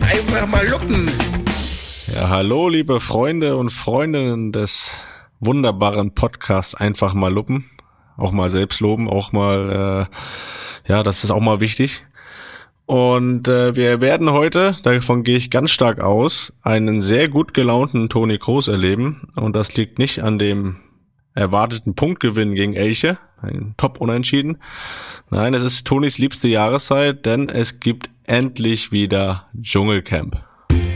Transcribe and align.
Einfach 0.00 0.46
mal 0.48 0.66
luppen. 0.66 1.08
Ja, 2.12 2.28
hallo, 2.28 2.68
liebe 2.68 2.98
Freunde 2.98 3.56
und 3.56 3.70
Freundinnen 3.70 4.50
des 4.50 4.96
wunderbaren 5.38 6.16
Podcasts 6.16 6.74
Einfach 6.74 7.14
mal 7.14 7.32
luppen. 7.32 7.70
Auch 8.16 8.32
mal 8.32 8.50
selbst 8.50 8.80
loben, 8.80 9.08
auch 9.08 9.30
mal, 9.30 10.08
äh, 10.88 10.90
ja, 10.90 11.04
das 11.04 11.22
ist 11.22 11.30
auch 11.30 11.38
mal 11.38 11.60
wichtig. 11.60 12.04
Und 12.88 13.48
äh, 13.48 13.76
wir 13.76 14.00
werden 14.00 14.32
heute, 14.32 14.74
davon 14.82 15.22
gehe 15.22 15.36
ich 15.36 15.50
ganz 15.50 15.70
stark 15.70 16.00
aus, 16.00 16.54
einen 16.62 17.02
sehr 17.02 17.28
gut 17.28 17.52
gelaunten 17.52 18.08
Toni 18.08 18.38
Kroos 18.38 18.66
erleben. 18.66 19.28
Und 19.36 19.54
das 19.54 19.76
liegt 19.76 19.98
nicht 19.98 20.22
an 20.22 20.38
dem 20.38 20.76
erwarteten 21.34 21.94
Punktgewinn 21.94 22.54
gegen 22.54 22.72
Elche, 22.72 23.18
ein 23.42 23.74
Top-Unentschieden. 23.76 24.56
Nein, 25.28 25.52
es 25.52 25.64
ist 25.64 25.86
Tonis 25.86 26.16
liebste 26.16 26.48
Jahreszeit, 26.48 27.26
denn 27.26 27.50
es 27.50 27.78
gibt 27.78 28.08
endlich 28.24 28.90
wieder 28.90 29.50
Dschungelcamp. 29.60 30.42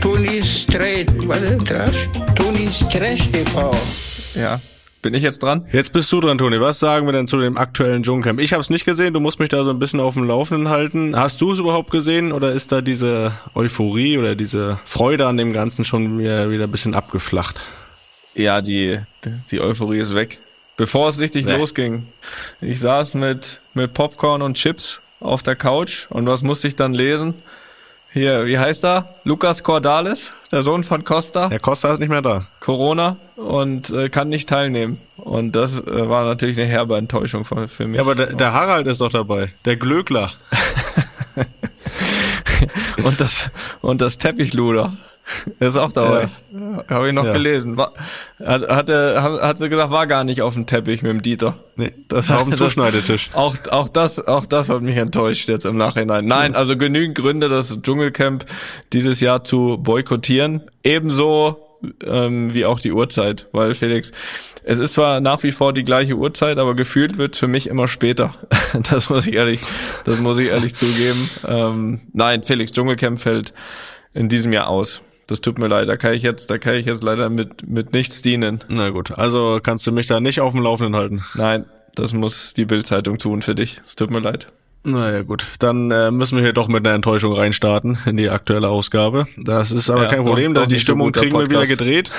Tonis 0.01 0.65
Trade, 0.65 1.05
was 1.27 1.43
ist 1.43 1.69
das? 1.69 2.09
Tonis 2.33 2.79
Trash 2.89 3.29
TV. 3.29 3.69
Ja. 4.33 4.59
Bin 5.03 5.13
ich 5.13 5.21
jetzt 5.21 5.43
dran? 5.43 5.65
Jetzt 5.73 5.91
bist 5.91 6.09
du 6.13 6.21
dran, 6.21 6.37
Toni. 6.37 6.61
Was 6.61 6.79
sagen 6.79 7.05
wir 7.05 7.11
denn 7.11 7.27
zu 7.27 7.37
dem 7.37 7.57
aktuellen 7.57 8.03
Dschungelcamp? 8.03 8.39
Ich 8.39 8.53
habe 8.53 8.61
es 8.61 8.69
nicht 8.69 8.85
gesehen, 8.85 9.13
du 9.13 9.19
musst 9.19 9.37
mich 9.37 9.49
da 9.49 9.63
so 9.65 9.69
ein 9.69 9.77
bisschen 9.77 9.99
auf 9.99 10.13
dem 10.13 10.23
Laufenden 10.23 10.69
halten. 10.69 11.13
Hast 11.19 11.41
du 11.41 11.51
es 11.51 11.59
überhaupt 11.59 11.91
gesehen 11.91 12.31
oder 12.31 12.53
ist 12.53 12.71
da 12.71 12.79
diese 12.79 13.33
Euphorie 13.53 14.17
oder 14.17 14.33
diese 14.35 14.79
Freude 14.85 15.27
an 15.27 15.35
dem 15.35 15.51
Ganzen 15.51 15.83
schon 15.83 16.19
wieder, 16.19 16.49
wieder 16.51 16.63
ein 16.63 16.71
bisschen 16.71 16.95
abgeflacht? 16.95 17.59
Ja, 18.33 18.61
die, 18.61 18.97
die 19.51 19.59
Euphorie 19.59 19.99
ist 19.99 20.15
weg. 20.15 20.39
Bevor 20.77 21.09
es 21.09 21.19
richtig 21.19 21.45
Nee. 21.45 21.57
losging. 21.57 22.03
Ich 22.61 22.79
saß 22.79 23.15
mit, 23.15 23.59
mit 23.73 23.93
Popcorn 23.93 24.41
und 24.41 24.55
Chips 24.55 25.01
auf 25.19 25.43
der 25.43 25.57
Couch 25.57 26.05
und 26.11 26.25
was 26.27 26.43
musste 26.43 26.69
ich 26.69 26.77
dann 26.77 26.93
lesen? 26.93 27.33
Hier, 28.13 28.45
wie 28.45 28.59
heißt 28.59 28.85
er? 28.85 29.09
Lukas 29.23 29.63
Cordalis, 29.63 30.33
der 30.51 30.61
Sohn 30.61 30.83
von 30.83 31.03
Costa. 31.03 31.49
Herr 31.49 31.59
Costa 31.59 31.93
ist 31.93 31.99
nicht 31.99 32.09
mehr 32.09 32.21
da. 32.21 32.45
Corona 32.59 33.17
und 33.37 33.89
äh, 33.89 34.09
kann 34.09 34.29
nicht 34.29 34.47
teilnehmen. 34.47 34.99
Und 35.17 35.53
das 35.53 35.79
äh, 35.79 36.09
war 36.09 36.23
natürlich 36.23 36.59
eine 36.59 36.67
herbe 36.67 36.95
Enttäuschung 36.95 37.43
für, 37.43 37.67
für 37.67 37.87
mich. 37.87 37.95
Ja, 37.95 38.03
aber 38.03 38.13
der, 38.13 38.27
der 38.27 38.53
Harald 38.53 38.85
ist 38.85 39.01
doch 39.01 39.11
dabei. 39.11 39.51
Der 39.65 39.77
Glöckler. 39.77 40.31
und 43.03 43.19
das 43.19 43.49
und 43.81 43.99
das 43.99 44.19
Teppichluder 44.19 44.93
ist 45.59 45.77
auch 45.77 45.91
dabei. 45.91 46.27
Habe 46.89 47.07
ich 47.07 47.13
noch 47.13 47.25
Ja. 47.25 47.33
gelesen. 47.33 47.77
War, 47.77 47.91
hat, 48.43 48.67
hat, 48.69 48.89
er, 48.89 49.21
hat, 49.23 49.41
hat 49.41 49.57
sie 49.57 49.69
gesagt, 49.69 49.91
war 49.91 50.07
gar 50.07 50.23
nicht 50.23 50.41
auf 50.41 50.53
dem 50.53 50.65
Teppich 50.67 51.01
mit 51.01 51.11
dem 51.11 51.21
Dieter. 51.21 51.55
Nee, 51.75 51.91
das 52.09 52.29
auf 52.29 52.41
dem 52.43 52.49
das- 52.51 52.59
Zuschneidetisch. 52.59 53.29
Auch, 53.33 53.55
auch 53.71 53.87
das, 53.89 54.25
auch 54.25 54.45
das 54.45 54.69
hat 54.69 54.81
mich 54.81 54.97
enttäuscht 54.97 55.47
jetzt 55.49 55.65
im 55.65 55.77
Nachhinein. 55.77 56.25
Nein, 56.25 56.55
also 56.55 56.75
genügend 56.77 57.15
Gründe, 57.17 57.47
das 57.49 57.77
Dschungelcamp 57.81 58.45
dieses 58.91 59.19
Jahr 59.21 59.43
zu 59.43 59.77
boykottieren. 59.81 60.61
Ebenso 60.83 61.57
ähm, 62.05 62.53
wie 62.53 62.65
auch 62.65 62.79
die 62.79 62.91
Uhrzeit, 62.93 63.47
weil 63.51 63.73
Felix, 63.73 64.11
es 64.63 64.77
ist 64.79 64.93
zwar 64.93 65.19
nach 65.19 65.43
wie 65.43 65.51
vor 65.51 65.73
die 65.73 65.83
gleiche 65.83 66.15
Uhrzeit, 66.15 66.57
aber 66.57 66.75
gefühlt 66.75 67.17
wird 67.17 67.35
für 67.35 67.47
mich 67.47 67.67
immer 67.67 67.87
später. 67.87 68.35
Das 68.89 69.09
muss 69.09 69.27
ich 69.27 69.33
ehrlich, 69.35 69.59
das 70.03 70.19
muss 70.19 70.37
ich 70.39 70.47
ehrlich 70.47 70.73
zugeben. 70.73 71.29
Ähm, 71.47 72.01
nein, 72.13 72.41
Felix, 72.43 72.71
Dschungelcamp 72.71 73.19
fällt 73.19 73.53
in 74.15 74.29
diesem 74.29 74.51
Jahr 74.53 74.67
aus. 74.67 75.01
Das 75.33 75.41
tut 75.41 75.57
mir 75.57 75.67
leid, 75.67 75.89
da 75.89 75.97
kann 75.97 76.13
ich 76.13 76.21
jetzt, 76.21 76.51
da 76.51 76.59
kann 76.59 76.75
ich 76.75 76.85
jetzt 76.85 77.01
leider 77.03 77.27
mit, 77.27 77.67
mit 77.67 77.91
nichts 77.91 78.21
dienen. 78.21 78.59
Na 78.67 78.91
gut, 78.91 79.17
also 79.17 79.59
kannst 79.63 79.87
du 79.87 79.91
mich 79.91 80.05
da 80.05 80.19
nicht 80.19 80.41
auf 80.41 80.51
dem 80.53 80.61
Laufenden 80.61 80.95
halten. 80.95 81.23
Nein, 81.33 81.65
das 81.95 82.13
muss 82.13 82.53
die 82.53 82.65
Bildzeitung 82.65 83.17
tun 83.17 83.41
für 83.41 83.55
dich. 83.55 83.81
Es 83.83 83.95
tut 83.95 84.11
mir 84.11 84.19
leid. 84.19 84.49
Naja 84.83 85.23
gut, 85.23 85.47
dann 85.57 85.89
äh, 85.89 86.11
müssen 86.11 86.35
wir 86.37 86.43
hier 86.43 86.53
doch 86.53 86.67
mit 86.67 86.85
einer 86.85 86.93
Enttäuschung 86.93 87.33
reinstarten 87.33 87.97
in 88.05 88.15
die 88.15 88.29
aktuelle 88.29 88.67
Ausgabe. 88.67 89.25
Das 89.37 89.71
ist 89.71 89.89
aber 89.89 90.03
Ja, 90.03 90.09
kein 90.09 90.19
doch- 90.19 90.25
Problem, 90.25 90.53
doch 90.53 90.61
da 90.63 90.67
die 90.67 90.75
so 90.75 90.81
Stimmung 90.81 91.07
guter 91.07 91.21
kriegen 91.21 91.35
wir 91.35 91.49
wieder 91.49 91.65
gedreht. 91.65 92.11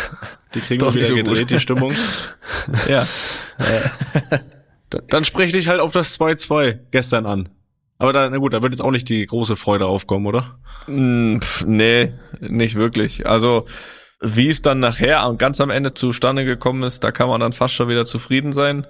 Die 0.56 0.61
kriegen 0.61 0.81
Doch 0.81 0.88
wir 0.93 1.03
wieder 1.03 1.06
so 1.06 1.15
gut. 1.15 1.25
gedreht, 1.27 1.50
die 1.50 1.61
Stimmung. 1.61 1.93
Ja. 2.88 3.06
Da- 4.91 4.99
Dann 5.09 5.25
sprech 5.25 5.53
dich 5.53 5.69
halt 5.69 5.78
auf 5.81 5.93
das 5.93 6.19
2-2 6.19 6.78
gestern 6.91 7.27
an. 7.27 7.49
Aber 7.99 8.12
da, 8.12 8.28
na 8.28 8.38
gut, 8.38 8.53
da 8.53 8.62
wird 8.62 8.72
jetzt 8.72 8.81
auch 8.81 8.91
nicht 8.91 9.09
die 9.09 9.25
große 9.25 9.56
Freude 9.56 9.87
aufkommen, 9.87 10.27
oder? 10.27 10.59
Mm, 10.87 11.38
pf, 11.38 11.65
nee, 11.66 12.12
nicht 12.41 12.75
wirklich. 12.75 13.27
Also, 13.27 13.66
wie 14.21 14.49
es 14.49 14.62
dann 14.62 14.81
nachher 14.81 15.32
ganz 15.38 15.60
am 15.60 15.71
Ende 15.71 15.94
zustande 15.94 16.44
gekommen 16.44 16.82
ist, 16.82 17.05
da 17.05 17.12
kann 17.12 17.28
man 17.28 17.41
dann 17.41 17.53
fast 17.53 17.75
schon 17.75 17.88
wieder 17.88 18.05
zufrieden 18.05 18.53
sein. 18.53 18.87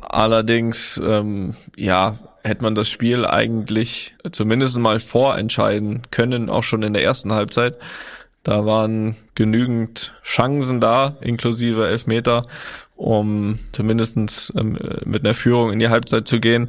Allerdings, 0.00 1.00
ähm, 1.04 1.54
ja, 1.76 2.16
hätte 2.42 2.62
man 2.62 2.74
das 2.74 2.88
Spiel 2.88 3.26
eigentlich 3.26 4.14
zumindest 4.30 4.78
mal 4.78 5.00
vorentscheiden 5.00 6.02
können, 6.10 6.50
auch 6.50 6.62
schon 6.62 6.82
in 6.82 6.92
der 6.92 7.02
ersten 7.02 7.32
Halbzeit. 7.32 7.78
Da 8.42 8.66
waren 8.66 9.16
genügend 9.34 10.12
Chancen 10.22 10.78
da, 10.80 11.16
inklusive 11.22 11.88
Elfmeter, 11.88 12.42
um 12.96 13.58
zumindestens 13.72 14.52
ähm, 14.56 14.78
mit 15.04 15.24
einer 15.24 15.34
Führung 15.34 15.72
in 15.72 15.78
die 15.78 15.88
Halbzeit 15.88 16.28
zu 16.28 16.38
gehen. 16.38 16.68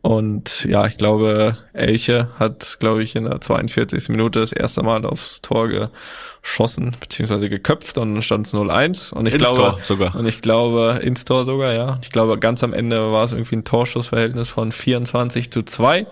Und 0.00 0.64
ja, 0.64 0.86
ich 0.86 0.96
glaube, 0.96 1.58
Elche 1.72 2.28
hat, 2.38 2.76
glaube 2.78 3.02
ich, 3.02 3.16
in 3.16 3.24
der 3.24 3.40
42. 3.40 4.08
Minute 4.08 4.40
das 4.40 4.52
erste 4.52 4.82
Mal 4.82 5.04
aufs 5.04 5.42
Tor 5.42 5.68
geschossen, 5.68 6.96
beziehungsweise 7.00 7.48
geköpft 7.48 7.98
und 7.98 8.14
dann 8.14 8.22
stand 8.22 8.46
es 8.46 8.54
0-1. 8.54 9.12
Und 9.12 9.26
ich 9.26 9.34
Ins 9.34 9.42
glaube, 9.42 9.56
Tor 9.60 9.78
sogar. 9.82 10.14
und 10.14 10.26
ich 10.26 10.40
glaube, 10.40 11.00
ins 11.02 11.24
Tor 11.24 11.44
sogar, 11.44 11.74
ja. 11.74 11.98
Ich 12.02 12.10
glaube, 12.10 12.38
ganz 12.38 12.62
am 12.62 12.72
Ende 12.72 13.10
war 13.10 13.24
es 13.24 13.32
irgendwie 13.32 13.56
ein 13.56 13.64
Torschussverhältnis 13.64 14.48
von 14.48 14.70
24 14.70 15.50
zu 15.50 15.62
2. 15.62 16.06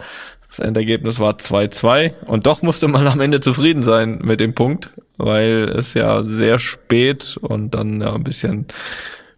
Das 0.48 0.58
Endergebnis 0.58 1.18
war 1.18 1.34
2-2. 1.34 2.12
Und 2.26 2.46
doch 2.46 2.62
musste 2.62 2.86
man 2.86 3.06
am 3.06 3.20
Ende 3.20 3.40
zufrieden 3.40 3.82
sein 3.82 4.20
mit 4.22 4.40
dem 4.40 4.54
Punkt, 4.54 4.90
weil 5.16 5.68
es 5.68 5.94
ja 5.94 6.22
sehr 6.22 6.58
spät 6.58 7.36
und 7.40 7.74
dann 7.74 8.00
ja 8.00 8.14
ein 8.14 8.22
bisschen, 8.22 8.66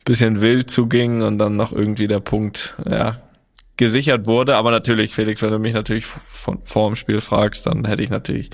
bisschen 0.06 0.41
wild 0.41 0.71
zuging 0.71 1.21
und 1.21 1.37
dann 1.39 1.56
noch 1.56 1.72
irgendwie 1.72 2.09
der 2.09 2.21
Punkt, 2.21 2.75
ja, 2.89 3.21
gesichert 3.77 4.27
wurde. 4.27 4.56
Aber 4.56 4.71
natürlich, 4.71 5.15
Felix, 5.15 5.43
wenn 5.43 5.50
du 5.50 5.59
mich 5.59 5.75
natürlich 5.75 6.06
von, 6.06 6.61
vor 6.65 6.89
dem 6.89 6.97
Spiel 6.97 7.21
fragst, 7.21 7.67
dann 7.67 7.84
hätte 7.84 8.03
ich 8.03 8.09
natürlich, 8.09 8.50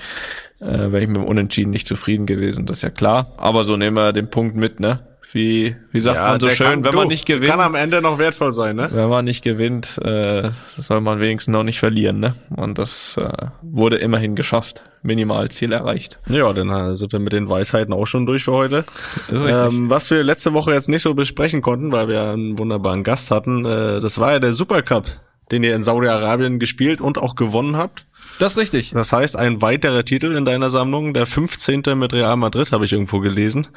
äh, 0.59 0.91
wäre 0.91 1.01
ich 1.01 1.07
mit 1.07 1.17
dem 1.17 1.23
Unentschieden 1.23 1.69
nicht 1.69 1.87
zufrieden 1.87 2.25
gewesen, 2.25 2.65
das 2.65 2.77
ist 2.77 2.83
ja 2.83 2.89
klar. 2.89 3.31
Aber 3.37 3.63
so 3.63 3.77
nehmen 3.77 3.95
wir 3.95 4.11
den 4.11 4.29
Punkt 4.29 4.57
mit, 4.57 4.81
ne? 4.81 5.07
Wie, 5.31 5.75
wie 5.91 5.99
sagt 5.99 6.19
man 6.19 6.39
so 6.39 6.49
schön, 6.49 6.67
kann, 6.67 6.83
wenn 6.83 6.91
du, 6.91 6.97
man 6.97 7.07
nicht 7.07 7.25
gewinnt, 7.25 7.49
Kann 7.49 7.59
am 7.59 7.73
Ende 7.73 8.03
noch 8.03 8.19
wertvoll 8.19 8.51
sein, 8.51 8.75
ne? 8.75 8.89
wenn 8.91 9.09
man 9.09 9.25
nicht 9.25 9.43
gewinnt, 9.43 9.97
äh, 10.03 10.51
soll 10.77 11.01
man 11.01 11.19
wenigstens 11.19 11.53
noch 11.53 11.63
nicht 11.63 11.79
verlieren, 11.79 12.19
ne? 12.19 12.35
Und 12.55 12.77
das 12.77 13.17
äh, 13.17 13.47
wurde 13.63 13.95
immerhin 13.95 14.35
geschafft. 14.35 14.83
Minimalziel 15.03 15.71
erreicht. 15.73 16.19
Ja, 16.27 16.51
dann 16.53 16.69
äh, 16.69 16.95
sind 16.95 17.11
wir 17.11 17.19
mit 17.19 17.33
den 17.33 17.49
Weisheiten 17.49 17.93
auch 17.93 18.05
schon 18.05 18.25
durch 18.25 18.45
für 18.45 18.53
heute. 18.53 18.85
Ähm, 19.31 19.89
was 19.89 20.09
wir 20.09 20.23
letzte 20.23 20.53
Woche 20.53 20.73
jetzt 20.73 20.89
nicht 20.89 21.01
so 21.01 21.13
besprechen 21.13 21.61
konnten, 21.61 21.91
weil 21.91 22.07
wir 22.07 22.23
einen 22.23 22.57
wunderbaren 22.57 23.03
Gast 23.03 23.31
hatten, 23.31 23.65
äh, 23.65 23.99
das 23.99 24.19
war 24.19 24.31
ja 24.33 24.39
der 24.39 24.53
Supercup, 24.53 25.05
den 25.51 25.63
ihr 25.63 25.75
in 25.75 25.83
Saudi-Arabien 25.83 26.59
gespielt 26.59 27.01
und 27.01 27.17
auch 27.17 27.35
gewonnen 27.35 27.75
habt. 27.77 28.05
das 28.39 28.53
ist 28.53 28.57
richtig. 28.57 28.91
Das 28.91 29.11
heißt, 29.13 29.35
ein 29.35 29.61
weiterer 29.61 30.05
Titel 30.05 30.35
in 30.35 30.45
deiner 30.45 30.69
Sammlung, 30.69 31.13
der 31.13 31.25
15. 31.25 31.83
mit 31.95 32.13
Real 32.13 32.37
Madrid, 32.37 32.71
habe 32.71 32.85
ich 32.85 32.93
irgendwo 32.93 33.19
gelesen. 33.19 33.67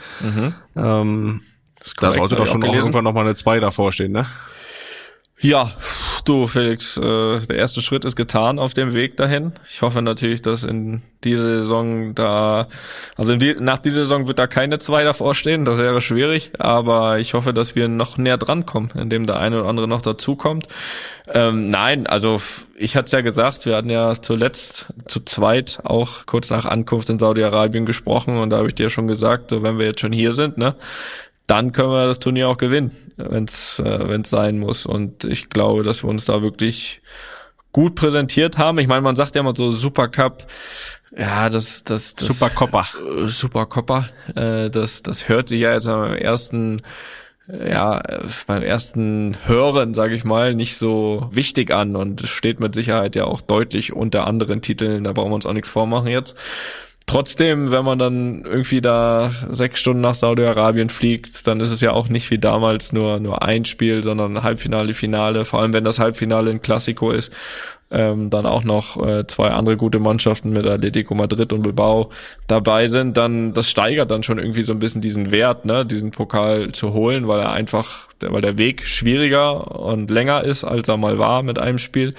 Ähm, 0.77 1.43
da 1.97 2.09
korrekt, 2.09 2.19
sollte 2.19 2.37
doch 2.37 2.47
schon 2.47 2.65
auch 2.65 2.75
irgendwann 2.75 3.05
nochmal 3.05 3.25
eine 3.25 3.35
2 3.35 3.61
davor 3.61 3.93
stehen, 3.93 4.13
ne? 4.13 4.27
Ja, 5.39 5.71
du 6.25 6.47
Felix, 6.47 6.97
äh, 6.97 7.01
der 7.41 7.57
erste 7.57 7.83
Schritt 7.83 8.07
ist 8.07 8.17
getan 8.17 8.59
auf 8.59 8.73
dem 8.73 8.95
Weg 8.95 9.19
dahin. 9.19 9.53
Ich 9.69 9.83
hoffe 9.83 10.01
natürlich, 10.01 10.41
dass 10.41 10.65
in 10.65 11.03
dieser 11.25 11.61
Saison 11.61 12.15
da, 12.15 12.69
also 13.17 13.33
in 13.33 13.41
die, 13.41 13.55
nach 13.55 13.79
dieser 13.79 14.05
Saison 14.05 14.27
wird 14.27 14.39
da 14.39 14.47
keine 14.47 14.79
zwei 14.79 15.05
davor 15.05 15.35
stehen, 15.35 15.67
das 15.67 15.77
wäre 15.77 16.01
schwierig, 16.01 16.53
aber 16.59 17.19
ich 17.19 17.35
hoffe, 17.35 17.53
dass 17.53 17.75
wir 17.75 17.87
noch 17.87 18.17
näher 18.17 18.39
drankommen, 18.39 18.91
indem 18.95 19.27
der 19.27 19.39
eine 19.39 19.61
oder 19.61 19.69
andere 19.69 19.89
noch 19.89 20.01
dazukommt. 20.01 20.69
Ähm, 21.29 21.69
nein, 21.69 22.07
also 22.07 22.41
ich 22.79 22.97
hatte 22.97 23.07
es 23.07 23.13
ja 23.13 23.21
gesagt, 23.21 23.67
wir 23.67 23.77
hatten 23.77 23.91
ja 23.91 24.15
zuletzt 24.15 24.87
zu 25.07 25.21
zweit 25.21 25.81
auch 25.85 26.25
kurz 26.25 26.49
nach 26.49 26.65
Ankunft 26.65 27.11
in 27.11 27.19
Saudi-Arabien 27.19 27.85
gesprochen 27.85 28.39
und 28.39 28.51
da 28.51 28.59
habe 28.59 28.69
ich 28.69 28.75
dir 28.75 28.89
schon 28.89 29.09
gesagt, 29.09 29.51
so 29.51 29.63
wenn 29.63 29.79
wir 29.79 29.87
jetzt 29.87 30.01
schon 30.01 30.13
hier 30.13 30.33
sind, 30.33 30.57
ne, 30.57 30.77
dann 31.47 31.73
können 31.73 31.91
wir 31.91 32.07
das 32.07 32.19
Turnier 32.19 32.49
auch 32.49 32.59
gewinnen, 32.59 32.91
wenn 33.17 33.45
es 33.45 33.79
äh, 33.79 34.09
wenn's 34.09 34.31
sein 34.31 34.59
muss. 34.59 34.87
Und 34.87 35.25
ich 35.25 35.49
glaube, 35.49 35.83
dass 35.83 36.03
wir 36.03 36.11
uns 36.11 36.25
da 36.25 36.43
wirklich 36.43 37.03
gut 37.73 37.95
präsentiert 37.95 38.59
haben. 38.59 38.79
Ich 38.79 38.89
meine, 38.89 39.03
man 39.03 39.17
sagt 39.17 39.35
ja 39.35 39.43
immer 39.43 39.55
so 39.55 39.71
Supercup, 39.73 40.47
ja, 41.17 41.49
das, 41.49 41.85
das, 41.85 42.15
das 42.15 42.29
Supercopper. 42.29 42.87
äh, 43.25 43.29
Supercopper, 43.29 44.09
äh, 44.35 44.71
das, 44.71 45.03
das 45.03 45.29
hört 45.29 45.49
sich 45.49 45.61
ja 45.61 45.73
jetzt 45.75 45.87
am 45.87 46.13
ersten 46.15 46.83
ja, 47.49 48.03
beim 48.47 48.63
ersten 48.63 49.37
Hören, 49.45 49.95
sage 49.95 50.15
ich 50.15 50.25
mal, 50.25 50.55
nicht 50.55 50.77
so 50.77 51.29
wichtig 51.31 51.73
an 51.73 51.95
und 51.95 52.23
steht 52.23 52.59
mit 52.59 52.75
Sicherheit 52.75 53.15
ja 53.15 53.25
auch 53.25 53.41
deutlich 53.41 53.93
unter 53.93 54.27
anderen 54.27 54.63
Titeln, 54.63 55.05
da 55.05 55.13
brauchen 55.13 55.31
wir 55.31 55.37
uns 55.37 55.47
auch 55.47 55.53
nichts 55.53 55.69
vormachen 55.69 56.09
jetzt. 56.09 56.37
Trotzdem, 57.09 57.71
wenn 57.71 57.85
man 57.85 58.01
dann 58.01 58.45
irgendwie 58.45 58.81
da 58.81 59.31
sechs 59.49 59.79
Stunden 59.79 60.01
nach 60.01 60.15
Saudi-Arabien 60.15 60.89
fliegt, 60.89 61.47
dann 61.47 61.61
ist 61.61 61.71
es 61.71 61.81
ja 61.81 61.93
auch 61.93 62.09
nicht 62.09 62.33
wie 62.33 62.39
damals 62.39 62.93
nur, 62.93 63.21
nur 63.21 63.43
ein 63.43 63.65
Spiel, 63.65 64.03
sondern 64.03 64.43
Halbfinale, 64.43 64.93
Finale, 64.93 65.45
vor 65.45 65.61
allem 65.61 65.73
wenn 65.73 65.85
das 65.85 66.01
Halbfinale 66.01 66.51
ein 66.51 66.63
Klassiko 66.63 67.13
ist 67.13 67.33
ähm, 67.91 68.31
dann 68.31 68.47
auch 68.47 68.65
noch 68.65 69.05
äh, 69.07 69.27
zwei 69.27 69.51
andere 69.51 69.77
gute 69.77 70.01
Mannschaften 70.01 70.51
mit 70.51 70.67
Atletico 70.67 71.15
Madrid 71.15 71.53
und 71.53 71.63
Bilbao 71.63 72.11
dabei 72.49 72.89
sind, 72.89 73.17
dann 73.17 73.53
das 73.53 73.71
steigert 73.71 74.11
dann 74.11 74.23
schon 74.23 74.39
irgendwie 74.39 74.65
so 74.65 74.73
ein 74.73 74.81
bisschen 74.81 75.01
diesen 75.01 75.31
Wert, 75.31 75.65
ne, 75.65 75.87
diesen 75.87 76.11
Pokal 76.11 76.73
zu 76.73 76.93
holen, 76.93 77.29
weil 77.29 77.41
er 77.41 77.53
einfach, 77.53 78.09
weil 78.21 78.41
der 78.41 78.59
Weg 78.59 78.85
schwieriger 78.85 79.79
und 79.79 80.11
länger 80.11 80.43
ist, 80.43 80.65
als 80.65 80.89
er 80.89 80.97
mal 80.97 81.19
war 81.19 81.43
mit 81.43 81.59
einem 81.59 81.79
Spiel. 81.79 82.15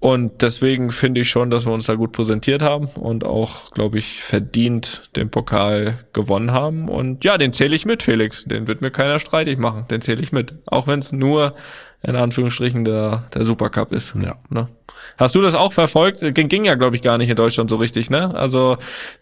Und 0.00 0.42
deswegen 0.42 0.90
finde 0.90 1.22
ich 1.22 1.28
schon, 1.28 1.50
dass 1.50 1.66
wir 1.66 1.72
uns 1.72 1.86
da 1.86 1.94
gut 1.94 2.12
präsentiert 2.12 2.62
haben 2.62 2.86
und 2.86 3.24
auch, 3.24 3.70
glaube 3.72 3.98
ich, 3.98 4.22
verdient 4.22 5.10
den 5.16 5.28
Pokal 5.28 5.98
gewonnen 6.12 6.52
haben. 6.52 6.88
Und 6.88 7.24
ja, 7.24 7.36
den 7.36 7.52
zähle 7.52 7.74
ich 7.74 7.84
mit, 7.84 8.04
Felix. 8.04 8.44
Den 8.44 8.68
wird 8.68 8.80
mir 8.80 8.92
keiner 8.92 9.18
streitig 9.18 9.58
machen. 9.58 9.86
Den 9.90 10.00
zähle 10.00 10.22
ich 10.22 10.30
mit. 10.30 10.54
Auch 10.66 10.86
wenn 10.86 11.00
es 11.00 11.10
nur 11.10 11.54
in 12.02 12.16
Anführungsstrichen 12.16 12.84
der, 12.84 13.24
der 13.34 13.44
Supercup 13.44 13.92
ist. 13.92 14.14
Ja. 14.14 14.36
Ne? 14.50 14.68
Hast 15.16 15.34
du 15.34 15.40
das 15.40 15.54
auch 15.54 15.72
verfolgt? 15.72 16.20
Ging, 16.34 16.48
ging 16.48 16.64
ja, 16.64 16.76
glaube 16.76 16.96
ich, 16.96 17.02
gar 17.02 17.18
nicht 17.18 17.28
in 17.28 17.36
Deutschland 17.36 17.70
so 17.70 17.76
richtig, 17.76 18.08
ne? 18.08 18.34
Also 18.34 18.76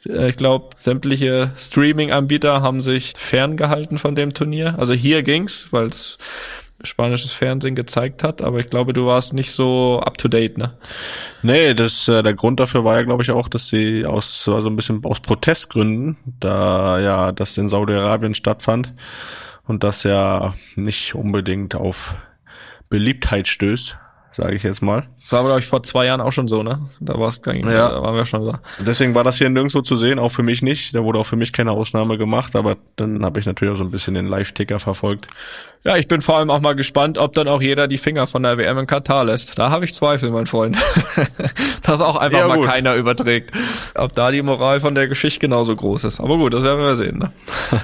äh, 0.07 0.29
ich 0.29 0.37
glaube, 0.37 0.71
sämtliche 0.77 1.51
Streaming-Anbieter 1.57 2.61
haben 2.61 2.83
sich 2.83 3.15
ferngehalten 3.17 3.99
von 3.99 4.15
dem 4.15 4.35
Turnier. 4.35 4.79
Also 4.79 4.93
hier 4.93 5.23
ging's, 5.23 5.69
weil 5.71 5.87
es 5.87 6.19
spanisches 6.83 7.33
Fernsehen 7.33 7.75
gezeigt 7.75 8.23
hat, 8.23 8.43
aber 8.43 8.59
ich 8.59 8.69
glaube, 8.69 8.93
du 8.93 9.07
warst 9.07 9.33
nicht 9.33 9.53
so 9.53 10.01
up 10.05 10.19
to 10.19 10.29
date, 10.29 10.59
ne? 10.59 10.75
Nee, 11.43 11.73
das 11.73 12.07
äh, 12.09 12.23
der 12.23 12.35
Grund 12.35 12.61
dafür 12.61 12.85
war 12.85 12.97
ja, 12.97 13.03
glaube 13.03 13.23
ich, 13.23 13.31
auch, 13.31 13.49
dass 13.49 13.69
sie 13.69 14.05
aus 14.05 14.49
also 14.49 14.69
ein 14.69 14.77
bisschen 14.77 15.03
aus 15.05 15.21
Protestgründen, 15.21 16.19
da 16.41 16.99
ja 17.01 17.33
das 17.33 17.57
in 17.57 17.69
Saudi-Arabien 17.69 18.35
stattfand 18.35 18.93
und 19.67 19.83
das 19.85 20.03
ja 20.03 20.55
nicht 20.77 21.15
unbedingt 21.15 21.75
auf 21.75 22.17
Beliebtheit 22.89 23.49
stößt, 23.49 23.99
sage 24.31 24.55
ich 24.55 24.63
jetzt 24.63 24.83
mal. 24.83 25.07
Das 25.23 25.33
war, 25.33 25.43
glaube 25.43 25.59
ich, 25.59 25.67
vor 25.67 25.83
zwei 25.83 26.07
Jahren 26.07 26.21
auch 26.21 26.31
schon 26.31 26.47
so, 26.47 26.63
ne? 26.63 26.89
Da 27.01 27.19
war 27.19 27.29
es 27.29 27.43
gar 27.43 27.53
nicht, 27.53 27.65
ja. 27.65 27.89
da 27.89 28.03
waren 28.03 28.15
wir 28.15 28.25
schon 28.25 28.47
da. 28.47 28.61
Deswegen 28.79 29.15
war 29.15 29.25
das 29.25 29.39
hier 29.39 29.49
nirgendwo 29.51 29.81
zu 29.81 29.97
sehen, 29.97 30.19
auch 30.19 30.29
für 30.29 30.43
mich 30.43 30.63
nicht. 30.63 30.95
Da 30.95 31.03
wurde 31.03 31.19
auch 31.19 31.27
für 31.27 31.37
mich 31.37 31.53
keine 31.53 31.73
Ausnahme 31.73 32.17
gemacht, 32.17 32.55
aber 32.55 32.77
dann 32.97 33.25
habe 33.25 33.41
ich 33.41 33.47
natürlich 33.47 33.75
auch 33.75 33.79
so 33.79 33.85
ein 33.85 33.91
bisschen 33.91 34.15
den 34.15 34.27
Live-Ticker 34.27 34.79
verfolgt. 34.79 35.27
Ja, 35.83 35.97
ich 35.97 36.07
bin 36.07 36.21
vor 36.21 36.37
allem 36.37 36.51
auch 36.51 36.61
mal 36.61 36.75
gespannt, 36.75 37.19
ob 37.19 37.33
dann 37.33 37.49
auch 37.49 37.63
jeder 37.63 37.89
die 37.89 37.99
Finger 37.99 38.27
von 38.27 38.43
der 38.43 38.59
WM 38.59 38.79
in 38.79 38.87
Katar 38.87 39.25
lässt. 39.25 39.59
Da 39.59 39.71
habe 39.71 39.85
ich 39.85 39.95
Zweifel, 39.95 40.31
mein 40.31 40.47
Freund. 40.47 40.77
Dass 41.83 42.01
auch 42.01 42.17
einfach 42.17 42.41
ja, 42.41 42.49
mal 42.49 42.61
keiner 42.61 42.95
überträgt. 42.95 43.53
Ob 43.95 44.13
da 44.13 44.31
die 44.31 44.43
Moral 44.43 44.81
von 44.81 44.95
der 44.95 45.09
Geschichte 45.09 45.41
genauso 45.41 45.75
groß 45.75 46.05
ist. 46.05 46.21
Aber 46.21 46.37
gut, 46.37 46.55
das 46.55 46.63
werden 46.63 46.81
wir 46.81 46.97
sehen, 46.97 47.19
ne? 47.19 47.33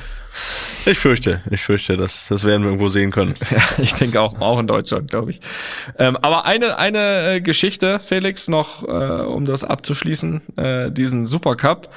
Ich 0.84 0.98
fürchte, 0.98 1.40
ich 1.50 1.62
fürchte, 1.62 1.96
das, 1.96 2.26
das 2.28 2.44
werden 2.44 2.62
wir 2.62 2.68
irgendwo 2.70 2.88
sehen 2.88 3.10
können. 3.10 3.34
Ja, 3.50 3.62
ich 3.82 3.92
denke 3.94 4.20
auch, 4.20 4.40
auch 4.40 4.58
in 4.58 4.66
Deutschland, 4.66 5.10
glaube 5.10 5.32
ich. 5.32 5.40
Ähm, 5.98 6.16
aber 6.16 6.46
eine, 6.46 6.78
eine 6.78 7.34
äh, 7.34 7.40
Geschichte, 7.40 7.98
Felix, 7.98 8.48
noch, 8.48 8.82
äh, 8.84 9.22
um 9.22 9.44
das 9.44 9.62
abzuschließen, 9.62 10.56
äh, 10.56 10.90
diesen 10.90 11.26
Supercup. 11.26 11.90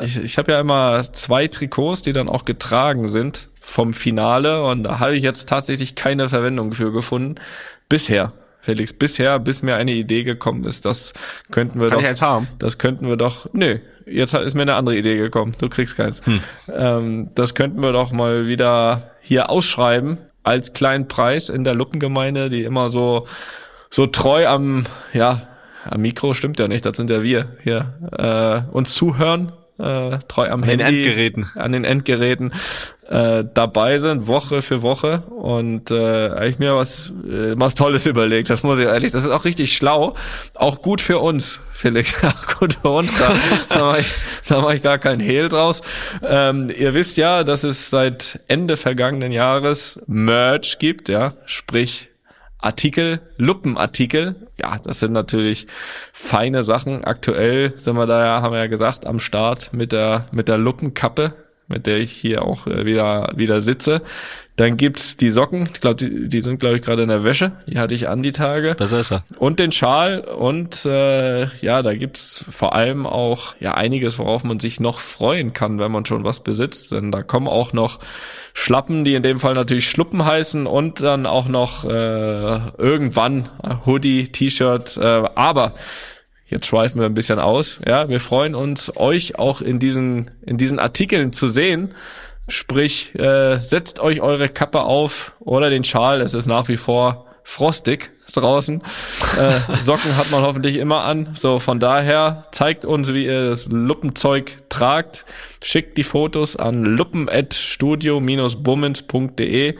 Ich, 0.00 0.22
ich 0.22 0.38
habe 0.38 0.52
ja 0.52 0.60
immer 0.60 1.02
zwei 1.12 1.48
Trikots, 1.48 2.02
die 2.02 2.12
dann 2.12 2.28
auch 2.28 2.44
getragen 2.44 3.08
sind 3.08 3.48
vom 3.60 3.94
Finale 3.94 4.62
und 4.64 4.82
da 4.82 4.98
habe 4.98 5.16
ich 5.16 5.22
jetzt 5.22 5.48
tatsächlich 5.48 5.94
keine 5.94 6.28
Verwendung 6.28 6.74
für 6.74 6.92
gefunden. 6.92 7.36
Bisher. 7.88 8.32
Felix, 8.62 8.92
bisher, 8.92 9.40
bis 9.40 9.62
mir 9.62 9.74
eine 9.74 9.92
Idee 9.92 10.22
gekommen 10.22 10.62
ist, 10.64 10.84
das 10.84 11.12
könnten 11.50 11.80
wir 11.80 11.88
Kann 11.88 11.98
doch. 11.98 12.02
Ich 12.02 12.08
eins 12.08 12.22
haben? 12.22 12.46
Das 12.60 12.78
könnten 12.78 13.08
wir 13.08 13.16
doch. 13.16 13.48
Nö, 13.52 13.78
jetzt 14.06 14.34
ist 14.34 14.54
mir 14.54 14.62
eine 14.62 14.76
andere 14.76 14.96
Idee 14.96 15.16
gekommen. 15.16 15.52
Du 15.60 15.68
kriegst 15.68 15.96
keins. 15.96 16.24
Hm. 16.24 16.40
Ähm, 16.72 17.30
das 17.34 17.56
könnten 17.56 17.82
wir 17.82 17.92
doch 17.92 18.12
mal 18.12 18.46
wieder 18.46 19.10
hier 19.20 19.50
ausschreiben 19.50 20.18
als 20.44 20.72
kleinen 20.72 21.08
Preis 21.08 21.48
in 21.48 21.64
der 21.64 21.74
Luppengemeinde, 21.74 22.48
die 22.48 22.62
immer 22.62 22.88
so 22.88 23.26
so 23.90 24.06
treu 24.06 24.46
am 24.46 24.86
ja 25.12 25.48
am 25.84 26.00
Mikro 26.00 26.32
stimmt 26.32 26.60
ja 26.60 26.68
nicht, 26.68 26.86
das 26.86 26.96
sind 26.96 27.10
ja 27.10 27.22
wir 27.22 27.56
hier 27.62 27.94
äh, 28.16 28.72
uns 28.72 28.94
zuhören 28.94 29.52
äh, 29.78 30.18
treu 30.28 30.48
am 30.48 30.62
an 30.62 30.68
Handy, 30.68 30.84
den 30.84 30.94
Endgeräten. 30.94 31.50
an 31.56 31.72
den 31.72 31.84
Endgeräten 31.84 32.52
äh, 33.12 33.44
dabei 33.52 33.98
sind, 33.98 34.26
Woche 34.26 34.62
für 34.62 34.80
Woche. 34.80 35.22
Und 35.28 35.90
äh, 35.90 36.30
habe 36.30 36.48
ich 36.48 36.58
mir 36.58 36.74
was, 36.74 37.12
äh, 37.28 37.54
was 37.56 37.74
Tolles 37.74 38.06
überlegt. 38.06 38.48
Das 38.48 38.62
muss 38.62 38.78
ich 38.78 38.86
ehrlich, 38.86 39.12
das 39.12 39.24
ist 39.24 39.30
auch 39.30 39.44
richtig 39.44 39.76
schlau. 39.76 40.14
Auch 40.54 40.80
gut 40.80 41.02
für 41.02 41.18
uns, 41.18 41.60
Felix. 41.72 42.14
Auch 42.22 42.58
gut 42.58 42.78
für 42.80 42.88
uns. 42.88 43.12
Da, 43.18 43.34
da 43.68 43.84
mache 43.84 44.00
ich, 44.00 44.12
da 44.48 44.60
mach 44.60 44.72
ich 44.72 44.82
gar 44.82 44.98
keinen 44.98 45.20
Hehl 45.20 45.50
draus. 45.50 45.82
Ähm, 46.22 46.70
ihr 46.74 46.94
wisst 46.94 47.18
ja, 47.18 47.44
dass 47.44 47.64
es 47.64 47.90
seit 47.90 48.40
Ende 48.48 48.78
vergangenen 48.78 49.32
Jahres 49.32 50.00
Merch 50.06 50.78
gibt, 50.78 51.08
ja, 51.08 51.34
sprich 51.44 52.08
Artikel, 52.62 53.20
Luppenartikel. 53.36 54.36
Ja, 54.56 54.78
das 54.82 55.00
sind 55.00 55.12
natürlich 55.12 55.66
feine 56.12 56.62
Sachen. 56.62 57.04
Aktuell 57.04 57.74
sind 57.76 57.96
wir 57.96 58.06
da 58.06 58.24
ja, 58.24 58.42
haben 58.42 58.52
wir 58.52 58.60
ja 58.60 58.68
gesagt, 58.68 59.04
am 59.04 59.18
Start 59.18 59.72
mit 59.72 59.92
der, 59.92 60.26
mit 60.30 60.48
der 60.48 60.58
Luppenkappe, 60.58 61.34
mit 61.68 61.86
der 61.86 61.98
ich 61.98 62.12
hier 62.12 62.42
auch 62.42 62.66
äh, 62.66 62.84
wieder, 62.84 63.32
wieder 63.36 63.60
sitze. 63.60 64.02
Dann 64.56 64.76
gibt's 64.76 65.16
die 65.16 65.30
Socken. 65.30 65.68
Ich 65.72 65.80
glaube, 65.80 65.96
die, 65.96 66.28
die 66.28 66.42
sind, 66.42 66.60
glaube 66.60 66.76
ich, 66.76 66.82
gerade 66.82 67.02
in 67.02 67.08
der 67.08 67.24
Wäsche. 67.24 67.52
Die 67.66 67.78
hatte 67.78 67.94
ich 67.94 68.08
an 68.08 68.22
die 68.22 68.32
Tage. 68.32 68.74
Das 68.74 68.92
ist 68.92 69.10
er. 69.10 69.24
Und 69.38 69.58
den 69.58 69.72
Schal. 69.72 70.20
Und 70.20 70.84
äh, 70.84 71.46
ja, 71.62 71.82
da 71.82 71.94
gibt's 71.94 72.44
vor 72.50 72.74
allem 72.74 73.06
auch 73.06 73.54
ja 73.60 73.74
einiges, 73.74 74.18
worauf 74.18 74.44
man 74.44 74.60
sich 74.60 74.78
noch 74.78 74.98
freuen 74.98 75.54
kann, 75.54 75.78
wenn 75.78 75.90
man 75.90 76.04
schon 76.04 76.24
was 76.24 76.40
besitzt. 76.40 76.92
Denn 76.92 77.10
da 77.10 77.22
kommen 77.22 77.48
auch 77.48 77.72
noch 77.72 77.98
Schlappen, 78.52 79.04
die 79.04 79.14
in 79.14 79.22
dem 79.22 79.40
Fall 79.40 79.54
natürlich 79.54 79.88
Schluppen 79.88 80.26
heißen 80.26 80.66
und 80.66 81.00
dann 81.00 81.24
auch 81.24 81.48
noch 81.48 81.86
äh, 81.86 82.60
irgendwann 82.76 83.48
Hoodie, 83.86 84.28
T-Shirt. 84.28 84.98
Äh, 84.98 85.22
aber 85.34 85.72
jetzt 86.52 86.66
schweifen 86.66 87.00
wir 87.00 87.06
ein 87.06 87.14
bisschen 87.14 87.40
aus. 87.40 87.80
Ja, 87.86 88.08
wir 88.08 88.20
freuen 88.20 88.54
uns, 88.54 88.96
euch 88.96 89.38
auch 89.38 89.60
in 89.60 89.78
diesen 89.78 90.30
in 90.46 90.58
diesen 90.58 90.78
Artikeln 90.78 91.32
zu 91.32 91.48
sehen. 91.48 91.94
Sprich, 92.48 93.14
äh, 93.14 93.58
setzt 93.58 94.00
euch 94.00 94.20
eure 94.20 94.48
Kappe 94.48 94.82
auf 94.82 95.34
oder 95.40 95.70
den 95.70 95.84
Schal. 95.84 96.20
Es 96.20 96.34
ist 96.34 96.46
nach 96.46 96.68
wie 96.68 96.76
vor 96.76 97.26
frostig 97.44 98.10
draußen. 98.32 98.82
Äh, 99.38 99.60
Socken 99.82 100.16
hat 100.16 100.30
man 100.30 100.42
hoffentlich 100.42 100.76
immer 100.76 101.02
an. 101.04 101.30
So, 101.34 101.58
von 101.58 101.80
daher 101.80 102.44
zeigt 102.52 102.84
uns, 102.84 103.12
wie 103.12 103.24
ihr 103.26 103.48
das 103.48 103.68
Luppenzeug 103.68 104.58
tragt. 104.68 105.24
Schickt 105.62 105.98
die 105.98 106.04
Fotos 106.04 106.56
an 106.56 106.84
luppen.studio-bummens.de 106.84 109.74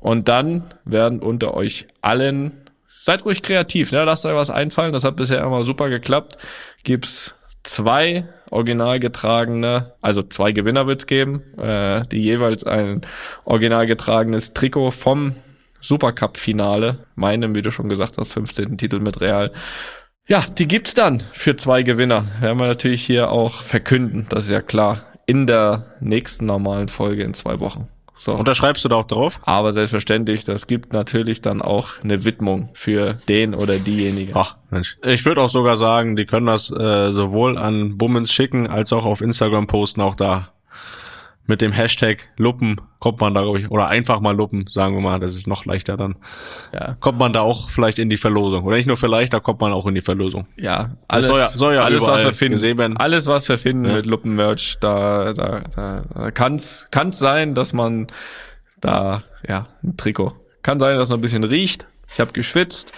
und 0.00 0.28
dann 0.28 0.74
werden 0.84 1.20
unter 1.20 1.54
euch 1.54 1.86
allen, 2.00 2.67
seid 2.98 3.24
ruhig 3.24 3.42
kreativ, 3.42 3.92
ne? 3.92 4.04
lasst 4.04 4.26
euch 4.26 4.34
was 4.34 4.50
einfallen. 4.50 4.92
Das 4.92 5.04
hat 5.04 5.16
bisher 5.16 5.42
immer 5.42 5.64
super 5.64 5.88
geklappt. 5.88 6.38
Gibt's 6.84 7.34
zwei 7.62 8.28
original 8.50 8.98
getragene, 8.98 9.92
also 10.00 10.22
zwei 10.22 10.52
Gewinner 10.52 10.86
wird's 10.86 11.06
geben, 11.06 11.42
äh, 11.58 12.02
die 12.10 12.22
jeweils 12.22 12.64
ein 12.64 13.02
original 13.44 13.86
getragenes 13.86 14.54
Trikot 14.54 14.90
vom 14.90 15.34
Supercup-Finale, 15.80 17.06
meinem, 17.14 17.54
wie 17.54 17.62
du 17.62 17.70
schon 17.70 17.88
gesagt 17.88 18.18
hast, 18.18 18.32
15. 18.32 18.78
Titel 18.78 19.00
mit 19.00 19.20
Real. 19.20 19.52
Ja, 20.26 20.44
die 20.58 20.66
gibt's 20.66 20.94
dann 20.94 21.22
für 21.32 21.56
zwei 21.56 21.82
Gewinner. 21.82 22.24
Werden 22.40 22.58
wir 22.58 22.66
natürlich 22.66 23.04
hier 23.04 23.30
auch 23.30 23.62
verkünden, 23.62 24.26
das 24.28 24.46
ist 24.46 24.50
ja 24.50 24.60
klar, 24.60 25.04
in 25.26 25.46
der 25.46 25.96
nächsten 26.00 26.46
normalen 26.46 26.88
Folge 26.88 27.22
in 27.22 27.34
zwei 27.34 27.60
Wochen. 27.60 27.88
So. 28.18 28.34
Unterschreibst 28.34 28.84
du 28.84 28.88
da 28.88 28.96
auch 28.96 29.06
drauf? 29.06 29.40
Aber 29.44 29.72
selbstverständlich, 29.72 30.44
das 30.44 30.66
gibt 30.66 30.92
natürlich 30.92 31.40
dann 31.40 31.62
auch 31.62 32.02
eine 32.02 32.24
Widmung 32.24 32.70
für 32.72 33.14
den 33.28 33.54
oder 33.54 33.76
diejenige. 33.76 34.32
Ach, 34.34 34.56
Mensch. 34.70 34.98
Ich 35.04 35.24
würde 35.24 35.40
auch 35.40 35.50
sogar 35.50 35.76
sagen, 35.76 36.16
die 36.16 36.26
können 36.26 36.46
das 36.46 36.70
äh, 36.70 37.12
sowohl 37.12 37.56
an 37.56 37.96
Bummens 37.96 38.32
schicken, 38.32 38.66
als 38.66 38.92
auch 38.92 39.04
auf 39.04 39.20
Instagram 39.20 39.68
posten, 39.68 40.00
auch 40.00 40.16
da 40.16 40.52
mit 41.48 41.62
dem 41.62 41.72
Hashtag 41.72 42.28
Luppen 42.36 42.78
kommt 42.98 43.20
man 43.20 43.32
da, 43.32 43.40
glaube 43.40 43.58
ich, 43.58 43.70
oder 43.70 43.88
einfach 43.88 44.20
mal 44.20 44.36
Luppen, 44.36 44.66
sagen 44.68 44.94
wir 44.94 45.00
mal, 45.00 45.18
das 45.18 45.34
ist 45.34 45.46
noch 45.46 45.64
leichter 45.64 45.96
dann. 45.96 46.16
Ja. 46.74 46.94
Kommt 47.00 47.18
man 47.18 47.32
da 47.32 47.40
auch 47.40 47.70
vielleicht 47.70 47.98
in 47.98 48.10
die 48.10 48.18
Verlosung. 48.18 48.64
Oder 48.64 48.76
nicht 48.76 48.86
nur 48.86 48.98
vielleicht, 48.98 49.32
da 49.32 49.40
kommt 49.40 49.62
man 49.62 49.72
auch 49.72 49.86
in 49.86 49.94
die 49.94 50.02
Verlosung. 50.02 50.46
Ja, 50.56 50.90
alles, 51.08 51.26
soll 51.26 51.38
ja, 51.38 51.48
soll 51.48 51.74
ja 51.74 51.84
alles 51.84 52.06
was 52.06 52.22
wir 52.22 52.34
finden, 52.34 52.54
gesehen 52.54 52.76
werden. 52.76 52.98
alles 52.98 53.26
was 53.26 53.48
wir 53.48 53.56
finden 53.56 53.86
ja. 53.86 53.94
mit 53.94 54.04
Luppen-Merch, 54.04 54.76
da, 54.80 55.32
da, 55.32 55.62
da, 55.74 56.02
da 56.14 56.30
kann's, 56.30 56.86
kann's 56.90 57.18
sein, 57.18 57.54
dass 57.54 57.72
man 57.72 58.08
da, 58.82 59.22
ja, 59.48 59.64
ein 59.82 59.96
Trikot. 59.96 60.34
Kann 60.62 60.78
sein, 60.78 60.96
dass 60.96 61.04
es 61.04 61.10
noch 61.10 61.16
ein 61.16 61.22
bisschen 61.22 61.44
riecht. 61.44 61.86
Ich 62.12 62.20
habe 62.20 62.32
geschwitzt. 62.32 62.92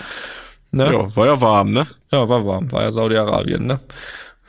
Ne? 0.72 0.92
Ja, 0.92 1.14
war 1.14 1.26
ja 1.26 1.40
warm, 1.40 1.70
ne? 1.70 1.86
Ja, 2.10 2.28
war 2.28 2.44
warm, 2.44 2.72
war 2.72 2.82
ja 2.82 2.90
Saudi-Arabien, 2.90 3.64
ne? 3.64 3.78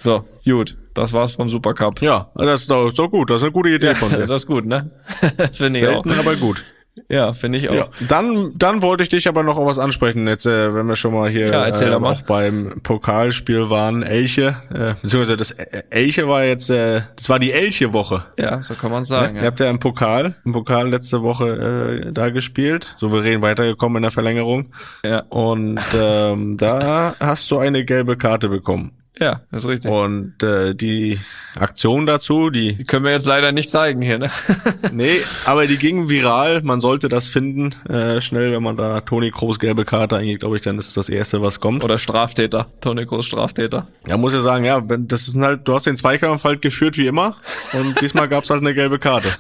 So, 0.02 0.26
gut. 0.46 0.78
Das 0.94 1.14
war's 1.14 1.36
vom 1.36 1.48
Supercup. 1.48 2.02
Ja, 2.02 2.32
das 2.36 2.62
ist 2.64 2.72
doch 2.72 2.92
so 2.94 3.08
gut. 3.08 3.30
Das 3.30 3.38
ist 3.38 3.44
eine 3.44 3.52
gute 3.52 3.70
Idee 3.70 3.88
ja, 3.88 3.94
von 3.94 4.10
dir. 4.10 4.26
Das 4.26 4.42
ist 4.44 4.48
gut, 4.48 4.66
ne? 4.66 4.90
das 5.38 5.58
finde 5.58 5.80
ich 5.80 5.86
Selten, 5.86 6.12
auch. 6.12 6.18
aber 6.18 6.36
gut. 6.36 6.64
Ja, 7.08 7.32
finde 7.32 7.58
ich 7.60 7.70
auch. 7.70 7.74
Ja, 7.74 7.88
dann, 8.10 8.52
dann 8.58 8.82
wollte 8.82 9.04
ich 9.04 9.08
dich 9.10 9.30
aber 9.30 9.44
noch 9.44 9.58
auf 9.58 9.66
was 9.66 9.80
ansprechen, 9.80 10.28
jetzt, 10.28 10.46
äh, 10.46 10.74
wenn 10.76 10.88
wir 10.88 10.98
schon 10.98 11.14
mal 11.14 11.30
hier 11.30 11.48
Ja, 11.48 11.66
äh, 11.68 12.00
mal. 12.00 12.12
auch 12.12 12.22
beim 12.24 12.82
Pokalspiel 12.84 13.70
waren, 13.70 14.04
Elche, 14.04 14.58
äh, 14.74 14.96
beziehungsweise 15.02 15.38
das 15.38 15.52
äh, 15.52 15.84
Elche 15.90 16.28
war 16.28 16.44
jetzt, 16.44 16.70
äh, 16.70 17.04
das 17.16 17.30
war 17.30 17.40
die 17.40 17.54
Elche-Woche. 17.54 18.26
Ja, 18.38 18.62
so 18.62 18.74
kann 18.74 18.92
man 18.92 19.06
sagen. 19.06 19.36
Ihr 19.36 19.42
Ja. 19.44 19.48
habt 19.48 19.62
ja 19.62 19.70
im 19.70 19.80
Pokal, 19.80 20.36
im 20.44 20.52
Pokal 20.52 20.90
letzte 20.90 21.22
Woche 21.22 22.02
äh, 22.08 22.12
da 22.12 22.30
gespielt, 22.30 22.96
souverän 22.98 23.42
weitergekommen 23.42 23.98
in 23.98 24.02
der 24.04 24.12
Verlängerung. 24.12 24.74
Ja. 25.06 25.20
Und 25.30 25.80
ähm, 25.96 26.58
da 26.58 27.16
hast 27.22 27.50
du 27.52 27.60
eine 27.60 27.86
gelbe 27.86 28.18
Karte 28.18 28.50
bekommen. 28.50 28.92
Ja, 29.22 29.42
ist 29.52 29.68
richtig. 29.68 29.92
Und 29.92 30.42
äh, 30.42 30.74
die 30.74 31.20
Aktion 31.56 32.08
dazu, 32.08 32.50
die 32.50 32.76
Die 32.76 32.86
können 32.86 33.06
wir 33.06 33.12
jetzt 33.12 33.28
leider 33.28 33.52
nicht 33.52 33.70
zeigen 33.70 34.02
hier, 34.02 34.18
ne? 34.18 34.32
Nee, 34.92 35.22
aber 35.46 35.68
die 35.68 35.78
ging 35.78 36.10
viral. 36.10 36.64
Man 36.64 36.80
sollte 36.80 37.08
das 37.08 37.28
finden, 37.28 37.76
äh, 37.88 38.20
schnell, 38.20 38.52
wenn 38.52 38.64
man 38.64 38.78
da 38.78 39.02
Toni 39.02 39.30
Kroos 39.30 39.60
gelbe 39.60 39.86
Karte 39.86 40.18
eingeht, 40.18 40.40
glaube 40.40 40.56
ich, 40.56 40.64
dann 40.64 40.80
ist 40.80 40.88
es 40.88 40.96
das 40.96 41.08
erste, 41.08 41.42
was 41.42 41.60
kommt. 41.60 41.84
Oder 41.84 42.00
Straftäter. 42.00 42.68
Toni 42.82 43.06
Groß 43.06 43.28
Straftäter. 43.28 43.88
Ja, 44.08 44.18
muss 44.18 44.34
ja 44.34 44.40
sagen, 44.40 44.66
ja, 44.66 44.90
wenn, 44.90 45.08
das 45.08 45.28
ist 45.28 45.38
halt, 45.38 45.68
du 45.68 45.76
hast 45.76 45.86
den 45.86 45.96
Zweikampf 45.96 46.44
halt 46.44 46.62
geführt 46.62 46.98
wie 46.98 47.06
immer 47.06 47.36
und 47.74 48.02
diesmal 48.02 48.28
gab's 48.28 48.50
halt 48.50 48.62
eine 48.62 48.74
gelbe 48.74 48.98
Karte. 49.00 49.30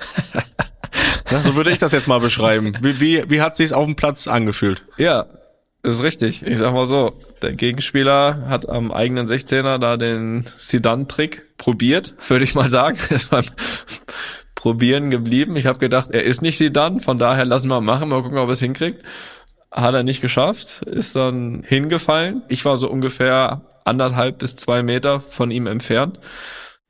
Ja, 1.31 1.39
so 1.39 1.55
würde 1.55 1.71
ich 1.71 1.77
das 1.77 1.93
jetzt 1.93 2.09
mal 2.09 2.19
beschreiben. 2.19 2.77
Wie, 2.81 2.99
wie, 2.99 3.23
wie 3.29 3.41
hat 3.41 3.55
sich's 3.55 3.71
auf 3.71 3.85
dem 3.85 3.95
Platz 3.95 4.27
angefühlt? 4.27 4.83
Ja, 4.97 5.27
ist 5.83 6.03
richtig. 6.03 6.45
Ich 6.45 6.57
sag 6.57 6.73
mal 6.73 6.85
so, 6.85 7.13
der 7.41 7.53
Gegenspieler 7.53 8.47
hat 8.47 8.69
am 8.69 8.91
eigenen 8.91 9.27
16er 9.27 9.77
da 9.77 9.97
den 9.97 10.45
Sidan-Trick 10.57 11.57
probiert, 11.57 12.13
würde 12.27 12.43
ich 12.43 12.55
mal 12.55 12.69
sagen. 12.69 12.97
Ist 13.09 13.29
beim 13.29 13.45
Probieren 14.61 15.09
geblieben. 15.09 15.55
Ich 15.55 15.65
habe 15.65 15.79
gedacht, 15.79 16.11
er 16.11 16.23
ist 16.23 16.43
nicht 16.43 16.59
Sidan, 16.59 16.99
von 16.99 17.17
daher 17.17 17.45
lassen 17.45 17.67
wir 17.69 17.81
machen, 17.81 18.09
mal 18.09 18.21
gucken, 18.21 18.37
ob 18.37 18.47
er 18.47 18.53
es 18.53 18.59
hinkriegt. 18.59 19.01
Hat 19.71 19.95
er 19.95 20.03
nicht 20.03 20.21
geschafft, 20.21 20.83
ist 20.83 21.15
dann 21.15 21.63
hingefallen. 21.65 22.43
Ich 22.47 22.63
war 22.63 22.77
so 22.77 22.87
ungefähr 22.87 23.61
anderthalb 23.85 24.37
bis 24.37 24.55
zwei 24.55 24.83
Meter 24.83 25.19
von 25.19 25.49
ihm 25.49 25.65
entfernt. 25.65 26.19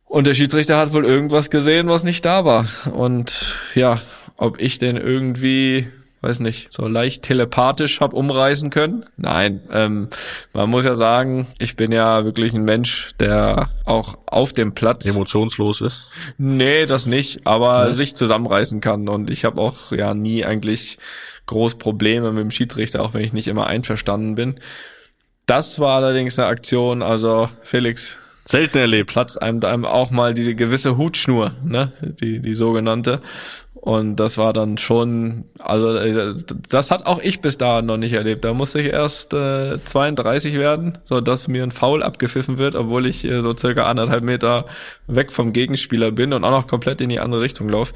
Und 0.03 0.27
der 0.27 0.33
Schiedsrichter 0.33 0.77
hat 0.77 0.91
wohl 0.91 1.05
irgendwas 1.05 1.49
gesehen, 1.49 1.87
was 1.87 2.03
nicht 2.03 2.25
da 2.25 2.43
war. 2.43 2.67
Und 2.91 3.55
ja, 3.73 4.01
ob 4.35 4.59
ich 4.59 4.77
den 4.77 4.97
irgendwie, 4.97 5.87
weiß 6.21 6.39
nicht, 6.39 6.71
so 6.71 6.87
leicht 6.87 7.23
telepathisch 7.23 7.99
hab 7.99 8.13
umreißen 8.13 8.69
können? 8.69 9.05
Nein, 9.17 9.61
ähm, 9.71 10.09
man 10.53 10.69
muss 10.69 10.85
ja 10.85 10.95
sagen, 10.95 11.47
ich 11.57 11.75
bin 11.75 11.91
ja 11.91 12.23
wirklich 12.25 12.53
ein 12.53 12.63
Mensch, 12.63 13.11
der 13.19 13.69
auch 13.85 14.17
auf 14.27 14.53
dem 14.53 14.73
Platz 14.73 15.05
Emotionslos 15.05 15.81
ist. 15.81 16.09
Nee, 16.37 16.85
das 16.85 17.07
nicht, 17.07 17.47
aber 17.47 17.91
sich 17.91 18.15
zusammenreißen 18.15 18.81
kann. 18.81 19.09
Und 19.09 19.29
ich 19.29 19.45
habe 19.45 19.59
auch 19.61 19.91
ja 19.91 20.13
nie 20.13 20.45
eigentlich 20.45 20.99
groß 21.47 21.75
Probleme 21.75 22.31
mit 22.31 22.43
dem 22.43 22.51
Schiedsrichter, 22.51 23.01
auch 23.01 23.13
wenn 23.13 23.23
ich 23.23 23.33
nicht 23.33 23.47
immer 23.47 23.67
einverstanden 23.67 24.35
bin. 24.35 24.55
Das 25.47 25.79
war 25.79 25.97
allerdings 25.97 26.37
eine 26.37 26.47
Aktion, 26.47 27.01
also 27.01 27.49
Felix, 27.63 28.17
Selten 28.45 28.79
erlebt. 28.79 29.11
platzt 29.11 29.41
einem, 29.41 29.63
einem 29.63 29.85
auch 29.85 30.11
mal 30.11 30.33
diese 30.33 30.55
gewisse 30.55 30.97
Hutschnur, 30.97 31.53
ne, 31.63 31.91
die, 32.01 32.39
die 32.41 32.55
sogenannte. 32.55 33.21
Und 33.81 34.17
das 34.17 34.37
war 34.37 34.53
dann 34.53 34.77
schon, 34.77 35.45
also 35.57 35.95
äh, 35.95 36.35
das 36.69 36.91
hat 36.91 37.07
auch 37.07 37.19
ich 37.19 37.41
bis 37.41 37.57
dahin 37.57 37.87
noch 37.87 37.97
nicht 37.97 38.13
erlebt. 38.13 38.45
Da 38.45 38.53
musste 38.53 38.79
ich 38.79 38.93
erst 38.93 39.33
äh, 39.33 39.83
32 39.83 40.53
werden, 40.53 40.99
so 41.03 41.19
dass 41.19 41.47
mir 41.47 41.63
ein 41.63 41.71
Foul 41.71 42.03
abgepfiffen 42.03 42.59
wird, 42.59 42.75
obwohl 42.75 43.07
ich 43.07 43.25
äh, 43.25 43.41
so 43.41 43.57
circa 43.57 43.87
anderthalb 43.87 44.23
Meter 44.23 44.65
weg 45.07 45.31
vom 45.31 45.51
Gegenspieler 45.51 46.11
bin 46.11 46.31
und 46.31 46.43
auch 46.43 46.51
noch 46.51 46.67
komplett 46.67 47.01
in 47.01 47.09
die 47.09 47.19
andere 47.19 47.41
Richtung 47.41 47.69
laufe. 47.69 47.93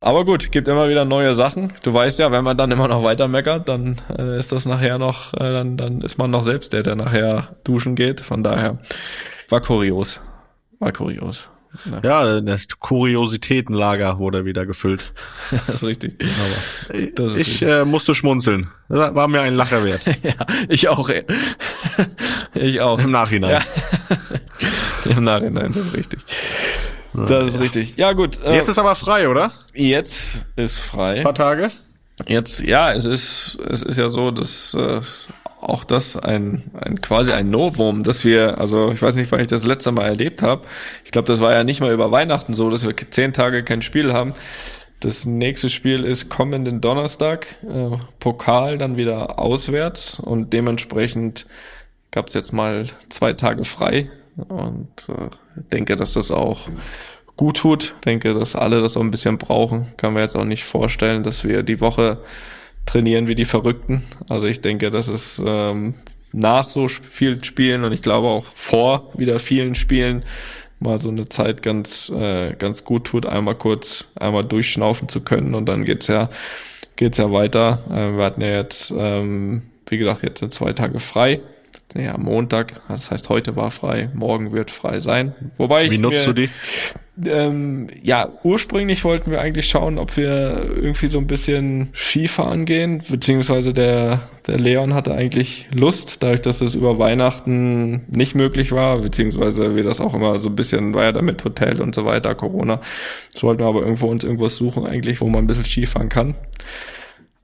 Aber 0.00 0.24
gut, 0.24 0.50
gibt 0.50 0.66
immer 0.66 0.88
wieder 0.88 1.04
neue 1.04 1.36
Sachen. 1.36 1.72
Du 1.84 1.94
weißt 1.94 2.18
ja, 2.18 2.32
wenn 2.32 2.42
man 2.42 2.56
dann 2.56 2.72
immer 2.72 2.88
noch 2.88 3.04
weiter 3.04 3.28
meckert, 3.28 3.68
dann 3.68 4.00
äh, 4.18 4.40
ist 4.40 4.50
das 4.50 4.66
nachher 4.66 4.98
noch, 4.98 5.34
äh, 5.34 5.38
dann, 5.38 5.76
dann 5.76 6.00
ist 6.00 6.18
man 6.18 6.32
noch 6.32 6.42
selbst 6.42 6.72
der, 6.72 6.82
der 6.82 6.96
nachher 6.96 7.56
duschen 7.62 7.94
geht. 7.94 8.20
Von 8.20 8.42
daher 8.42 8.78
war 9.48 9.60
kurios. 9.60 10.20
War 10.80 10.90
kurios. 10.90 11.48
Ja, 12.02 12.24
Ja, 12.24 12.40
das 12.40 12.68
Kuriositätenlager 12.78 14.18
wurde 14.18 14.44
wieder 14.44 14.66
gefüllt. 14.66 15.12
das 15.66 15.76
ist 15.76 15.84
richtig. 15.84 16.16
Das 17.14 17.32
ist 17.32 17.38
Ich 17.38 17.62
äh, 17.62 17.84
musste 17.84 18.14
schmunzeln. 18.14 18.68
Das 18.88 19.14
war 19.14 19.28
mir 19.28 19.40
ein 19.42 19.54
Lacher 19.54 19.84
wert. 19.84 20.00
Ja, 20.22 20.34
ich 20.68 20.88
auch. 20.88 21.10
Ich 22.54 22.80
auch. 22.80 22.98
Im 22.98 23.10
Nachhinein. 23.10 23.62
Ja. 25.06 25.10
Im 25.12 25.24
Nachhinein, 25.24 25.72
das 25.72 25.88
ist 25.88 25.94
richtig. 25.94 26.20
Das 27.12 27.46
ist 27.46 27.60
richtig. 27.60 27.94
Ja, 27.96 28.12
gut. 28.12 28.42
Äh, 28.42 28.54
Jetzt 28.56 28.68
ist 28.68 28.78
aber 28.78 28.94
frei, 28.94 29.28
oder? 29.28 29.52
jetzt 29.74 30.44
ist 30.56 30.78
frei. 30.78 31.18
Ein 31.18 31.24
paar 31.24 31.34
Tage. 31.34 31.70
Jetzt, 32.26 32.62
ja, 32.62 32.92
es 32.92 33.04
ist, 33.04 33.58
es 33.68 33.82
ist 33.82 33.96
ja 33.96 34.08
so, 34.08 34.30
dass 34.30 34.74
äh, 34.74 35.00
auch 35.60 35.84
das 35.84 36.16
ein, 36.16 36.70
ein 36.74 37.00
quasi 37.00 37.32
ein 37.32 37.50
Novum, 37.50 38.02
dass 38.02 38.24
wir, 38.24 38.58
also 38.58 38.92
ich 38.92 39.02
weiß 39.02 39.16
nicht, 39.16 39.30
wann 39.32 39.40
ich 39.40 39.48
das 39.48 39.64
letzte 39.64 39.92
Mal 39.92 40.06
erlebt 40.06 40.42
habe. 40.42 40.62
Ich 41.04 41.10
glaube, 41.10 41.26
das 41.26 41.40
war 41.40 41.52
ja 41.52 41.64
nicht 41.64 41.80
mal 41.80 41.92
über 41.92 42.10
Weihnachten 42.10 42.54
so, 42.54 42.70
dass 42.70 42.86
wir 42.86 42.94
zehn 42.96 43.32
Tage 43.32 43.64
kein 43.64 43.82
Spiel 43.82 44.12
haben. 44.12 44.34
Das 45.00 45.26
nächste 45.26 45.68
Spiel 45.68 46.04
ist 46.04 46.28
kommenden 46.28 46.80
Donnerstag, 46.80 47.46
äh, 47.62 47.96
Pokal 48.18 48.78
dann 48.78 48.96
wieder 48.96 49.38
auswärts 49.38 50.18
und 50.18 50.52
dementsprechend 50.52 51.46
gab 52.10 52.28
es 52.28 52.34
jetzt 52.34 52.52
mal 52.52 52.86
zwei 53.08 53.32
Tage 53.32 53.64
frei 53.64 54.10
und 54.36 54.88
äh, 55.08 55.28
denke, 55.72 55.96
dass 55.96 56.14
das 56.14 56.30
auch 56.30 56.68
gut 57.36 57.58
tut. 57.58 57.94
Denke, 58.04 58.34
dass 58.34 58.56
alle 58.56 58.80
das 58.80 58.96
auch 58.96 59.02
ein 59.02 59.10
bisschen 59.10 59.38
brauchen. 59.38 59.86
Kann 59.96 60.14
mir 60.14 60.20
jetzt 60.20 60.36
auch 60.36 60.44
nicht 60.44 60.64
vorstellen, 60.64 61.22
dass 61.22 61.44
wir 61.44 61.62
die 61.62 61.80
Woche 61.80 62.18
trainieren 62.86 63.28
wie 63.28 63.34
die 63.34 63.44
Verrückten. 63.44 64.02
Also 64.28 64.46
ich 64.46 64.60
denke, 64.60 64.90
dass 64.90 65.08
es 65.08 65.42
ähm, 65.44 65.94
nach 66.32 66.68
so 66.68 66.88
vielen 66.88 67.42
Spielen 67.44 67.84
und 67.84 67.92
ich 67.92 68.02
glaube 68.02 68.28
auch 68.28 68.46
vor 68.46 69.12
wieder 69.16 69.38
vielen 69.40 69.74
Spielen 69.74 70.24
mal 70.80 70.98
so 70.98 71.08
eine 71.08 71.28
Zeit 71.28 71.62
ganz 71.62 72.08
äh, 72.10 72.54
ganz 72.54 72.84
gut 72.84 73.04
tut, 73.04 73.26
einmal 73.26 73.56
kurz 73.56 74.06
einmal 74.14 74.44
durchschnaufen 74.44 75.08
zu 75.08 75.22
können 75.22 75.54
und 75.54 75.66
dann 75.66 75.84
geht's 75.84 76.06
ja 76.06 76.30
geht's 76.96 77.18
ja 77.18 77.32
weiter. 77.32 77.80
Äh, 77.90 78.16
wir 78.16 78.24
hatten 78.24 78.40
ja 78.40 78.48
jetzt 78.48 78.92
ähm, 78.96 79.62
wie 79.86 79.98
gesagt 79.98 80.22
jetzt 80.22 80.40
sind 80.40 80.52
zwei 80.52 80.72
Tage 80.72 81.00
frei. 81.00 81.40
Ja, 81.96 82.18
Montag, 82.18 82.80
das 82.88 83.10
heißt 83.10 83.28
heute 83.28 83.56
war 83.56 83.70
frei, 83.70 84.10
morgen 84.14 84.52
wird 84.52 84.70
frei 84.70 85.00
sein. 85.00 85.34
Wobei 85.56 85.86
ich 85.86 85.92
Wie 85.92 85.98
nutzt 85.98 86.26
mir, 86.26 86.34
du 86.34 86.42
die? 86.42 86.50
ähm, 87.26 87.88
ja, 88.02 88.28
ursprünglich 88.42 89.04
wollten 89.04 89.30
wir 89.30 89.40
eigentlich 89.40 89.68
schauen, 89.68 89.98
ob 89.98 90.16
wir 90.16 90.70
irgendwie 90.76 91.08
so 91.08 91.18
ein 91.18 91.26
bisschen 91.26 91.88
Skifahren 91.94 92.64
gehen, 92.64 93.02
beziehungsweise 93.08 93.72
der, 93.72 94.20
der 94.46 94.58
Leon 94.58 94.94
hatte 94.94 95.14
eigentlich 95.14 95.66
Lust, 95.72 96.22
dadurch, 96.22 96.42
dass 96.42 96.60
es 96.60 96.74
über 96.74 96.98
Weihnachten 96.98 98.04
nicht 98.08 98.34
möglich 98.34 98.70
war, 98.72 98.98
beziehungsweise 98.98 99.74
wir 99.74 99.82
das 99.82 100.00
auch 100.00 100.14
immer 100.14 100.38
so 100.40 100.48
ein 100.48 100.56
bisschen, 100.56 100.94
war 100.94 101.04
ja 101.04 101.12
damit 101.12 101.42
Hotel 101.44 101.80
und 101.80 101.94
so 101.94 102.04
weiter, 102.04 102.34
Corona. 102.34 102.80
So 103.34 103.46
wollten 103.46 103.62
wir 103.62 103.66
aber 103.66 103.80
irgendwo 103.80 104.06
uns 104.06 104.24
irgendwas 104.24 104.56
suchen 104.56 104.86
eigentlich, 104.86 105.20
wo 105.20 105.28
man 105.28 105.44
ein 105.44 105.46
bisschen 105.46 105.64
Skifahren 105.64 106.08
kann 106.08 106.34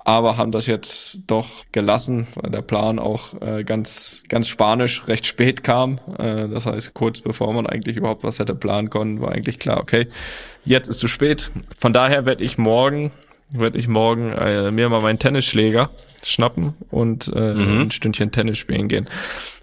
aber 0.05 0.37
haben 0.37 0.53
das 0.53 0.67
jetzt 0.67 1.21
doch 1.27 1.49
gelassen, 1.73 2.27
weil 2.37 2.51
der 2.51 2.63
Plan 2.63 2.99
auch 2.99 3.41
äh, 3.41 3.65
ganz 3.65 4.23
ganz 4.29 4.49
spanisch 4.49 5.09
recht 5.09 5.27
spät 5.27 5.65
kam. 5.65 5.99
Äh, 6.19 6.49
das 6.49 6.67
heißt, 6.67 6.95
kurz 6.95 7.23
bevor 7.23 7.53
man 7.55 7.67
eigentlich 7.67 7.97
überhaupt 7.97 8.23
was 8.23 8.39
hätte 8.39 8.55
planen 8.55 8.91
können, 8.91 9.21
war 9.21 9.33
eigentlich 9.33 9.59
klar, 9.59 9.81
okay, 9.81 10.07
jetzt 10.65 10.89
ist 10.89 11.01
zu 11.01 11.09
spät. 11.09 11.51
Von 11.77 11.95
daher 11.95 12.27
werde 12.27 12.45
ich 12.45 12.59
morgen 12.59 13.11
werde 13.51 13.79
ich 13.79 13.89
morgen 13.89 14.33
äh, 14.33 14.71
mir 14.73 14.89
mal 14.89 15.01
meinen 15.01 15.19
Tennisschläger 15.19 15.91
schnappen 16.25 16.75
und 16.91 17.29
äh, 17.29 17.53
ein 17.53 17.91
Stündchen 17.91 18.33
Tennis 18.33 18.59
spielen 18.59 18.89
gehen. 18.89 19.09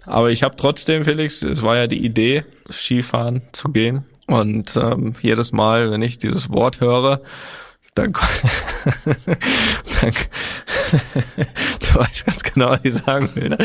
Aber 0.06 0.30
ich 0.30 0.42
habe 0.42 0.56
trotzdem, 0.56 1.04
Felix, 1.04 1.42
es 1.42 1.62
war 1.62 1.76
ja 1.76 1.86
die 1.86 2.04
Idee, 2.04 2.44
Skifahren 2.70 3.42
zu 3.52 3.68
gehen. 3.68 4.04
Und 4.26 4.76
ähm, 4.76 5.14
jedes 5.20 5.52
Mal, 5.52 5.90
wenn 5.90 6.00
ich 6.00 6.18
dieses 6.18 6.50
Wort 6.50 6.80
höre, 6.80 7.20
dann, 7.94 8.12
dann 10.00 10.12
du 11.80 11.94
weißt 12.00 12.26
ganz 12.26 12.42
genau, 12.42 12.70
was 12.70 12.80
ich 12.84 12.94
sagen 12.94 13.28
will, 13.34 13.48
ne? 13.50 13.58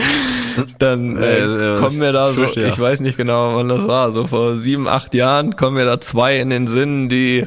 Dann 0.79 1.17
äh, 1.17 1.39
Äh, 1.39 1.75
äh, 1.75 1.79
kommen 1.79 1.98
mir 1.98 2.12
da 2.12 2.34
so, 2.34 2.43
ja. 2.46 2.67
ich 2.67 2.77
weiß 2.79 3.00
nicht 3.01 3.17
genau, 3.17 3.55
wann 3.55 3.69
das 3.69 3.88
war, 3.88 4.12
so 4.12 4.27
vor 4.27 4.55
sieben, 4.55 4.88
acht 4.88 5.13
Jahren 5.13 5.55
kommen 5.55 5.75
mir 5.75 5.86
da 5.86 6.00
zwei 6.00 6.39
in 6.39 6.50
den 6.50 6.67
Sinn, 6.67 7.10
die, 7.10 7.46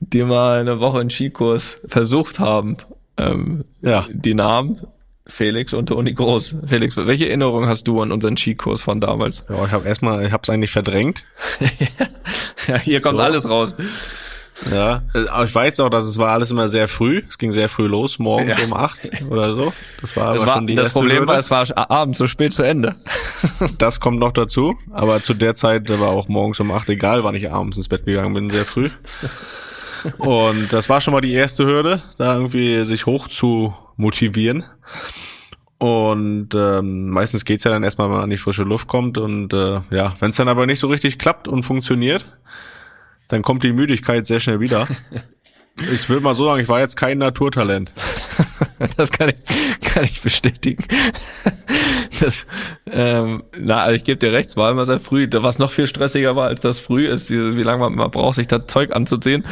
die 0.00 0.22
mal 0.22 0.60
eine 0.60 0.80
Woche 0.80 1.00
einen 1.00 1.10
Skikurs 1.10 1.78
versucht 1.86 2.38
haben. 2.38 2.76
Ähm, 3.16 3.64
Ja. 3.80 4.06
Die 4.12 4.34
Namen 4.34 4.80
Felix 5.26 5.74
und 5.74 5.86
Toni 5.86 6.12
Groß. 6.12 6.56
Felix, 6.66 6.96
welche 6.96 7.28
Erinnerung 7.28 7.66
hast 7.68 7.86
du 7.86 8.00
an 8.02 8.10
unseren 8.10 8.36
Skikurs 8.36 8.82
von 8.82 9.00
damals? 9.00 9.44
Ja, 9.48 9.64
ich 9.64 9.70
habe 9.70 9.86
erstmal, 9.86 10.24
ich 10.26 10.32
habe 10.32 10.42
es 10.44 10.50
eigentlich 10.50 10.70
verdrängt. 10.72 11.24
Ja, 12.66 12.76
hier 12.76 13.00
kommt 13.00 13.16
So. 13.16 13.22
alles 13.24 13.48
raus. 13.48 13.74
Ja, 14.70 15.02
äh, 15.14 15.26
aber 15.28 15.44
ich 15.44 15.54
weiß 15.54 15.80
auch, 15.80 15.88
dass 15.88 16.06
es 16.06 16.18
war 16.18 16.30
alles 16.32 16.50
immer 16.50 16.68
sehr 16.68 16.86
früh. 16.88 17.22
Es 17.28 17.38
ging 17.38 17.50
sehr 17.52 17.68
früh 17.68 17.86
los, 17.86 18.18
morgens 18.18 18.58
Ja. 18.58 18.64
um 18.66 18.74
acht 18.74 19.00
oder 19.30 19.54
so. 19.54 19.72
Das 20.00 20.16
war, 20.16 20.28
aber 20.28 20.40
war, 20.46 20.54
schon 20.56 20.66
die 20.66 20.74
das 20.74 20.92
Problem 20.92 21.18
Hürde. 21.20 21.28
war, 21.28 21.38
es 21.38 21.50
war 21.50 21.90
abends 21.90 22.18
so 22.18 22.26
spät 22.26 22.52
zu 22.52 22.62
Ende. 22.62 22.94
Das 23.78 24.00
kommt 24.00 24.18
noch 24.18 24.32
dazu. 24.32 24.76
Aber 24.92 25.22
zu 25.22 25.32
der 25.34 25.54
Zeit 25.54 25.88
war 26.00 26.08
auch 26.08 26.28
morgens 26.28 26.60
um 26.60 26.70
acht, 26.72 26.88
egal 26.90 27.24
wann 27.24 27.34
ich 27.34 27.50
abends 27.50 27.76
ins 27.78 27.88
Bett 27.88 28.04
gegangen 28.04 28.34
bin, 28.34 28.50
sehr 28.50 28.64
früh. 28.66 28.90
Und 30.18 30.72
das 30.72 30.88
war 30.88 31.00
schon 31.00 31.12
mal 31.12 31.20
die 31.20 31.32
erste 31.32 31.64
Hürde, 31.66 32.02
da 32.18 32.34
irgendwie 32.34 32.84
sich 32.84 33.06
hoch 33.06 33.28
zu 33.28 33.74
motivieren. 33.96 34.64
Und 35.78 36.50
ähm, 36.54 37.08
meistens 37.08 37.44
geht's 37.46 37.64
ja 37.64 37.70
dann 37.70 37.82
erstmal, 37.82 38.08
wenn 38.08 38.14
man 38.16 38.24
an 38.24 38.30
die 38.30 38.36
frische 38.36 38.64
Luft 38.64 38.86
kommt. 38.86 39.16
Und 39.18 39.52
äh, 39.54 39.80
ja, 39.90 40.14
wenn 40.20 40.30
es 40.30 40.36
dann 40.36 40.48
aber 40.48 40.66
nicht 40.66 40.78
so 40.78 40.88
richtig 40.88 41.18
klappt 41.18 41.48
und 41.48 41.62
funktioniert, 41.62 42.26
dann 43.32 43.42
kommt 43.42 43.62
die 43.62 43.72
Müdigkeit 43.72 44.26
sehr 44.26 44.40
schnell 44.40 44.60
wieder. 44.60 44.86
Ich 45.92 46.10
will 46.10 46.20
mal 46.20 46.34
so 46.34 46.44
sagen, 46.44 46.60
ich 46.60 46.68
war 46.68 46.80
jetzt 46.80 46.96
kein 46.96 47.16
Naturtalent. 47.16 47.92
das 48.96 49.12
kann 49.12 49.28
ich, 49.28 49.36
kann 49.80 50.04
ich 50.04 50.20
bestätigen. 50.22 50.84
Das, 52.20 52.46
ähm, 52.90 53.44
na, 53.58 53.82
also 53.82 53.96
ich 53.96 54.04
gebe 54.04 54.18
dir 54.18 54.32
recht, 54.32 54.50
es 54.50 54.56
war 54.56 54.70
immer 54.70 54.86
sehr 54.86 55.00
früh. 55.00 55.28
Was 55.30 55.58
noch 55.58 55.72
viel 55.72 55.86
stressiger 55.86 56.36
war 56.36 56.48
als 56.48 56.60
das 56.60 56.78
früh, 56.78 57.06
ist, 57.06 57.30
wie 57.30 57.62
lange 57.62 57.80
man 57.80 57.92
immer 57.92 58.08
braucht, 58.08 58.36
sich 58.36 58.46
das 58.46 58.66
Zeug 58.66 58.94
anzuziehen. 58.94 59.44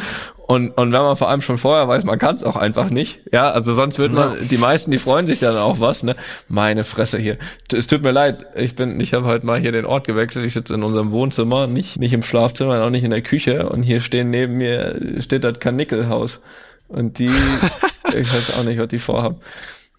Und, 0.47 0.71
und 0.71 0.91
wenn 0.91 1.01
man 1.01 1.15
vor 1.15 1.29
allem 1.29 1.41
schon 1.41 1.59
vorher 1.59 1.87
weiß, 1.87 2.05
man 2.05 2.17
kann 2.17 2.33
es 2.33 2.43
auch 2.43 2.55
einfach 2.55 2.89
nicht. 2.89 3.21
Ja, 3.31 3.51
also 3.51 3.71
sonst 3.73 3.99
wird 3.99 4.13
man, 4.13 4.47
die 4.47 4.57
meisten, 4.57 4.89
die 4.89 4.97
freuen 4.97 5.27
sich 5.27 5.37
dann 5.37 5.55
auch 5.57 5.79
was, 5.79 6.01
ne? 6.01 6.15
Meine 6.47 6.83
Fresse 6.83 7.19
hier. 7.19 7.37
Es 7.71 7.85
tut 7.85 8.01
mir 8.01 8.11
leid, 8.11 8.47
ich 8.55 8.75
bin, 8.75 8.99
ich 8.99 9.13
habe 9.13 9.27
heute 9.27 9.45
mal 9.45 9.59
hier 9.59 9.71
den 9.71 9.85
Ort 9.85 10.07
gewechselt. 10.07 10.47
Ich 10.47 10.53
sitze 10.53 10.73
in 10.73 10.81
unserem 10.81 11.11
Wohnzimmer, 11.11 11.67
nicht, 11.67 11.99
nicht 11.99 12.13
im 12.13 12.23
Schlafzimmer, 12.23 12.83
auch 12.83 12.89
nicht 12.89 13.03
in 13.03 13.11
der 13.11 13.21
Küche. 13.21 13.69
Und 13.69 13.83
hier 13.83 14.01
stehen 14.01 14.31
neben 14.31 14.57
mir, 14.57 15.21
steht 15.21 15.43
das 15.43 15.59
Kanickelhaus. 15.59 16.41
Und 16.87 17.19
die, 17.19 17.29
ich 18.15 18.33
weiß 18.33 18.59
auch 18.59 18.63
nicht, 18.63 18.79
was 18.79 18.87
die 18.87 18.99
vorhaben. 18.99 19.37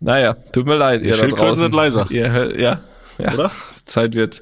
Naja, 0.01 0.35
tut 0.53 0.67
mir 0.67 0.77
leid, 0.77 1.03
ihr 1.03 1.17
da 1.17 1.27
draußen. 1.27 1.57
sind 1.57 1.75
leiser. 1.75 2.07
Ihr, 2.11 2.59
ja, 2.59 2.81
ja. 3.19 3.35
Oder? 3.35 3.51
Zeit 3.85 4.15
wird. 4.15 4.41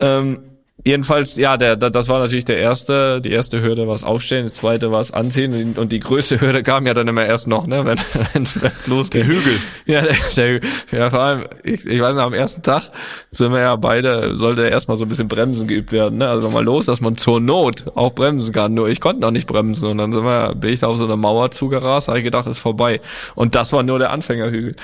Ähm, 0.00 0.57
jedenfalls, 0.88 1.36
ja, 1.36 1.58
der, 1.58 1.76
der, 1.76 1.90
das 1.90 2.08
war 2.08 2.18
natürlich 2.18 2.46
der 2.46 2.56
erste, 2.56 3.20
die 3.20 3.30
erste 3.30 3.60
Hürde 3.60 3.86
war 3.86 3.94
es 3.94 4.04
aufstehen, 4.04 4.46
die 4.46 4.52
zweite 4.52 4.90
war 4.90 5.00
es 5.00 5.12
anziehen 5.12 5.76
und 5.76 5.92
die 5.92 6.00
größte 6.00 6.40
Hürde 6.40 6.62
kam 6.62 6.86
ja 6.86 6.94
dann 6.94 7.06
immer 7.08 7.26
erst 7.26 7.46
noch, 7.46 7.66
ne, 7.66 7.84
wenn 7.84 7.98
wenn's 8.32 8.86
losgeht. 8.86 9.22
Der 9.22 9.28
Hügel. 9.28 9.58
Ja, 9.84 10.00
der, 10.00 10.16
der, 10.36 10.60
ja, 10.90 11.10
vor 11.10 11.20
allem, 11.20 11.44
ich, 11.62 11.84
ich 11.84 12.00
weiß 12.00 12.16
noch, 12.16 12.22
am 12.22 12.32
ersten 12.32 12.62
Tag 12.62 12.90
sind 13.30 13.52
wir 13.52 13.60
ja 13.60 13.76
beide, 13.76 14.34
sollte 14.34 14.66
erstmal 14.66 14.96
so 14.96 15.04
ein 15.04 15.10
bisschen 15.10 15.28
Bremsen 15.28 15.68
geübt 15.68 15.92
werden, 15.92 16.18
ne? 16.18 16.28
Also 16.28 16.48
mal 16.48 16.64
los, 16.64 16.86
dass 16.86 17.02
man 17.02 17.18
zur 17.18 17.40
Not 17.40 17.84
auch 17.94 18.14
bremsen 18.14 18.54
kann. 18.54 18.72
Nur 18.72 18.88
ich 18.88 19.00
konnte 19.00 19.20
noch 19.20 19.30
nicht 19.30 19.46
bremsen 19.46 19.90
und 19.90 19.98
dann 19.98 20.14
sind 20.14 20.24
wir, 20.24 20.54
bin 20.54 20.72
ich 20.72 20.80
da 20.80 20.86
auf 20.86 20.96
so 20.96 21.04
eine 21.04 21.16
Mauer 21.16 21.50
zugerast, 21.50 22.08
habe 22.08 22.18
ich 22.18 22.24
gedacht, 22.24 22.46
ist 22.46 22.60
vorbei. 22.60 23.02
Und 23.34 23.54
das 23.54 23.74
war 23.74 23.82
nur 23.82 23.98
der 23.98 24.10
Anfängerhügel. 24.10 24.74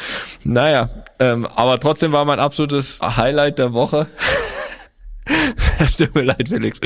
Naja, 0.45 0.91
ähm, 1.19 1.47
aber 1.47 1.81
trotzdem 1.81 2.13
war 2.13 2.27
mein 2.27 2.41
absolutes 2.41 3.01
Highlight 3.01 3.59
der 3.59 3.73
Woche. 3.73 4.07
Es 5.81 5.97
tut 5.97 6.15
mir 6.15 6.23
leid, 6.23 6.49
Felix. 6.49 6.79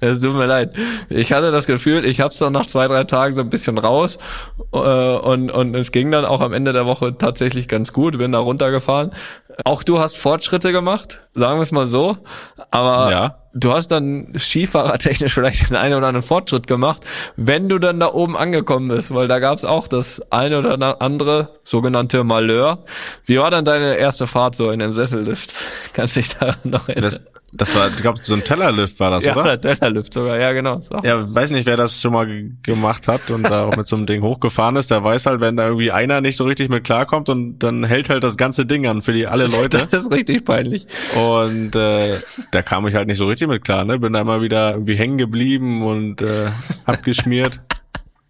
Es 0.00 0.20
tut 0.20 0.34
mir 0.34 0.46
leid. 0.46 0.74
Ich 1.08 1.32
hatte 1.32 1.52
das 1.52 1.66
Gefühl, 1.66 2.04
ich 2.04 2.20
hab's 2.20 2.38
dann 2.38 2.52
nach 2.52 2.66
zwei, 2.66 2.88
drei 2.88 3.04
Tagen 3.04 3.34
so 3.34 3.40
ein 3.40 3.50
bisschen 3.50 3.78
raus 3.78 4.18
äh, 4.72 4.76
und, 4.76 5.50
und 5.50 5.74
es 5.76 5.92
ging 5.92 6.10
dann 6.10 6.24
auch 6.24 6.40
am 6.40 6.52
Ende 6.52 6.72
der 6.72 6.84
Woche 6.84 7.16
tatsächlich 7.16 7.68
ganz 7.68 7.92
gut, 7.92 8.18
bin 8.18 8.32
da 8.32 8.40
runtergefahren. 8.40 9.12
Auch 9.64 9.84
du 9.84 10.00
hast 10.00 10.16
Fortschritte 10.16 10.72
gemacht, 10.72 11.20
sagen 11.34 11.58
wir 11.58 11.62
es 11.62 11.70
mal 11.72 11.86
so. 11.86 12.16
Aber 12.72 13.10
Ja. 13.10 13.38
du 13.54 13.72
hast 13.72 13.88
dann 13.88 14.32
skifahrertechnisch 14.36 15.34
vielleicht 15.34 15.70
den 15.70 15.76
einen 15.76 15.94
oder 15.94 16.08
anderen 16.08 16.26
Fortschritt 16.26 16.66
gemacht, 16.66 17.04
wenn 17.36 17.68
du 17.68 17.78
dann 17.78 18.00
da 18.00 18.12
oben 18.12 18.36
angekommen 18.36 18.88
bist, 18.88 19.14
weil 19.14 19.28
da 19.28 19.38
gab's 19.38 19.64
auch 19.64 19.86
das 19.86 20.20
eine 20.32 20.58
oder 20.58 21.00
andere 21.00 21.50
sogenannte 21.62 22.24
Malheur. 22.24 22.78
Wie 23.26 23.38
war 23.38 23.50
dann 23.52 23.64
deine 23.64 23.94
erste 23.96 24.26
Fahrt 24.26 24.56
so 24.56 24.70
in 24.72 24.80
dem 24.80 24.92
Sessellift? 24.92 25.54
Kannst 25.92 26.16
dich 26.16 26.30
daran 26.36 26.56
noch 26.64 26.88
erinnern? 26.88 27.10
Das, 27.10 27.20
das 27.54 27.74
war, 27.76 27.88
ich 27.88 27.96
glaube, 27.98 28.18
so 28.22 28.32
ein 28.34 28.42
Tellerlift 28.44 28.98
war 28.98 29.10
das, 29.10 29.24
ja, 29.24 29.36
oder? 29.36 29.56
der 29.56 29.74
Tellerlift 29.76 30.14
sogar, 30.14 30.38
ja 30.38 30.52
genau. 30.52 30.80
Sag. 30.80 31.04
Ja, 31.04 31.34
weiß 31.34 31.50
nicht, 31.50 31.66
wer 31.66 31.76
das 31.76 32.00
schon 32.00 32.12
mal 32.14 32.26
ge- 32.26 32.50
gemacht 32.62 33.08
hat 33.08 33.28
und 33.30 33.42
da 33.42 33.66
auch 33.66 33.76
mit 33.76 33.86
so 33.86 33.94
einem 33.96 34.06
Ding 34.06 34.22
hochgefahren 34.22 34.76
ist, 34.76 34.90
der 34.90 35.04
weiß 35.04 35.26
halt, 35.26 35.40
wenn 35.40 35.56
da 35.56 35.66
irgendwie 35.66 35.92
einer 35.92 36.20
nicht 36.22 36.36
so 36.36 36.44
richtig 36.44 36.70
mit 36.70 36.84
klarkommt 36.84 37.28
und 37.28 37.58
dann 37.58 37.84
hält 37.84 38.08
halt 38.08 38.24
das 38.24 38.36
ganze 38.38 38.64
Ding 38.64 38.86
an 38.86 39.02
für 39.02 39.12
die 39.12 39.26
alle 39.26 39.46
Leute. 39.48 39.78
Das 39.78 39.92
ist 39.92 40.10
richtig 40.10 40.44
peinlich. 40.44 40.86
Und 41.14 41.76
äh, 41.76 42.18
da 42.52 42.62
kam 42.62 42.86
ich 42.86 42.94
halt 42.94 43.06
nicht 43.06 43.18
so 43.18 43.26
richtig 43.26 43.48
mit 43.48 43.64
klar, 43.64 43.84
ne? 43.84 43.98
Bin 43.98 44.14
da 44.14 44.22
immer 44.22 44.40
wieder 44.40 44.72
irgendwie 44.72 44.94
hängen 44.94 45.18
geblieben 45.18 45.82
und 45.86 46.22
äh, 46.22 46.46
abgeschmiert. 46.86 47.60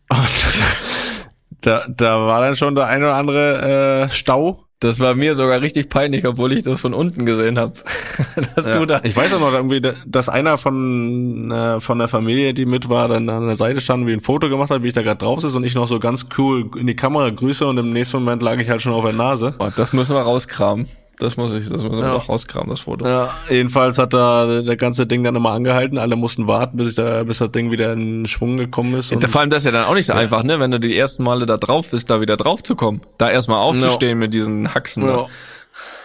Und 0.09 0.19
da, 1.63 1.85
da 1.89 2.19
war 2.27 2.41
dann 2.41 2.57
schon 2.57 2.75
der 2.75 2.87
ein 2.87 3.03
oder 3.03 3.15
andere 3.15 4.03
äh, 4.07 4.11
Stau. 4.11 4.65
Das 4.83 4.99
war 4.99 5.15
mir 5.15 5.37
sogar 5.37 5.61
richtig 5.61 5.89
peinlich, 5.89 6.27
obwohl 6.27 6.53
ich 6.53 6.65
das 6.65 6.81
von 6.81 6.93
unten 6.93 7.25
gesehen 7.25 7.57
habe. 7.57 7.75
Dass 8.57 8.65
du 8.65 8.85
da. 8.85 9.01
Ich 9.05 9.17
weiß 9.17 9.33
auch 9.35 9.39
noch 9.39 9.53
irgendwie, 9.53 9.81
dass 9.81 10.29
einer 10.29 10.59
von 10.59 11.53
äh, 11.53 11.81
von 11.81 12.01
der 12.01 12.09
Familie, 12.09 12.53
die 12.53 12.67
mit 12.67 12.89
war, 12.89 13.07
dann 13.07 13.29
an 13.29 13.47
der 13.47 13.55
Seite 13.55 13.81
stand, 13.81 14.09
wie 14.09 14.13
ein 14.13 14.21
Foto 14.21 14.49
gemacht 14.49 14.71
hat, 14.71 14.83
wie 14.83 14.89
ich 14.89 14.93
da 14.93 15.03
gerade 15.03 15.19
drauf 15.19 15.41
sitze 15.41 15.57
und 15.57 15.63
ich 15.63 15.77
noch 15.77 15.87
so 15.87 16.01
ganz 16.01 16.27
cool 16.37 16.69
in 16.77 16.89
die 16.89 16.97
Kamera 16.97 17.31
grüße 17.31 17.65
und 17.65 17.79
im 17.79 17.93
nächsten 17.93 18.19
Moment 18.19 18.43
lag 18.43 18.59
ich 18.59 18.69
halt 18.69 18.83
schon 18.83 18.93
auf 18.93 19.05
der 19.05 19.13
Nase. 19.13 19.55
Oh, 19.61 19.69
das 19.75 19.93
müssen 19.93 20.17
wir 20.17 20.23
rauskramen. 20.23 20.89
Das 21.19 21.37
muss 21.37 21.53
ich, 21.53 21.69
das 21.69 21.83
müssen 21.83 21.99
wir 21.99 22.05
Ja. 22.07 22.15
noch 22.15 22.29
rauskramen, 22.29 22.71
das 22.71 22.81
Foto. 22.81 23.07
Ja, 23.07 23.31
jedenfalls 23.49 23.99
hat 23.99 24.13
da 24.13 24.63
der 24.63 24.77
ganze 24.77 25.07
Ding 25.07 25.23
dann 25.23 25.37
immer 25.37 25.51
angehalten. 25.53 25.99
Alle 25.99 26.17
mussten 26.17 26.49
warten, 26.49 26.77
bis 26.79 26.89
ich 26.91 26.95
da, 26.97 27.23
bis 27.23 27.39
das 27.39 27.53
Ding 27.53 27.71
wieder 27.71 27.93
in 27.93 28.27
Schwung 28.27 28.57
gekommen 28.57 28.95
ist. 28.95 29.13
Und 29.13 29.25
Vor 29.29 29.41
allem 29.41 29.51
das 29.51 29.63
ist 29.65 29.73
ja 29.73 29.79
dann 29.79 29.85
auch 29.89 29.95
nicht 29.95 30.07
so 30.07 30.15
einfach, 30.15 30.43
ne? 30.43 30.59
Wenn 30.59 30.71
du 30.73 30.81
die 30.81 30.97
ersten 30.97 31.23
Male 31.23 31.47
da 31.47 31.57
drauf 31.59 31.91
bist, 31.91 32.11
da 32.11 32.21
wieder 32.21 32.37
drauf 32.37 32.63
zu 32.63 32.75
kommen. 32.75 33.03
Da 33.19 33.31
erstmal 33.31 33.59
aufzustehen 33.59 34.19
mit 34.19 34.35
diesen 34.35 34.75
Haxen. 34.75 35.05
ja, 35.07 35.17
Da. 35.17 35.27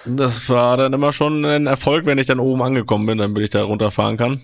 das 0.06 0.50
war 0.50 0.78
dann 0.78 0.94
immer 0.94 1.12
schon 1.14 1.44
ein 1.46 1.66
Erfolg, 1.68 2.06
wenn 2.06 2.18
ich 2.20 2.28
dann 2.28 2.40
oben 2.40 2.62
angekommen 2.62 3.06
bin, 3.08 3.18
damit 3.18 3.44
ich 3.44 3.50
da 3.50 3.64
runterfahren 3.64 4.18
kann. 4.18 4.42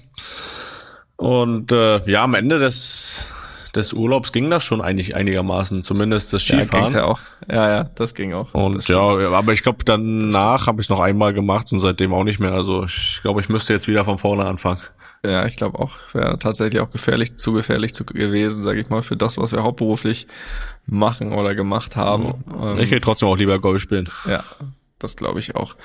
Und 1.17 1.71
äh, 1.71 1.99
ja, 2.09 2.23
am 2.23 2.33
Ende 2.33 2.59
des 2.59 3.27
des 3.75 3.93
Urlaubs 3.93 4.31
ging 4.31 4.49
das 4.49 4.63
schon 4.63 4.81
eigentlich 4.81 5.15
einigermaßen, 5.15 5.81
zumindest 5.83 6.31
das 6.33 6.47
Ja, 6.47 6.57
Skifahren. 6.61 6.83
ging's 6.85 6.95
ja 6.95 7.05
auch. 7.05 7.19
Ja, 7.49 7.69
ja, 7.69 7.83
das 7.95 8.13
ging 8.13 8.33
auch. 8.33 8.53
Und 8.53 8.87
ja, 8.87 8.99
aber 8.99 9.53
ich 9.53 9.63
glaube, 9.63 9.83
danach 9.83 10.67
habe 10.67 10.81
ich 10.81 10.89
noch 10.89 10.99
einmal 10.99 11.33
gemacht 11.33 11.71
und 11.71 11.79
seitdem 11.79 12.13
auch 12.13 12.23
nicht 12.23 12.39
mehr. 12.39 12.51
Also 12.53 12.83
ich 12.85 13.19
glaube, 13.23 13.41
ich 13.41 13.49
müsste 13.49 13.73
jetzt 13.73 13.87
wieder 13.87 14.05
von 14.05 14.17
vorne 14.17 14.45
anfangen. 14.45 14.81
Ja, 15.25 15.45
ich 15.45 15.55
glaube 15.55 15.79
auch, 15.79 15.91
wäre 16.11 16.37
tatsächlich 16.37 16.81
auch 16.81 16.91
gefährlich, 16.91 17.37
zu 17.37 17.53
gefährlich 17.53 17.93
zu 17.93 18.03
gewesen, 18.05 18.61
sage 18.63 18.81
ich 18.81 18.89
mal, 18.89 19.01
für 19.01 19.15
das, 19.15 19.37
was 19.37 19.53
wir 19.53 19.63
hauptberuflich 19.63 20.27
machen 20.85 21.31
oder 21.31 21.55
gemacht 21.55 21.95
haben. 21.95 22.43
Ähm, 22.61 22.77
Ich 22.79 22.89
gehe 22.89 22.99
trotzdem 22.99 23.29
auch 23.29 23.37
lieber 23.37 23.57
Golf 23.59 23.81
spielen. 23.81 24.09
Ja, 24.27 24.43
das 24.99 25.15
glaube 25.15 25.39
ich 25.39 25.55
auch. 25.55 25.75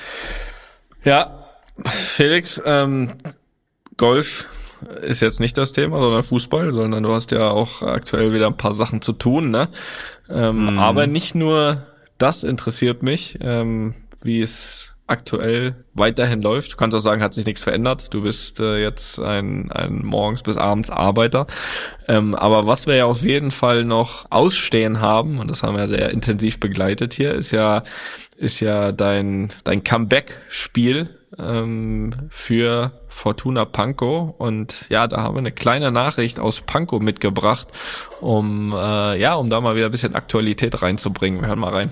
Ja, 1.05 1.44
Felix, 1.85 2.61
ähm, 2.66 3.12
Golf 3.96 4.48
ist 5.03 5.21
jetzt 5.21 5.41
nicht 5.41 5.57
das 5.59 5.73
Thema, 5.73 6.01
sondern 6.01 6.23
Fußball, 6.23 6.73
sondern 6.73 7.03
du 7.03 7.12
hast 7.12 7.31
ja 7.31 7.51
auch 7.51 7.83
aktuell 7.83 8.33
wieder 8.33 8.47
ein 8.47 8.57
paar 8.57 8.75
Sachen 8.75 9.03
zu 9.03 9.12
tun, 9.12 9.51
ne? 9.51 9.69
Ähm, 10.31 10.79
Aber 10.79 11.07
nicht 11.07 11.35
nur 11.35 11.83
das 12.19 12.45
interessiert 12.45 13.03
mich, 13.03 13.38
ähm, 13.41 13.95
wie 14.23 14.43
es 14.43 14.88
aktuell 15.09 15.75
weiterhin 15.95 16.43
läuft. 16.43 16.73
Du 16.73 16.77
kannst 16.77 16.95
auch 16.95 17.01
sagen, 17.01 17.23
hat 17.23 17.33
sich 17.33 17.47
nichts 17.47 17.62
verändert. 17.62 18.12
Du 18.12 18.23
bist 18.23 18.61
äh, 18.61 18.81
jetzt 18.81 19.19
ein, 19.19 19.73
ein 19.73 20.05
morgens 20.05 20.43
bis 20.43 20.57
abends 20.57 20.91
Arbeiter. 20.91 21.47
Ähm, 22.07 22.35
aber 22.35 22.67
was 22.67 22.87
wir 22.87 22.95
ja 22.95 23.07
auf 23.07 23.23
jeden 23.23 23.51
Fall 23.51 23.85
noch 23.85 24.27
ausstehen 24.31 25.01
haben, 25.01 25.38
und 25.38 25.51
das 25.51 25.62
haben 25.62 25.77
wir 25.77 25.88
sehr 25.88 26.11
intensiv 26.11 26.61
begleitet 26.61 27.14
hier, 27.14 27.33
ist 27.35 27.53
ja, 27.53 27.83
ist 28.37 28.61
ja 28.61 28.93
dein, 28.93 29.53
dein 29.64 29.83
Comeback-Spiel 29.83 31.09
ähm, 31.38 32.14
für 32.29 32.93
Fortuna 33.18 33.64
Pankow. 33.64 34.35
Und 34.38 34.85
ja, 34.88 35.09
da 35.09 35.22
haben 35.22 35.35
wir 35.35 35.40
eine 35.40 35.52
kleine 35.52 35.90
Nachricht 35.90 36.38
aus 36.38 36.61
Pankow 36.61 37.00
mitgebracht, 37.00 37.68
um 38.20 38.72
äh, 38.72 39.20
ja, 39.20 39.35
um 39.35 39.50
da 39.50 39.61
mal 39.61 39.74
wieder 39.74 39.87
ein 39.87 39.90
bisschen 39.90 40.14
Aktualität 40.14 40.83
reinzubringen. 40.83 41.40
Wir 41.40 41.48
hören 41.48 41.59
mal 41.59 41.72
rein. 41.72 41.90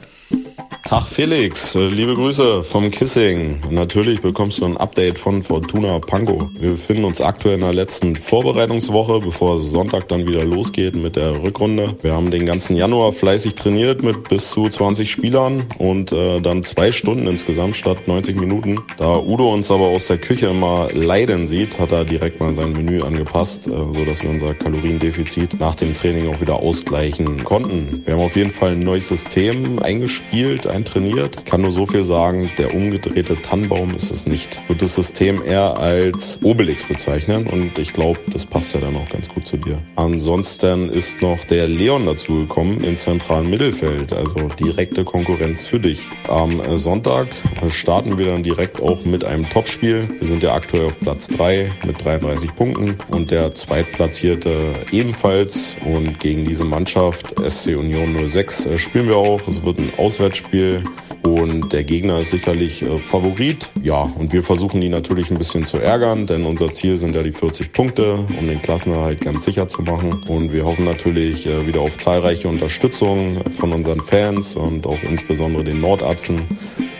Tag 0.84 1.06
Felix, 1.08 1.74
liebe 1.74 2.14
Grüße 2.14 2.62
vom 2.62 2.92
Kissing. 2.92 3.60
Natürlich 3.70 4.20
bekommst 4.20 4.60
du 4.60 4.66
ein 4.66 4.76
Update 4.76 5.18
von 5.18 5.42
Fortuna 5.42 5.98
Pankow. 5.98 6.48
Wir 6.60 6.70
befinden 6.70 7.04
uns 7.04 7.20
aktuell 7.20 7.56
in 7.56 7.62
der 7.62 7.72
letzten 7.72 8.14
Vorbereitungswoche, 8.14 9.18
bevor 9.18 9.58
Sonntag 9.58 10.08
dann 10.08 10.28
wieder 10.28 10.44
losgeht 10.44 10.94
mit 10.94 11.16
der 11.16 11.42
Rückrunde. 11.42 11.96
Wir 12.02 12.12
haben 12.12 12.30
den 12.30 12.46
ganzen 12.46 12.76
Januar 12.76 13.12
fleißig 13.12 13.56
trainiert 13.56 14.04
mit 14.04 14.28
bis 14.28 14.50
zu 14.50 14.68
20 14.68 15.10
Spielern 15.10 15.64
und 15.78 16.12
äh, 16.12 16.40
dann 16.40 16.62
zwei 16.62 16.92
Stunden 16.92 17.26
insgesamt 17.26 17.74
statt 17.74 18.06
90 18.06 18.38
Minuten. 18.38 18.78
Da 18.96 19.18
Udo 19.18 19.52
uns 19.52 19.72
aber 19.72 19.86
aus 19.86 20.06
der 20.06 20.18
Küche 20.18 20.46
immer 20.46 20.88
leiden 21.16 21.46
sieht, 21.46 21.78
hat 21.78 21.92
er 21.92 22.04
direkt 22.04 22.40
mal 22.40 22.54
sein 22.54 22.74
Menü 22.74 23.00
angepasst, 23.00 23.66
äh, 23.68 23.70
so 23.70 24.04
dass 24.04 24.22
wir 24.22 24.28
unser 24.28 24.52
Kaloriendefizit 24.52 25.58
nach 25.58 25.74
dem 25.74 25.94
Training 25.94 26.28
auch 26.28 26.42
wieder 26.42 26.56
ausgleichen 26.56 27.42
konnten. 27.42 28.02
Wir 28.04 28.12
haben 28.12 28.20
auf 28.20 28.36
jeden 28.36 28.50
Fall 28.50 28.72
ein 28.72 28.80
neues 28.80 29.08
System 29.08 29.78
eingespielt, 29.78 30.66
eintrainiert. 30.66 31.36
Ich 31.38 31.44
kann 31.46 31.62
nur 31.62 31.70
so 31.70 31.86
viel 31.86 32.04
sagen, 32.04 32.50
der 32.58 32.74
umgedrehte 32.74 33.40
Tannenbaum 33.40 33.94
ist 33.96 34.10
es 34.10 34.26
nicht. 34.26 34.60
Ich 34.62 34.68
würde 34.68 34.80
das 34.82 34.94
System 34.94 35.42
eher 35.42 35.78
als 35.78 36.38
Obelix 36.42 36.84
bezeichnen 36.84 37.46
und 37.46 37.78
ich 37.78 37.94
glaube, 37.94 38.18
das 38.30 38.44
passt 38.44 38.74
ja 38.74 38.80
dann 38.80 38.94
auch 38.96 39.08
ganz 39.08 39.26
gut 39.30 39.46
zu 39.46 39.56
dir. 39.56 39.78
Ansonsten 39.94 40.90
ist 40.90 41.22
noch 41.22 41.42
der 41.44 41.66
Leon 41.66 42.04
dazugekommen 42.04 42.84
im 42.84 42.98
zentralen 42.98 43.48
Mittelfeld, 43.48 44.12
also 44.12 44.50
direkte 44.60 45.02
Konkurrenz 45.02 45.66
für 45.66 45.80
dich. 45.80 46.02
Am 46.28 46.60
äh, 46.60 46.76
Sonntag 46.76 47.28
starten 47.70 48.18
wir 48.18 48.26
dann 48.26 48.42
direkt 48.42 48.82
auch 48.82 49.02
mit 49.06 49.24
einem 49.24 49.48
Topspiel. 49.48 50.06
Wir 50.20 50.28
sind 50.28 50.42
ja 50.42 50.52
aktuell 50.52 50.84
auf 50.84 50.95
Platz 51.00 51.28
3 51.28 51.70
mit 51.86 52.04
33 52.04 52.54
Punkten 52.54 52.96
und 53.08 53.30
der 53.30 53.54
Zweitplatzierte 53.54 54.72
ebenfalls. 54.90 55.76
Und 55.84 56.18
gegen 56.20 56.44
diese 56.44 56.64
Mannschaft, 56.64 57.34
SC 57.48 57.76
Union 57.76 58.16
06, 58.18 58.66
äh, 58.66 58.78
spielen 58.78 59.08
wir 59.08 59.16
auch. 59.16 59.46
Es 59.48 59.62
wird 59.62 59.78
ein 59.78 59.92
Auswärtsspiel. 59.96 60.82
Und 61.22 61.72
der 61.72 61.82
Gegner 61.82 62.20
ist 62.20 62.30
sicherlich 62.30 62.82
äh, 62.82 62.98
Favorit. 62.98 63.68
Ja, 63.82 64.02
und 64.02 64.32
wir 64.32 64.44
versuchen 64.44 64.80
ihn 64.80 64.92
natürlich 64.92 65.30
ein 65.30 65.38
bisschen 65.38 65.66
zu 65.66 65.78
ärgern, 65.78 66.26
denn 66.26 66.46
unser 66.46 66.72
Ziel 66.72 66.96
sind 66.96 67.16
ja 67.16 67.22
die 67.22 67.32
40 67.32 67.72
Punkte, 67.72 68.24
um 68.38 68.46
den 68.46 68.62
Klassenerhalt 68.62 69.20
ganz 69.20 69.44
sicher 69.44 69.68
zu 69.68 69.82
machen. 69.82 70.12
Und 70.28 70.52
wir 70.52 70.64
hoffen 70.64 70.84
natürlich 70.84 71.46
äh, 71.46 71.66
wieder 71.66 71.80
auf 71.80 71.96
zahlreiche 71.96 72.48
Unterstützung 72.48 73.40
von 73.58 73.72
unseren 73.72 74.00
Fans 74.00 74.54
und 74.54 74.86
auch 74.86 75.02
insbesondere 75.02 75.64
den 75.64 75.80
Nordatzen. 75.80 76.42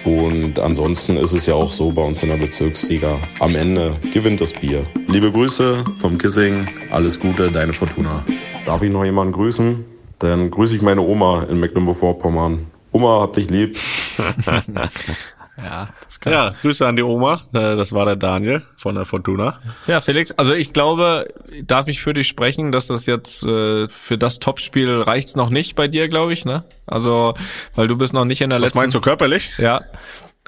Und 0.07 0.61
ansonsten 0.61 1.16
ist 1.16 1.33
es 1.33 1.47
ja 1.47 1.55
auch 1.55 1.73
so 1.73 1.90
bei 1.90 2.03
uns 2.03 2.23
in 2.23 2.29
der 2.29 2.37
Bezirksliga. 2.37 3.19
Am 3.40 3.57
Ende 3.57 3.92
gewinnt 4.14 4.40
das 4.40 4.53
Bier. 4.53 4.87
Liebe 5.09 5.33
Grüße 5.33 5.85
vom 6.01 6.16
Kissing. 6.16 6.64
Alles 6.90 7.19
Gute, 7.19 7.51
deine 7.51 7.73
Fortuna. 7.73 8.25
Darf 8.64 8.83
ich 8.83 8.90
noch 8.92 9.05
jemanden 9.05 9.33
grüßen? 9.33 9.85
Dann 10.21 10.53
grüße 10.53 10.77
ich 10.77 10.83
meine 10.83 11.01
Oma 11.01 11.42
in 11.51 11.59
Mecklenburg-Vorpommern. 11.59 12.66
Oma, 12.92 13.21
hab 13.21 13.33
dich 13.33 13.51
lieb. 13.51 13.77
Ja, 15.57 15.88
das 16.05 16.21
kann. 16.21 16.33
Ja, 16.33 16.55
Grüße 16.62 16.87
an 16.87 16.97
die 16.97 17.03
Oma. 17.03 17.42
Äh, 17.55 17.77
Das 17.77 17.92
war 17.92 18.05
der 18.05 18.16
Daniel 18.16 18.62
von 18.77 18.95
der 18.95 19.05
Fortuna. 19.05 19.59
Ja, 19.87 20.01
Felix, 20.01 20.33
also 20.33 20.55
ich 20.55 20.73
glaube, 20.73 21.29
darf 21.62 21.88
ich 21.88 22.01
für 22.03 22.12
dich 22.12 22.29
sprechen, 22.29 22.73
dass 22.73 22.88
das 22.88 23.07
jetzt 23.07 23.42
äh, 23.42 23.88
für 23.88 24.19
das 24.19 24.38
Topspiel 24.38 25.01
reicht's 25.01 25.35
noch 25.37 25.49
nicht 25.51 25.75
bei 25.77 25.88
dir, 25.88 26.09
glaube 26.09 26.33
ich, 26.33 26.45
ne? 26.45 26.64
Also, 26.87 27.35
weil 27.75 27.88
du 27.88 27.97
bist 27.97 28.12
noch 28.12 28.25
nicht 28.27 28.40
in 28.42 28.51
der 28.51 28.59
Was 28.59 28.64
letzten 28.66 28.79
meinst 28.81 28.95
du 28.95 29.01
körperlich? 29.01 29.51
Ja. 29.59 29.81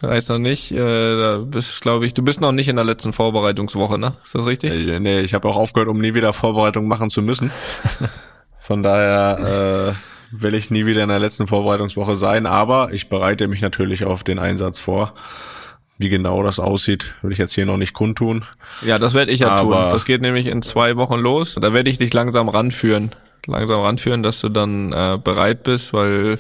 Reicht's 0.01 0.29
noch 0.29 0.39
nicht. 0.39 0.71
Äh, 0.73 0.77
da 1.19 1.39
bist, 1.39 1.81
glaube 1.81 2.07
ich, 2.07 2.15
du 2.15 2.23
bist 2.23 2.41
noch 2.41 2.53
nicht 2.53 2.69
in 2.69 2.77
der 2.77 2.85
letzten 2.85 3.13
Vorbereitungswoche, 3.13 3.99
ne? 3.99 4.15
Ist 4.23 4.35
das 4.35 4.47
richtig? 4.47 4.73
Äh, 4.75 5.01
Nee, 5.01 5.21
ich 5.21 5.35
habe 5.35 5.49
auch 5.49 5.57
aufgehört, 5.57 5.89
um 5.89 5.99
nie 6.01 6.15
wieder 6.15 6.33
Vorbereitung 6.33 6.87
machen 6.87 7.11
zu 7.11 7.23
müssen. 7.23 7.51
Von 8.61 8.83
daher 8.83 9.95
äh, 9.95 10.18
will 10.31 10.55
ich 10.55 10.71
nie 10.71 10.87
wieder 10.87 11.03
in 11.03 11.09
der 11.09 11.19
letzten 11.19 11.47
Vorbereitungswoche 11.47 12.17
sein, 12.17 12.47
aber 12.47 12.93
ich 12.93 13.09
bereite 13.09 13.49
mich 13.49 13.61
natürlich 13.63 14.05
auf 14.05 14.25
den 14.25 14.39
Einsatz 14.39 14.79
vor. 14.79 15.15
Wie 16.01 16.09
genau 16.11 16.43
das 16.45 16.61
aussieht, 16.61 17.13
will 17.23 17.33
ich 17.33 17.39
jetzt 17.39 17.55
hier 17.55 17.67
noch 17.67 17.77
nicht 17.77 17.93
kundtun. 17.93 18.45
Ja, 18.83 18.99
das 18.99 19.15
werde 19.15 19.33
ich 19.33 19.41
ja 19.41 19.57
tun. 19.59 19.73
Aber- 19.73 19.91
Das 19.91 20.05
geht 20.05 20.23
nämlich 20.23 20.47
in 20.47 20.63
zwei 20.63 20.97
Wochen 20.97 21.19
los. 21.19 21.57
Da 21.61 21.73
werde 21.73 21.91
ich 21.91 21.99
dich 21.99 22.15
langsam 22.15 22.49
ranführen. 22.49 23.11
Langsam 23.47 23.81
ranführen, 23.81 24.23
dass 24.23 24.41
du 24.41 24.49
dann 24.49 24.93
äh, 24.93 25.19
bereit 25.23 25.63
bist, 25.65 25.93
weil 25.93 26.39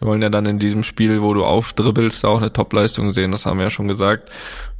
wir 0.00 0.06
wollen 0.08 0.20
ja 0.22 0.28
dann 0.28 0.44
in 0.46 0.58
diesem 0.58 0.82
Spiel, 0.82 1.22
wo 1.22 1.32
du 1.32 1.44
aufdribbelst, 1.44 2.24
auch 2.26 2.38
eine 2.38 2.52
Topleistung 2.52 3.12
sehen. 3.12 3.30
Das 3.32 3.46
haben 3.46 3.58
wir 3.58 3.64
ja 3.64 3.70
schon 3.70 3.88
gesagt. 3.88 4.30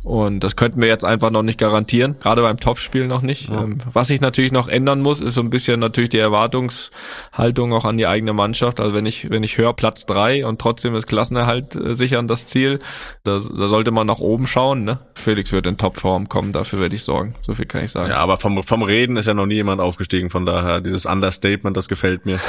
Und 0.04 0.40
das 0.40 0.54
könnten 0.54 0.80
wir 0.80 0.88
jetzt 0.88 1.04
einfach 1.04 1.30
noch 1.30 1.42
nicht 1.42 1.58
garantieren, 1.58 2.16
gerade 2.20 2.42
beim 2.42 2.58
Topspiel 2.58 3.08
noch 3.08 3.20
nicht. 3.20 3.50
Ähm, 3.50 3.78
was 3.92 4.06
sich 4.08 4.20
natürlich 4.20 4.52
noch 4.52 4.68
ändern 4.68 5.00
muss, 5.00 5.20
ist 5.20 5.34
so 5.34 5.40
ein 5.40 5.50
bisschen 5.50 5.80
natürlich 5.80 6.10
die 6.10 6.18
Erwartungshaltung 6.18 7.72
auch 7.72 7.84
an 7.84 7.96
die 7.96 8.06
eigene 8.06 8.32
Mannschaft. 8.32 8.78
Also 8.78 8.94
wenn 8.94 9.06
ich, 9.06 9.28
wenn 9.28 9.42
ich 9.42 9.58
höre 9.58 9.72
Platz 9.72 10.06
drei 10.06 10.46
und 10.46 10.60
trotzdem 10.60 10.94
ist 10.94 11.08
Klassenerhalt 11.08 11.74
äh, 11.74 11.94
sichern 11.94 12.28
das 12.28 12.46
Ziel, 12.46 12.78
da, 13.24 13.38
da 13.38 13.68
sollte 13.68 13.90
man 13.90 14.06
nach 14.06 14.20
oben 14.20 14.46
schauen. 14.46 14.84
Ne? 14.84 15.00
Felix 15.14 15.50
wird 15.50 15.66
in 15.66 15.76
Topform 15.78 16.28
kommen, 16.28 16.52
dafür 16.52 16.80
werde 16.80 16.94
ich 16.94 17.02
sorgen. 17.02 17.34
So 17.40 17.54
viel 17.54 17.66
kann 17.66 17.82
ich 17.82 17.90
sagen. 17.90 18.10
Ja, 18.10 18.18
aber 18.18 18.36
vom, 18.36 18.62
vom 18.62 18.82
Reden 18.82 19.16
ist 19.16 19.26
ja 19.26 19.34
noch 19.34 19.46
nie 19.46 19.56
jemand 19.56 19.80
aufgestiegen, 19.80 20.30
von 20.30 20.46
daher 20.46 20.80
dieses 20.80 21.06
Understatement, 21.06 21.76
das 21.76 21.88
gefällt 21.88 22.24
mir. 22.24 22.38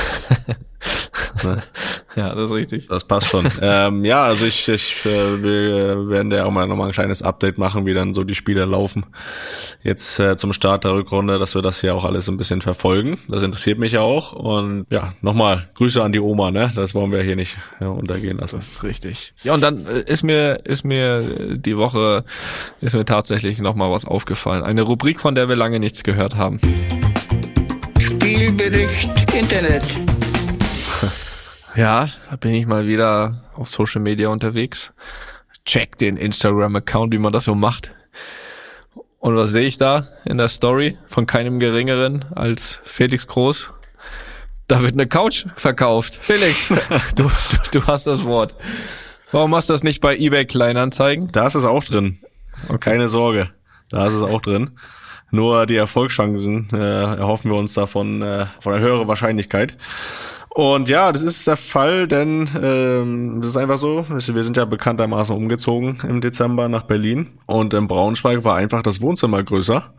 Ja, 2.16 2.36
das 2.36 2.50
ist 2.50 2.56
richtig. 2.56 2.88
Das 2.88 3.06
passt 3.06 3.28
schon. 3.28 3.48
ähm, 3.62 4.04
ja, 4.04 4.24
also 4.24 4.46
ich, 4.46 4.68
ich 4.68 5.06
äh, 5.06 5.42
wir 5.42 6.10
werden 6.10 6.32
ja 6.32 6.46
auch 6.46 6.52
mal 6.52 6.68
nochmal 6.68 6.88
ein 6.88 6.94
kleines 6.94 7.22
Update 7.22 7.39
machen, 7.58 7.86
wie 7.86 7.94
dann 7.94 8.14
so 8.14 8.24
die 8.24 8.36
Spiele 8.36 8.66
laufen. 8.66 9.06
Jetzt 9.84 10.20
äh, 10.20 10.38
zum 10.38 10.54
Start 10.54 10.84
der 10.84 10.94
Rückrunde, 10.94 11.40
dass 11.40 11.56
wir 11.56 11.62
das 11.62 11.82
hier 11.82 11.96
auch 11.96 12.06
alles 12.06 12.28
ein 12.28 12.38
bisschen 12.38 12.62
verfolgen. 12.62 13.18
Das 13.28 13.44
interessiert 13.44 13.80
mich 13.80 13.94
ja 13.94 14.02
auch. 14.02 14.34
Und 14.34 14.86
ja, 14.90 15.14
nochmal 15.22 15.70
Grüße 15.76 16.04
an 16.04 16.12
die 16.12 16.20
Oma, 16.20 16.52
ne? 16.52 16.72
Das 16.76 16.96
wollen 16.96 17.12
wir 17.12 17.22
hier 17.22 17.36
nicht 17.36 17.58
ja, 17.80 17.88
untergehen 17.88 18.38
lassen. 18.38 18.58
Das 18.58 18.68
ist 18.68 18.84
richtig. 18.84 19.34
Ja, 19.44 19.54
und 19.54 19.62
dann 19.62 19.86
äh, 19.86 20.02
ist 20.02 20.24
mir, 20.24 20.66
ist 20.66 20.84
mir 20.84 21.20
äh, 21.20 21.58
die 21.58 21.78
Woche, 21.78 22.24
ist 22.82 22.96
mir 22.96 23.06
tatsächlich 23.06 23.60
nochmal 23.60 23.92
was 23.92 24.06
aufgefallen. 24.06 24.64
Eine 24.64 24.82
Rubrik, 24.82 25.20
von 25.20 25.36
der 25.36 25.50
wir 25.50 25.56
lange 25.56 25.80
nichts 25.80 26.04
gehört 26.04 26.36
haben. 26.36 26.60
Spielbericht 28.00 29.34
Internet. 29.34 29.84
Ja, 31.76 32.10
da 32.30 32.36
bin 32.36 32.54
ich 32.54 32.66
mal 32.66 32.88
wieder 32.88 33.44
auf 33.56 33.70
Social 33.70 34.02
Media 34.02 34.30
unterwegs. 34.30 34.92
Check 35.70 35.98
den 35.98 36.18
Instagram-Account, 36.18 37.14
wie 37.14 37.20
man 37.20 37.32
das 37.32 37.44
so 37.44 37.54
macht. 37.54 37.92
Und 39.20 39.36
was 39.36 39.52
sehe 39.52 39.68
ich 39.68 39.78
da 39.78 40.08
in 40.26 40.40
der 40.40 40.48
Story 40.48 40.98
von 41.08 41.28
keinem 41.28 41.60
geringeren 41.60 42.26
als 42.34 42.80
Felix 42.86 43.28
Groß? 43.28 43.70
Da 44.68 44.82
wird 44.82 44.94
eine 44.94 45.06
Couch 45.06 45.46
verkauft. 45.58 46.16
Felix, 46.16 46.70
du, 46.70 46.76
du, 47.24 47.30
du 47.72 47.86
hast 47.86 48.08
das 48.08 48.24
Wort. 48.24 48.56
Warum 49.32 49.52
machst 49.52 49.70
du 49.70 49.74
das 49.74 49.84
nicht 49.84 50.02
bei 50.02 50.18
eBay 50.18 50.48
Kleinanzeigen? 50.48 51.32
Da 51.32 51.46
ist 51.46 51.54
es 51.54 51.66
auch 51.66 51.84
drin. 51.84 52.18
Keine 52.80 53.08
Sorge. 53.08 53.52
Da 53.92 54.08
ist 54.08 54.14
es 54.14 54.24
auch 54.24 54.42
drin. 54.42 54.72
Nur 55.30 55.68
die 55.68 55.76
Erfolgschancen 55.76 56.70
äh, 56.74 57.18
erhoffen 57.18 57.52
wir 57.52 57.58
uns 57.60 57.76
davon 57.76 58.24
äh, 58.24 58.48
von 58.60 58.74
einer 58.74 58.82
höheren 58.82 59.08
Wahrscheinlichkeit. 59.08 59.78
Und 60.60 60.90
ja, 60.90 61.14
das 61.14 61.22
ist 61.22 61.48
der 61.48 61.56
Fall, 61.56 62.06
denn 62.06 62.50
ähm, 62.62 63.40
das 63.40 63.52
ist 63.52 63.56
einfach 63.56 63.78
so. 63.78 64.06
Wir 64.10 64.44
sind 64.44 64.58
ja 64.58 64.66
bekanntermaßen 64.66 65.34
umgezogen 65.34 66.00
im 66.04 66.20
Dezember 66.20 66.68
nach 66.68 66.82
Berlin 66.82 67.28
und 67.46 67.74
in 67.74 67.88
Braunschweig 67.88 68.44
war 68.44 68.58
einfach 68.58 68.82
das 68.82 69.00
Wohnzimmer 69.00 69.42
größer. 69.42 69.94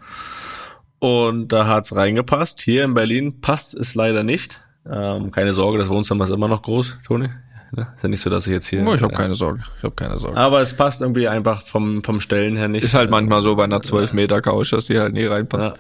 Und 0.98 1.48
da 1.48 1.66
hat's 1.66 1.96
reingepasst. 1.96 2.60
Hier 2.60 2.84
in 2.84 2.92
Berlin 2.92 3.40
passt 3.40 3.72
es 3.72 3.94
leider 3.94 4.22
nicht. 4.22 4.60
Ähm, 4.86 5.30
keine 5.30 5.54
Sorge, 5.54 5.78
das 5.78 5.88
Wohnzimmer 5.88 6.24
ist 6.24 6.30
immer 6.30 6.48
noch 6.48 6.60
groß, 6.60 6.98
Toni. 7.06 7.30
Ja, 7.76 7.82
Ist 7.94 8.02
ja 8.02 8.08
nicht 8.08 8.20
so, 8.20 8.30
dass 8.30 8.46
ich 8.46 8.52
jetzt 8.52 8.66
hier. 8.66 8.84
Oh, 8.86 8.94
ich 8.94 9.02
habe 9.02 9.14
keine 9.14 9.34
Sorge. 9.34 9.60
Ich 9.78 9.84
habe 9.84 9.94
keine 9.94 10.18
Sorge. 10.18 10.36
Aber 10.36 10.60
es 10.60 10.76
passt 10.76 11.02
irgendwie 11.02 11.28
einfach 11.28 11.62
vom, 11.62 12.02
vom 12.02 12.20
Stellen 12.20 12.56
her 12.56 12.68
nicht. 12.68 12.82
Ist 12.82 12.94
halt 12.94 13.10
manchmal 13.10 13.42
so 13.42 13.54
bei 13.54 13.64
einer 13.64 13.80
12 13.80 14.12
Meter 14.12 14.40
Couch, 14.42 14.72
dass 14.72 14.86
die 14.86 14.98
halt 14.98 15.14
nie 15.14 15.24
reinpasst. 15.24 15.68
Ja. 15.68 15.74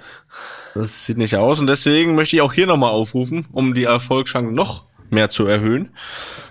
Das 0.74 1.04
sieht 1.04 1.18
nicht 1.18 1.34
aus 1.36 1.58
und 1.58 1.66
deswegen 1.66 2.14
möchte 2.14 2.36
ich 2.36 2.42
auch 2.42 2.52
hier 2.52 2.66
nochmal 2.66 2.90
aufrufen, 2.90 3.46
um 3.50 3.74
die 3.74 3.84
Erfolgschancen 3.84 4.54
noch 4.54 4.84
mehr 5.10 5.28
zu 5.28 5.46
erhöhen. 5.46 5.90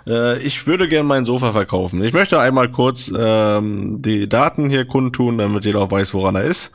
Äh, 0.06 0.40
ich 0.40 0.68
würde 0.68 0.90
gerne 0.90 1.08
mein 1.08 1.24
Sofa 1.24 1.54
verkaufen. 1.54 2.04
Ich 2.04 2.12
möchte 2.12 2.40
einmal 2.40 2.70
kurz 2.70 3.12
ähm, 3.16 4.02
die 4.02 4.28
Daten 4.28 4.70
hier 4.70 4.86
kundtun, 4.86 5.38
damit 5.38 5.64
jeder 5.64 5.80
auch 5.80 5.92
weiß, 5.92 6.14
woran 6.14 6.36
er 6.36 6.44
ist. 6.44 6.72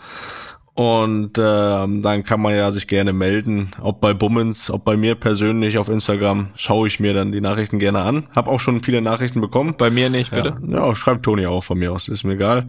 Und 0.76 1.38
ähm, 1.38 2.02
dann 2.02 2.24
kann 2.24 2.40
man 2.40 2.56
ja 2.56 2.72
sich 2.72 2.88
gerne 2.88 3.12
melden, 3.12 3.70
ob 3.80 4.00
bei 4.00 4.12
Bummens, 4.12 4.70
ob 4.70 4.84
bei 4.84 4.96
mir 4.96 5.14
persönlich 5.14 5.78
auf 5.78 5.88
Instagram, 5.88 6.48
schaue 6.56 6.88
ich 6.88 6.98
mir 6.98 7.14
dann 7.14 7.30
die 7.30 7.40
Nachrichten 7.40 7.78
gerne 7.78 8.00
an. 8.00 8.26
Hab 8.34 8.48
auch 8.48 8.58
schon 8.58 8.82
viele 8.82 9.00
Nachrichten 9.00 9.40
bekommen. 9.40 9.76
Bei 9.78 9.90
mir 9.90 10.10
nicht, 10.10 10.32
bitte. 10.32 10.56
Ja, 10.66 10.88
ja 10.88 10.96
schreibt 10.96 11.22
Toni 11.22 11.46
auch 11.46 11.62
von 11.62 11.78
mir 11.78 11.92
aus, 11.92 12.08
ist 12.08 12.24
mir 12.24 12.32
egal. 12.32 12.66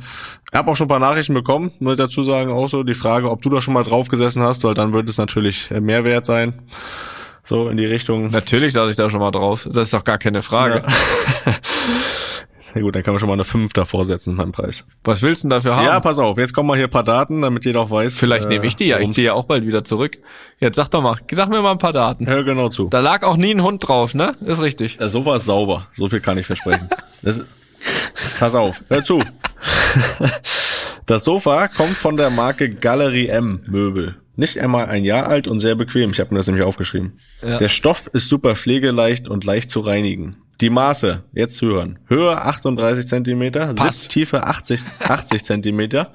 Habe 0.53 0.69
auch 0.69 0.75
schon 0.75 0.85
ein 0.85 0.89
paar 0.89 0.99
Nachrichten 0.99 1.33
bekommen, 1.33 1.71
muss 1.79 1.93
ich 1.93 1.97
dazu 1.97 2.21
sagen, 2.21 2.51
auch 2.51 2.67
so 2.67 2.83
die 2.83 2.93
Frage, 2.93 3.31
ob 3.31 3.41
du 3.41 3.49
da 3.49 3.59
schon 3.59 3.73
mal 3.73 3.83
drauf 3.83 4.07
gesessen 4.07 4.43
hast, 4.43 4.63
weil 4.63 4.75
dann 4.75 4.93
wird 4.93 5.09
es 5.09 5.17
natürlich 5.17 5.71
äh, 5.71 5.81
mehr 5.81 6.03
wert 6.03 6.27
sein. 6.27 6.53
So 7.43 7.69
in 7.69 7.77
die 7.77 7.85
Richtung. 7.85 8.27
Natürlich 8.27 8.73
saß 8.73 8.89
ich 8.91 8.97
da 8.97 9.09
schon 9.09 9.19
mal 9.19 9.31
drauf. 9.31 9.67
Das 9.71 9.83
ist 9.83 9.93
doch 9.93 10.03
gar 10.03 10.19
keine 10.19 10.43
Frage. 10.43 10.83
Sehr 12.75 12.83
gut, 12.83 12.93
dann 12.93 13.03
kann 13.03 13.13
man 13.13 13.19
schon 13.19 13.29
mal 13.29 13.35
eine 13.35 13.45
5 13.45 13.71
davor 13.71 14.05
setzen 14.05 14.35
beim 14.35 14.51
Preis. 14.51 14.83
Was 15.05 15.21
willst 15.21 15.45
du 15.45 15.47
denn 15.47 15.51
dafür 15.51 15.77
haben? 15.77 15.85
Ja, 15.85 15.97
pass 16.01 16.19
auf, 16.19 16.37
jetzt 16.37 16.51
kommen 16.51 16.67
mal 16.67 16.75
hier 16.75 16.87
ein 16.87 16.91
paar 16.91 17.05
Daten, 17.05 17.41
damit 17.41 17.63
jeder 17.63 17.79
auch 17.79 17.89
weiß. 17.89 18.17
Vielleicht 18.17 18.47
äh, 18.47 18.49
nehme 18.49 18.65
ich 18.65 18.75
die 18.75 18.87
ja. 18.87 18.99
Ich 18.99 19.11
ziehe 19.11 19.27
ja 19.27 19.33
auch 19.33 19.45
bald 19.45 19.65
wieder 19.65 19.85
zurück. 19.85 20.17
Jetzt 20.59 20.75
sag 20.75 20.89
doch 20.89 21.01
mal, 21.01 21.15
sag 21.31 21.47
mir 21.47 21.61
mal 21.61 21.71
ein 21.71 21.77
paar 21.77 21.93
Daten. 21.93 22.27
Hör 22.27 22.43
genau 22.43 22.67
zu. 22.67 22.89
Da 22.89 22.99
lag 22.99 23.23
auch 23.23 23.37
nie 23.37 23.55
ein 23.55 23.63
Hund 23.63 23.87
drauf, 23.87 24.13
ne? 24.13 24.35
Ist 24.45 24.61
richtig. 24.61 24.97
Das 24.97 25.13
Sofa 25.13 25.37
ist 25.37 25.45
sauber, 25.45 25.87
so 25.93 26.09
viel 26.09 26.19
kann 26.19 26.37
ich 26.37 26.47
versprechen. 26.47 26.89
Das, 27.21 27.43
pass 28.37 28.53
auf, 28.53 28.83
hör 28.89 29.03
zu. 29.03 29.23
Das 31.07 31.23
Sofa 31.23 31.69
kommt 31.69 31.95
von 31.95 32.17
der 32.17 32.29
Marke 32.29 32.69
Galerie 32.69 33.29
M 33.29 33.61
Möbel. 33.65 34.17
Nicht 34.35 34.59
einmal 34.59 34.87
ein 34.87 35.05
Jahr 35.05 35.27
alt 35.27 35.47
und 35.47 35.59
sehr 35.59 35.75
bequem. 35.75 36.11
Ich 36.11 36.19
habe 36.19 36.33
mir 36.33 36.39
das 36.39 36.47
nämlich 36.47 36.65
aufgeschrieben. 36.65 37.13
Ja. 37.41 37.57
Der 37.57 37.69
Stoff 37.69 38.07
ist 38.13 38.27
super 38.27 38.55
pflegeleicht 38.55 39.27
und 39.27 39.43
leicht 39.43 39.71
zu 39.71 39.79
reinigen. 39.79 40.35
Die 40.61 40.69
Maße, 40.69 41.23
jetzt 41.33 41.61
hören. 41.61 41.99
Höhe 42.07 42.37
38 42.37 43.07
Zentimeter, 43.07 43.73
Pass. 43.73 44.03
Sitztiefe 44.03 44.45
80, 44.45 44.81
80 45.03 45.43
Zentimeter 45.43 46.13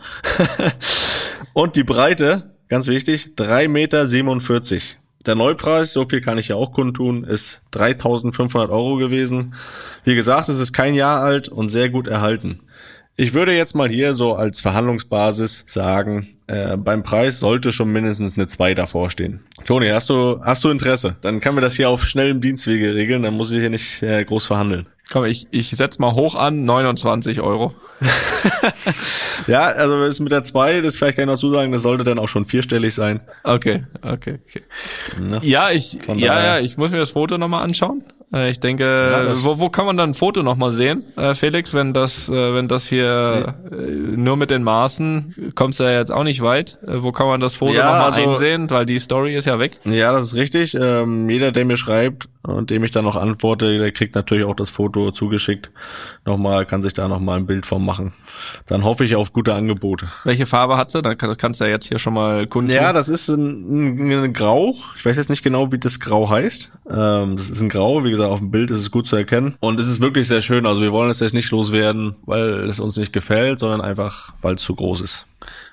und 1.53 1.77
die 1.77 1.85
Breite, 1.85 2.55
ganz 2.69 2.87
wichtig, 2.87 3.31
3,47 3.37 3.69
Meter. 3.69 4.07
Der 5.27 5.35
Neupreis, 5.35 5.93
so 5.93 6.07
viel 6.09 6.23
kann 6.23 6.39
ich 6.39 6.49
ja 6.49 6.57
auch 6.57 6.73
kundtun, 6.73 7.25
ist 7.25 7.61
3.500 7.75 8.71
Euro 8.71 8.97
gewesen. 8.97 9.55
Wie 10.05 10.15
gesagt, 10.15 10.49
es 10.49 10.59
ist 10.59 10.73
kein 10.73 10.95
Jahr 10.95 11.21
alt 11.21 11.51
und 11.51 11.69
sehr 11.69 11.91
gut 11.91 12.09
erhalten. 12.09 12.61
Ich 13.21 13.35
würde 13.35 13.55
jetzt 13.55 13.77
mal 13.77 13.91
hier 13.91 14.15
so 14.15 14.35
als 14.35 14.61
Verhandlungsbasis 14.61 15.67
sagen, 15.69 16.29
äh, 16.47 16.79
beim 16.79 17.03
Preis 17.03 17.39
sollte 17.39 17.71
schon 17.71 17.93
mindestens 17.93 18.39
eine 18.39 18.47
2 18.47 18.73
davor 18.73 19.11
stehen. 19.11 19.41
Toni, 19.67 19.89
hast 19.89 20.09
du, 20.09 20.41
hast 20.43 20.65
du 20.65 20.71
Interesse? 20.71 21.17
Dann 21.21 21.41
können 21.41 21.59
wir 21.59 21.61
das 21.61 21.75
hier 21.75 21.91
auf 21.91 22.07
schnellem 22.07 22.41
Dienstwege 22.41 22.95
regeln, 22.95 23.21
dann 23.23 23.35
muss 23.35 23.53
ich 23.53 23.59
hier 23.59 23.69
nicht 23.69 24.03
äh, 24.03 24.25
groß 24.25 24.47
verhandeln. 24.47 24.87
Komm, 25.13 25.27
ich, 25.27 25.49
ich 25.51 25.69
setz 25.69 25.99
mal 25.99 26.15
hoch 26.15 26.35
an, 26.35 26.65
29 26.65 27.43
Euro. 27.43 27.75
Ja, 29.47 29.69
also 29.69 30.01
das 30.01 30.21
mit 30.21 30.33
der 30.33 30.43
2, 30.43 30.83
das 30.83 30.99
vielleicht 30.99 31.17
kann 31.17 31.23
ich 31.25 31.33
noch 31.33 31.39
zusagen, 31.39 31.73
das 31.73 31.81
sollte 31.81 32.05
dann 32.05 32.19
auch 32.19 32.29
schon 32.29 32.45
vierstellig 32.45 32.95
sein. 32.95 33.21
Okay, 33.43 33.85
okay, 34.03 34.39
okay. 34.47 34.63
Ne? 35.19 35.41
Ja, 35.43 35.71
ich, 35.71 35.99
ja, 36.15 36.45
ja, 36.45 36.59
ich 36.61 36.77
muss 36.77 36.91
mir 36.93 36.99
das 36.99 37.11
Foto 37.11 37.39
nochmal 37.39 37.65
anschauen. 37.65 38.05
Äh, 38.33 38.51
Ich 38.51 38.61
denke, 38.61 38.85
das- 39.29 39.43
wo, 39.45 39.59
wo 39.59 39.69
kann 39.71 39.87
man 39.87 39.97
dann 39.97 40.11
ein 40.11 40.15
Foto 40.15 40.43
nochmal 40.43 40.73
sehen, 40.73 41.05
äh, 41.17 41.35
Felix, 41.35 41.75
wenn 41.75 41.93
das, 41.93 42.29
äh, 42.29 42.55
wenn 42.55 42.69
das 42.69 42.87
hier 42.87 43.57
äh, 43.71 43.75
nur 43.77 44.37
mit 44.37 44.51
den 44.51 44.63
Maßen, 44.63 45.53
kommst 45.57 45.81
du 45.81 45.85
ja 45.85 45.99
jetzt 45.99 46.13
auch 46.13 46.23
nicht 46.25 46.41
weit. 46.43 46.79
Wo 46.87 47.11
kann 47.13 47.27
man 47.27 47.41
das 47.41 47.57
Foto 47.57 47.73
Ja, 47.75 47.85
nochmal 47.93 48.13
also- 48.13 48.31
einsehen? 48.31 48.71
Weil 48.71 48.87
die 48.87 48.99
Story 49.01 49.35
ist 49.37 49.47
ja 49.47 49.59
weg. 49.59 49.81
Ja, 49.85 50.13
das 50.13 50.23
ist 50.25 50.37
richtig. 50.37 50.75
Ähm, 50.81 51.29
jeder, 51.29 51.51
der 51.53 51.65
mir 51.65 51.77
schreibt 51.77 52.29
und 52.43 52.71
dem 52.71 52.85
ich 52.85 52.91
dann 52.93 53.05
noch 53.05 53.17
antworte, 53.17 53.79
der 53.79 53.91
kriegt 53.93 54.15
natürlich 54.15 54.45
auch 54.45 54.55
das 54.55 54.71
Foto 54.71 55.11
zugeschickt. 55.11 55.71
Nochmal, 56.25 56.67
kann 56.67 56.83
sich 56.83 56.95
da 56.95 57.09
nochmal 57.09 57.39
ein 57.39 57.47
Bild 57.47 57.67
von 57.67 57.85
machen. 57.85 58.13
Dann 58.67 58.85
hoffe 58.85 59.05
ich 59.05 59.17
auf 59.17 59.33
gute 59.33 59.55
Angebote. 59.55 60.07
Welche 60.25 60.47
Farbe 60.47 60.77
hat 60.77 60.91
sie? 60.91 61.03
Dann 61.03 61.19
kann, 61.19 61.29
das 61.31 61.39
kannst 61.39 61.61
du 61.61 61.65
ja 61.65 61.71
jetzt 61.71 61.87
hier 61.87 61.99
schon 61.99 62.15
mal 62.15 62.47
kundtun. 62.47 62.75
Ja, 62.77 62.93
das 62.93 63.09
ist 63.09 63.29
ein, 63.29 63.99
ein, 64.09 64.25
ein 64.25 64.33
Grau. 64.33 64.77
Ich 64.97 65.05
weiß 65.05 65.17
jetzt 65.17 65.31
nicht 65.31 65.43
genau, 65.43 65.73
wie 65.73 65.79
das 65.79 65.99
Grau 65.99 66.29
heißt. 66.31 66.73
Ähm, 66.91 67.37
das 67.37 67.51
ist 67.51 67.61
ein 67.61 67.69
Grau. 67.69 68.05
Wie 68.05 68.11
gesagt, 68.11 68.20
auf 68.29 68.41
dem 68.41 68.51
Bild 68.51 68.71
ist 68.71 68.81
es 68.81 68.91
gut 68.91 69.07
zu 69.07 69.17
erkennen. 69.17 69.57
Und 69.61 69.81
es 69.81 69.89
ist 69.89 70.01
wirklich 70.01 70.29
sehr 70.29 70.43
schön. 70.43 70.67
Also 70.67 70.81
wir 70.81 70.93
wollen 70.93 71.11
es 71.11 71.21
jetzt 71.21 71.35
nicht 71.35 71.51
loswerden, 71.51 72.17
weil 72.27 72.69
es 72.69 72.81
uns 72.81 72.97
nicht 72.97 73.13
gefällt, 73.13 73.59
sondern 73.59 73.81
einfach, 73.81 74.33
weil 74.43 74.55
es 74.55 74.63
zu 74.63 74.75
groß 74.75 75.01
ist. 75.01 75.27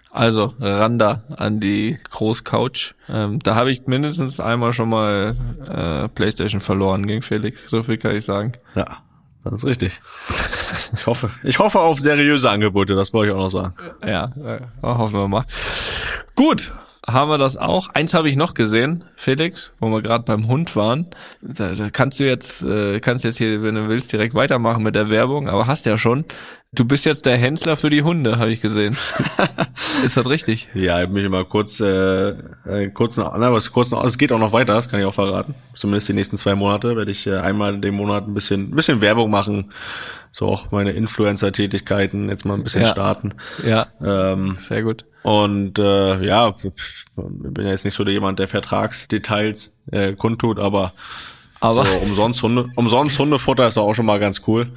Also, 0.10 0.54
Randa 0.60 1.22
an 1.36 1.60
die 1.60 2.00
Großcouch. 2.10 2.96
Ähm, 3.08 3.40
da 3.40 3.54
habe 3.54 3.72
ich 3.72 3.86
mindestens 3.86 4.40
einmal 4.40 4.74
schon 4.74 4.90
mal 4.90 5.36
äh, 5.68 6.08
Playstation 6.08 6.60
verloren 6.60 7.06
gegen 7.06 7.22
Felix. 7.22 7.70
So 7.70 7.84
viel 7.84 7.98
kann 7.98 8.16
ich 8.16 8.26
sagen. 8.26 8.54
Ja, 8.74 8.98
das 9.44 9.62
ist 9.62 9.66
richtig. 9.66 10.02
Ich 10.96 11.06
hoffe, 11.06 11.30
ich 11.44 11.60
hoffe 11.60 11.80
auf 11.80 12.00
seriöse 12.00 12.50
Angebote. 12.50 12.96
Das 12.96 13.14
wollte 13.14 13.32
ich 13.32 13.38
auch 13.38 13.44
noch 13.44 13.50
sagen. 13.50 13.74
Ja, 14.06 14.32
äh, 14.44 14.60
hoffen 14.82 15.20
wir 15.20 15.28
mal. 15.28 15.46
Gut, 16.36 16.74
haben 17.10 17.30
wir 17.30 17.38
das 17.38 17.56
auch. 17.56 17.90
Eins 17.90 18.14
habe 18.14 18.30
ich 18.30 18.36
noch 18.36 18.54
gesehen, 18.54 19.06
Felix, 19.16 19.72
wo 19.80 19.90
wir 19.90 20.02
gerade 20.02 20.26
beim 20.26 20.48
Hund 20.48 20.76
waren. 20.76 21.08
Da, 21.42 21.74
da 21.74 21.90
kannst 21.90 22.20
du 22.20 22.26
jetzt, 22.26 22.64
äh, 22.64 23.00
kannst 23.00 23.24
jetzt 23.24 23.38
hier, 23.38 23.64
wenn 23.64 23.76
du 23.76 23.88
willst, 23.88 24.12
direkt 24.12 24.36
weitermachen 24.36 24.84
mit 24.84 24.96
der 24.96 25.10
Werbung, 25.10 25.48
aber 25.48 25.68
hast 25.68 25.86
ja 25.86 25.98
schon. 25.98 26.26
Du 26.74 26.84
bist 26.84 27.06
jetzt 27.06 27.26
der 27.26 27.38
Händler 27.38 27.78
für 27.78 27.90
die 27.90 28.04
Hunde, 28.04 28.40
habe 28.40 28.52
ich 28.52 28.60
gesehen. 28.62 28.98
Ist 30.04 30.18
das 30.18 30.30
richtig? 30.30 30.68
Ja, 30.74 31.02
ich 31.02 31.10
mich 31.10 31.24
immer 31.24 31.46
kurz, 31.46 31.80
äh, 31.80 32.30
äh, 32.66 32.90
kurz 32.94 33.16
noch, 33.16 33.34
na, 33.38 33.54
was 33.54 33.72
kurz 33.72 33.90
noch, 33.90 34.04
es 34.04 34.18
geht 34.18 34.34
auch 34.34 34.38
noch 34.38 34.52
weiter, 34.52 34.74
das 34.74 34.90
kann 34.90 35.00
ich 35.00 35.06
auch 35.06 35.14
verraten. 35.14 35.56
Zumindest 35.76 36.10
die 36.10 36.14
nächsten 36.14 36.36
zwei 36.36 36.56
Monate 36.56 36.98
werde 36.98 37.10
ich 37.10 37.26
äh, 37.26 37.38
einmal 37.38 37.74
in 37.76 37.82
dem 37.82 37.96
Monat 37.96 38.28
ein 38.28 38.34
bisschen, 38.34 38.70
ein 38.70 38.76
bisschen 38.76 39.02
Werbung 39.02 39.32
machen. 39.32 39.72
So 40.34 40.48
auch 40.48 40.70
meine 40.72 40.92
Influencer-Tätigkeiten 40.92 42.28
jetzt 42.30 42.44
mal 42.46 42.56
ein 42.56 42.64
bisschen 42.64 42.82
Ja. 42.82 42.90
starten. 42.90 43.34
Ja, 43.66 43.88
Ähm, 44.04 44.58
sehr 44.60 44.84
gut. 44.84 45.06
und 45.24 45.80
äh, 45.80 46.22
ja, 46.24 46.54
ich 46.62 46.72
bin 47.16 47.66
ja 47.66 47.72
jetzt 47.72 47.86
nicht 47.86 47.94
so 47.96 48.04
der 48.04 48.14
jemand, 48.14 48.40
der 48.40 48.50
Vertragsdetails 48.50 49.78
äh, 49.92 50.14
kundtut, 50.14 50.60
aber 50.60 50.94
Aber 51.62 51.86
so 51.86 51.94
umsonst 52.04 52.44
Hunde, 52.44 52.68
umsonst 52.76 53.18
Hundefutter 53.18 53.66
ist 53.68 53.78
auch 53.78 53.94
schon 53.94 54.06
mal 54.06 54.20
ganz 54.20 54.42
cool. 54.48 54.74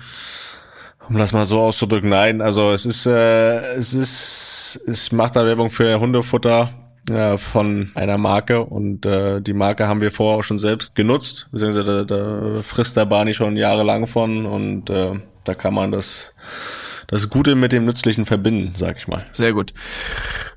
Um 1.10 1.18
das 1.18 1.32
mal 1.32 1.44
so 1.44 1.60
auszudrücken, 1.60 2.08
nein, 2.08 2.40
also 2.40 2.70
es 2.70 2.86
ist, 2.86 3.04
äh, 3.04 3.58
es 3.74 3.94
ist, 3.94 4.80
es 4.86 5.10
macht 5.10 5.34
da 5.34 5.44
Werbung 5.44 5.72
für 5.72 5.98
Hundefutter 5.98 6.70
äh, 7.10 7.36
von 7.36 7.90
einer 7.96 8.16
Marke 8.16 8.64
und 8.64 9.04
äh, 9.06 9.40
die 9.40 9.52
Marke 9.52 9.88
haben 9.88 10.00
wir 10.00 10.12
vorher 10.12 10.38
auch 10.38 10.44
schon 10.44 10.60
selbst 10.60 10.94
genutzt, 10.94 11.48
beziehungsweise 11.50 12.06
da, 12.06 12.16
da 12.54 12.62
frisst 12.62 12.96
der 12.96 13.06
Barney 13.06 13.34
schon 13.34 13.56
jahrelang 13.56 14.06
von 14.06 14.46
und 14.46 14.88
äh, 14.88 15.14
da 15.42 15.54
kann 15.54 15.74
man 15.74 15.90
das, 15.90 16.32
das 17.08 17.28
Gute 17.28 17.56
mit 17.56 17.72
dem 17.72 17.86
Nützlichen 17.86 18.24
verbinden, 18.24 18.74
sag 18.76 18.98
ich 18.98 19.08
mal. 19.08 19.26
Sehr 19.32 19.52
gut. 19.52 19.72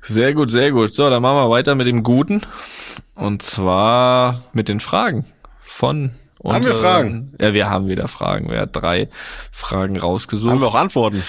Sehr 0.02 0.34
gut, 0.34 0.52
sehr 0.52 0.70
gut. 0.70 0.94
So, 0.94 1.10
dann 1.10 1.22
machen 1.22 1.36
wir 1.36 1.50
weiter 1.50 1.74
mit 1.74 1.88
dem 1.88 2.04
Guten. 2.04 2.42
Und 3.16 3.42
zwar 3.42 4.44
mit 4.52 4.68
den 4.68 4.78
Fragen 4.78 5.24
von 5.58 6.12
Haben 6.52 6.64
wir 6.64 6.70
unseren- 6.72 6.82
Fragen? 6.84 7.32
Ja, 7.40 7.54
wir 7.54 7.70
haben 7.70 7.88
wieder 7.88 8.08
Fragen. 8.08 8.50
Wir 8.50 8.60
haben 8.60 8.72
drei 8.72 9.08
Fragen 9.50 9.96
rausgesucht. 9.98 10.52
Haben 10.52 10.60
wir 10.60 10.68
auch 10.68 10.74
Antworten? 10.74 11.22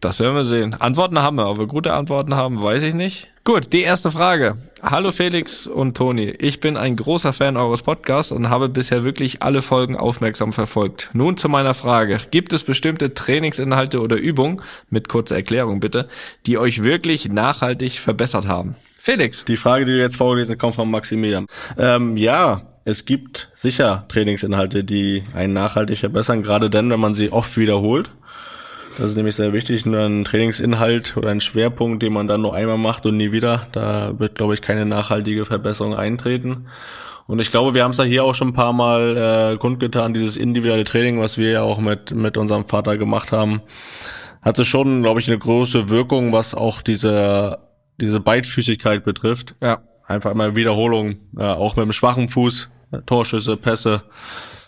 Das 0.00 0.20
werden 0.20 0.34
wir 0.34 0.44
sehen. 0.44 0.74
Antworten 0.78 1.18
haben 1.18 1.36
wir, 1.36 1.48
ob 1.48 1.58
wir 1.58 1.66
gute 1.66 1.92
Antworten 1.92 2.34
haben, 2.34 2.62
weiß 2.62 2.82
ich 2.84 2.94
nicht. 2.94 3.28
Gut, 3.44 3.72
die 3.72 3.82
erste 3.82 4.10
Frage. 4.10 4.56
Hallo 4.82 5.12
Felix 5.12 5.66
und 5.66 5.96
Toni. 5.96 6.28
Ich 6.38 6.60
bin 6.60 6.76
ein 6.76 6.96
großer 6.96 7.32
Fan 7.32 7.56
eures 7.56 7.82
Podcasts 7.82 8.32
und 8.32 8.48
habe 8.48 8.68
bisher 8.68 9.02
wirklich 9.04 9.42
alle 9.42 9.60
Folgen 9.60 9.96
aufmerksam 9.96 10.52
verfolgt. 10.52 11.10
Nun 11.12 11.36
zu 11.36 11.48
meiner 11.48 11.74
Frage. 11.74 12.18
Gibt 12.30 12.52
es 12.52 12.64
bestimmte 12.64 13.12
Trainingsinhalte 13.12 14.00
oder 14.00 14.16
Übungen, 14.16 14.62
mit 14.88 15.08
kurzer 15.08 15.36
Erklärung 15.36 15.80
bitte, 15.80 16.08
die 16.46 16.56
euch 16.58 16.82
wirklich 16.82 17.28
nachhaltig 17.28 17.98
verbessert 17.98 18.46
haben? 18.46 18.76
Felix. 18.98 19.44
Die 19.46 19.56
Frage, 19.56 19.84
die 19.86 19.92
du 19.92 19.98
jetzt 19.98 20.16
vorgelesen 20.16 20.54
hast, 20.54 20.60
kommt 20.60 20.74
von 20.74 20.90
Maximilian. 20.90 21.46
Ähm, 21.78 22.16
ja, 22.18 22.62
es 22.84 23.04
gibt 23.04 23.50
sicher 23.54 24.06
Trainingsinhalte, 24.08 24.84
die 24.84 25.24
einen 25.34 25.52
nachhaltig 25.52 25.98
verbessern, 25.98 26.42
gerade 26.42 26.70
dann, 26.70 26.90
wenn 26.90 27.00
man 27.00 27.14
sie 27.14 27.32
oft 27.32 27.56
wiederholt. 27.56 28.10
Das 28.98 29.10
ist 29.10 29.16
nämlich 29.16 29.36
sehr 29.36 29.52
wichtig. 29.52 29.86
Nur 29.86 30.00
ein 30.00 30.24
Trainingsinhalt 30.24 31.16
oder 31.16 31.30
ein 31.30 31.40
Schwerpunkt, 31.40 32.02
den 32.02 32.12
man 32.12 32.26
dann 32.26 32.42
nur 32.42 32.54
einmal 32.54 32.78
macht 32.78 33.06
und 33.06 33.16
nie 33.16 33.32
wieder, 33.32 33.66
da 33.72 34.18
wird, 34.18 34.34
glaube 34.34 34.54
ich, 34.54 34.62
keine 34.62 34.84
nachhaltige 34.84 35.44
Verbesserung 35.44 35.94
eintreten. 35.94 36.66
Und 37.26 37.38
ich 37.38 37.50
glaube, 37.50 37.74
wir 37.74 37.84
haben 37.84 37.92
es 37.92 37.98
ja 37.98 38.04
hier 38.04 38.24
auch 38.24 38.34
schon 38.34 38.48
ein 38.48 38.54
paar 38.54 38.72
Mal 38.72 39.52
äh, 39.54 39.56
kundgetan, 39.56 40.12
dieses 40.12 40.36
individuelle 40.36 40.84
Training, 40.84 41.20
was 41.20 41.38
wir 41.38 41.50
ja 41.50 41.62
auch 41.62 41.78
mit, 41.78 42.12
mit 42.12 42.36
unserem 42.36 42.66
Vater 42.66 42.98
gemacht 42.98 43.30
haben, 43.30 43.62
hatte 44.42 44.64
schon, 44.64 45.02
glaube 45.02 45.20
ich, 45.20 45.28
eine 45.28 45.38
große 45.38 45.88
Wirkung, 45.88 46.32
was 46.32 46.54
auch 46.54 46.82
diese, 46.82 47.58
diese 48.00 48.18
Beidfüßigkeit 48.18 49.04
betrifft. 49.04 49.54
Ja. 49.60 49.82
Einfach 50.10 50.32
immer 50.32 50.56
Wiederholung, 50.56 51.18
äh, 51.38 51.44
auch 51.44 51.76
mit 51.76 51.84
dem 51.84 51.92
schwachen 51.92 52.26
Fuß, 52.28 52.68
Torschüsse, 53.06 53.56
Pässe. 53.56 54.02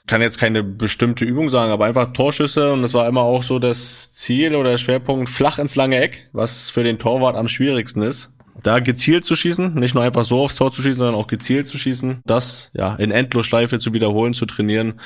Kann 0.06 0.20
jetzt 0.20 0.38
keine 0.38 0.62
bestimmte 0.62 1.24
Übung 1.24 1.48
sagen, 1.50 1.72
aber 1.72 1.86
einfach 1.86 2.12
Torschüsse 2.12 2.72
und 2.72 2.84
es 2.84 2.94
war 2.94 3.08
immer 3.08 3.22
auch 3.22 3.42
so 3.42 3.58
das 3.58 4.12
Ziel 4.12 4.54
oder 4.54 4.70
der 4.70 4.78
Schwerpunkt 4.78 5.28
flach 5.28 5.58
ins 5.58 5.74
lange 5.74 6.00
Eck, 6.00 6.28
was 6.32 6.70
für 6.70 6.84
den 6.84 7.00
Torwart 7.00 7.34
am 7.34 7.48
schwierigsten 7.48 8.02
ist. 8.02 8.32
Da 8.62 8.78
gezielt 8.78 9.24
zu 9.24 9.34
schießen, 9.34 9.74
nicht 9.74 9.94
nur 9.94 10.04
einfach 10.04 10.24
so 10.24 10.42
aufs 10.42 10.54
Tor 10.54 10.70
zu 10.70 10.80
schießen, 10.80 10.98
sondern 10.98 11.16
auch 11.16 11.26
gezielt 11.26 11.66
zu 11.66 11.76
schießen, 11.76 12.22
das 12.24 12.70
ja 12.72 12.94
in 12.94 13.10
Endlosschleife 13.10 13.80
zu 13.80 13.92
wiederholen, 13.92 14.34
zu 14.34 14.46
trainieren, 14.46 15.00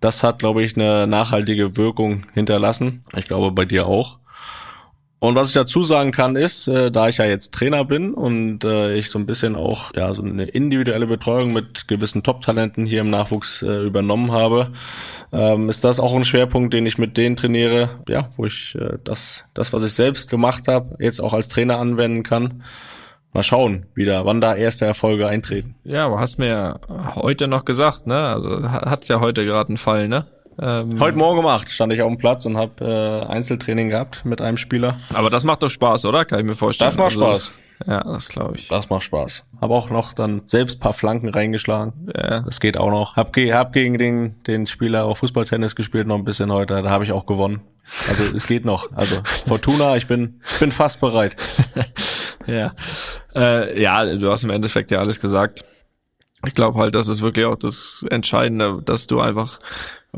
das 0.00 0.24
hat, 0.24 0.40
glaube 0.40 0.62
ich, 0.64 0.76
eine 0.76 1.06
nachhaltige 1.06 1.76
Wirkung 1.76 2.22
hinterlassen. 2.34 3.02
Ich 3.16 3.26
glaube 3.26 3.52
bei 3.52 3.64
dir 3.64 3.86
auch. 3.86 4.18
Und 5.20 5.34
was 5.34 5.48
ich 5.48 5.54
dazu 5.54 5.82
sagen 5.82 6.12
kann, 6.12 6.36
ist, 6.36 6.68
äh, 6.68 6.92
da 6.92 7.08
ich 7.08 7.18
ja 7.18 7.24
jetzt 7.24 7.52
Trainer 7.52 7.84
bin 7.84 8.14
und 8.14 8.62
äh, 8.62 8.94
ich 8.94 9.10
so 9.10 9.18
ein 9.18 9.26
bisschen 9.26 9.56
auch 9.56 9.92
ja 9.96 10.14
so 10.14 10.22
eine 10.22 10.44
individuelle 10.44 11.08
Betreuung 11.08 11.52
mit 11.52 11.88
gewissen 11.88 12.22
Top-Talenten 12.22 12.86
hier 12.86 13.00
im 13.00 13.10
Nachwuchs 13.10 13.62
äh, 13.62 13.82
übernommen 13.84 14.30
habe, 14.30 14.68
ähm, 15.32 15.68
ist 15.68 15.82
das 15.82 15.98
auch 15.98 16.14
ein 16.14 16.22
Schwerpunkt, 16.22 16.72
den 16.72 16.86
ich 16.86 16.98
mit 16.98 17.16
denen 17.16 17.36
trainiere, 17.36 17.90
ja, 18.08 18.30
wo 18.36 18.46
ich 18.46 18.76
äh, 18.80 18.98
das, 19.02 19.44
das, 19.54 19.72
was 19.72 19.82
ich 19.82 19.92
selbst 19.92 20.30
gemacht 20.30 20.68
habe, 20.68 20.96
jetzt 21.00 21.20
auch 21.20 21.34
als 21.34 21.48
Trainer 21.48 21.78
anwenden 21.80 22.22
kann. 22.22 22.62
Mal 23.32 23.42
schauen, 23.42 23.86
wieder, 23.94 24.24
wann 24.24 24.40
da 24.40 24.54
erste 24.54 24.86
Erfolge 24.86 25.26
eintreten. 25.26 25.74
Ja, 25.84 26.06
aber 26.06 26.18
hast 26.18 26.38
mir 26.38 26.46
ja 26.48 26.80
heute 27.16 27.46
noch 27.46 27.64
gesagt, 27.66 28.06
ne? 28.06 28.16
Also 28.16 28.62
ha- 28.70 28.88
hat's 28.88 29.08
ja 29.08 29.20
heute 29.20 29.44
gerade 29.44 29.68
einen 29.68 29.76
Fall, 29.76 30.08
ne? 30.08 30.26
Ähm, 30.60 30.98
Heute 30.98 31.16
Morgen 31.16 31.38
um 31.38 31.46
acht 31.46 31.68
stand 31.70 31.92
ich 31.92 32.02
auf 32.02 32.08
dem 32.08 32.18
Platz 32.18 32.44
und 32.46 32.56
habe 32.56 32.84
äh, 32.84 33.26
Einzeltraining 33.32 33.90
gehabt 33.90 34.24
mit 34.24 34.40
einem 34.40 34.56
Spieler. 34.56 34.98
aber 35.14 35.30
das 35.30 35.44
macht 35.44 35.62
doch 35.62 35.68
Spaß, 35.68 36.04
oder? 36.04 36.24
Kann 36.24 36.40
ich 36.40 36.46
mir 36.46 36.56
vorstellen. 36.56 36.88
Das 36.88 36.96
macht 36.96 37.12
Also, 37.16 37.20
Spaß. 37.24 37.52
Ja, 37.86 38.02
das 38.02 38.28
glaube 38.28 38.56
ich. 38.56 38.66
Das 38.66 38.90
macht 38.90 39.04
Spaß. 39.04 39.44
Habe 39.60 39.72
auch 39.74 39.88
noch 39.90 40.12
dann 40.12 40.42
selbst 40.46 40.80
paar 40.80 40.92
Flanken 40.92 41.28
reingeschlagen. 41.28 42.10
Ja. 42.12 42.40
Das 42.40 42.58
geht 42.58 42.76
auch 42.76 42.90
noch. 42.90 43.14
Hab, 43.16 43.32
ge 43.32 43.52
hab 43.52 43.72
gegen 43.72 43.98
den, 43.98 44.42
den 44.44 44.66
Spieler 44.66 45.04
auch 45.04 45.18
Fußballtennis 45.18 45.76
gespielt 45.76 46.08
noch 46.08 46.16
ein 46.16 46.24
bisschen 46.24 46.52
heute. 46.52 46.82
Da 46.82 46.90
habe 46.90 47.04
ich 47.04 47.12
auch 47.12 47.24
gewonnen. 47.24 47.60
Also 48.08 48.34
es 48.34 48.48
geht 48.48 48.64
noch. 48.64 48.88
Also 48.96 49.16
Fortuna, 49.46 49.96
ich 49.96 50.08
bin, 50.08 50.40
ich 50.52 50.58
bin 50.58 50.72
fast 50.72 51.00
bereit. 51.00 51.36
Ja. 52.46 52.72
Äh, 53.34 53.78
ja, 53.78 54.06
du 54.16 54.30
hast 54.30 54.42
im 54.42 54.48
Endeffekt 54.48 54.90
ja 54.90 55.00
alles 55.00 55.20
gesagt. 55.20 55.66
Ich 56.46 56.54
glaube 56.54 56.78
halt, 56.78 56.94
das 56.94 57.06
ist 57.06 57.20
wirklich 57.20 57.44
auch 57.44 57.56
das 57.58 58.06
Entscheidende, 58.10 58.80
dass 58.82 59.06
du 59.06 59.20
einfach 59.20 59.58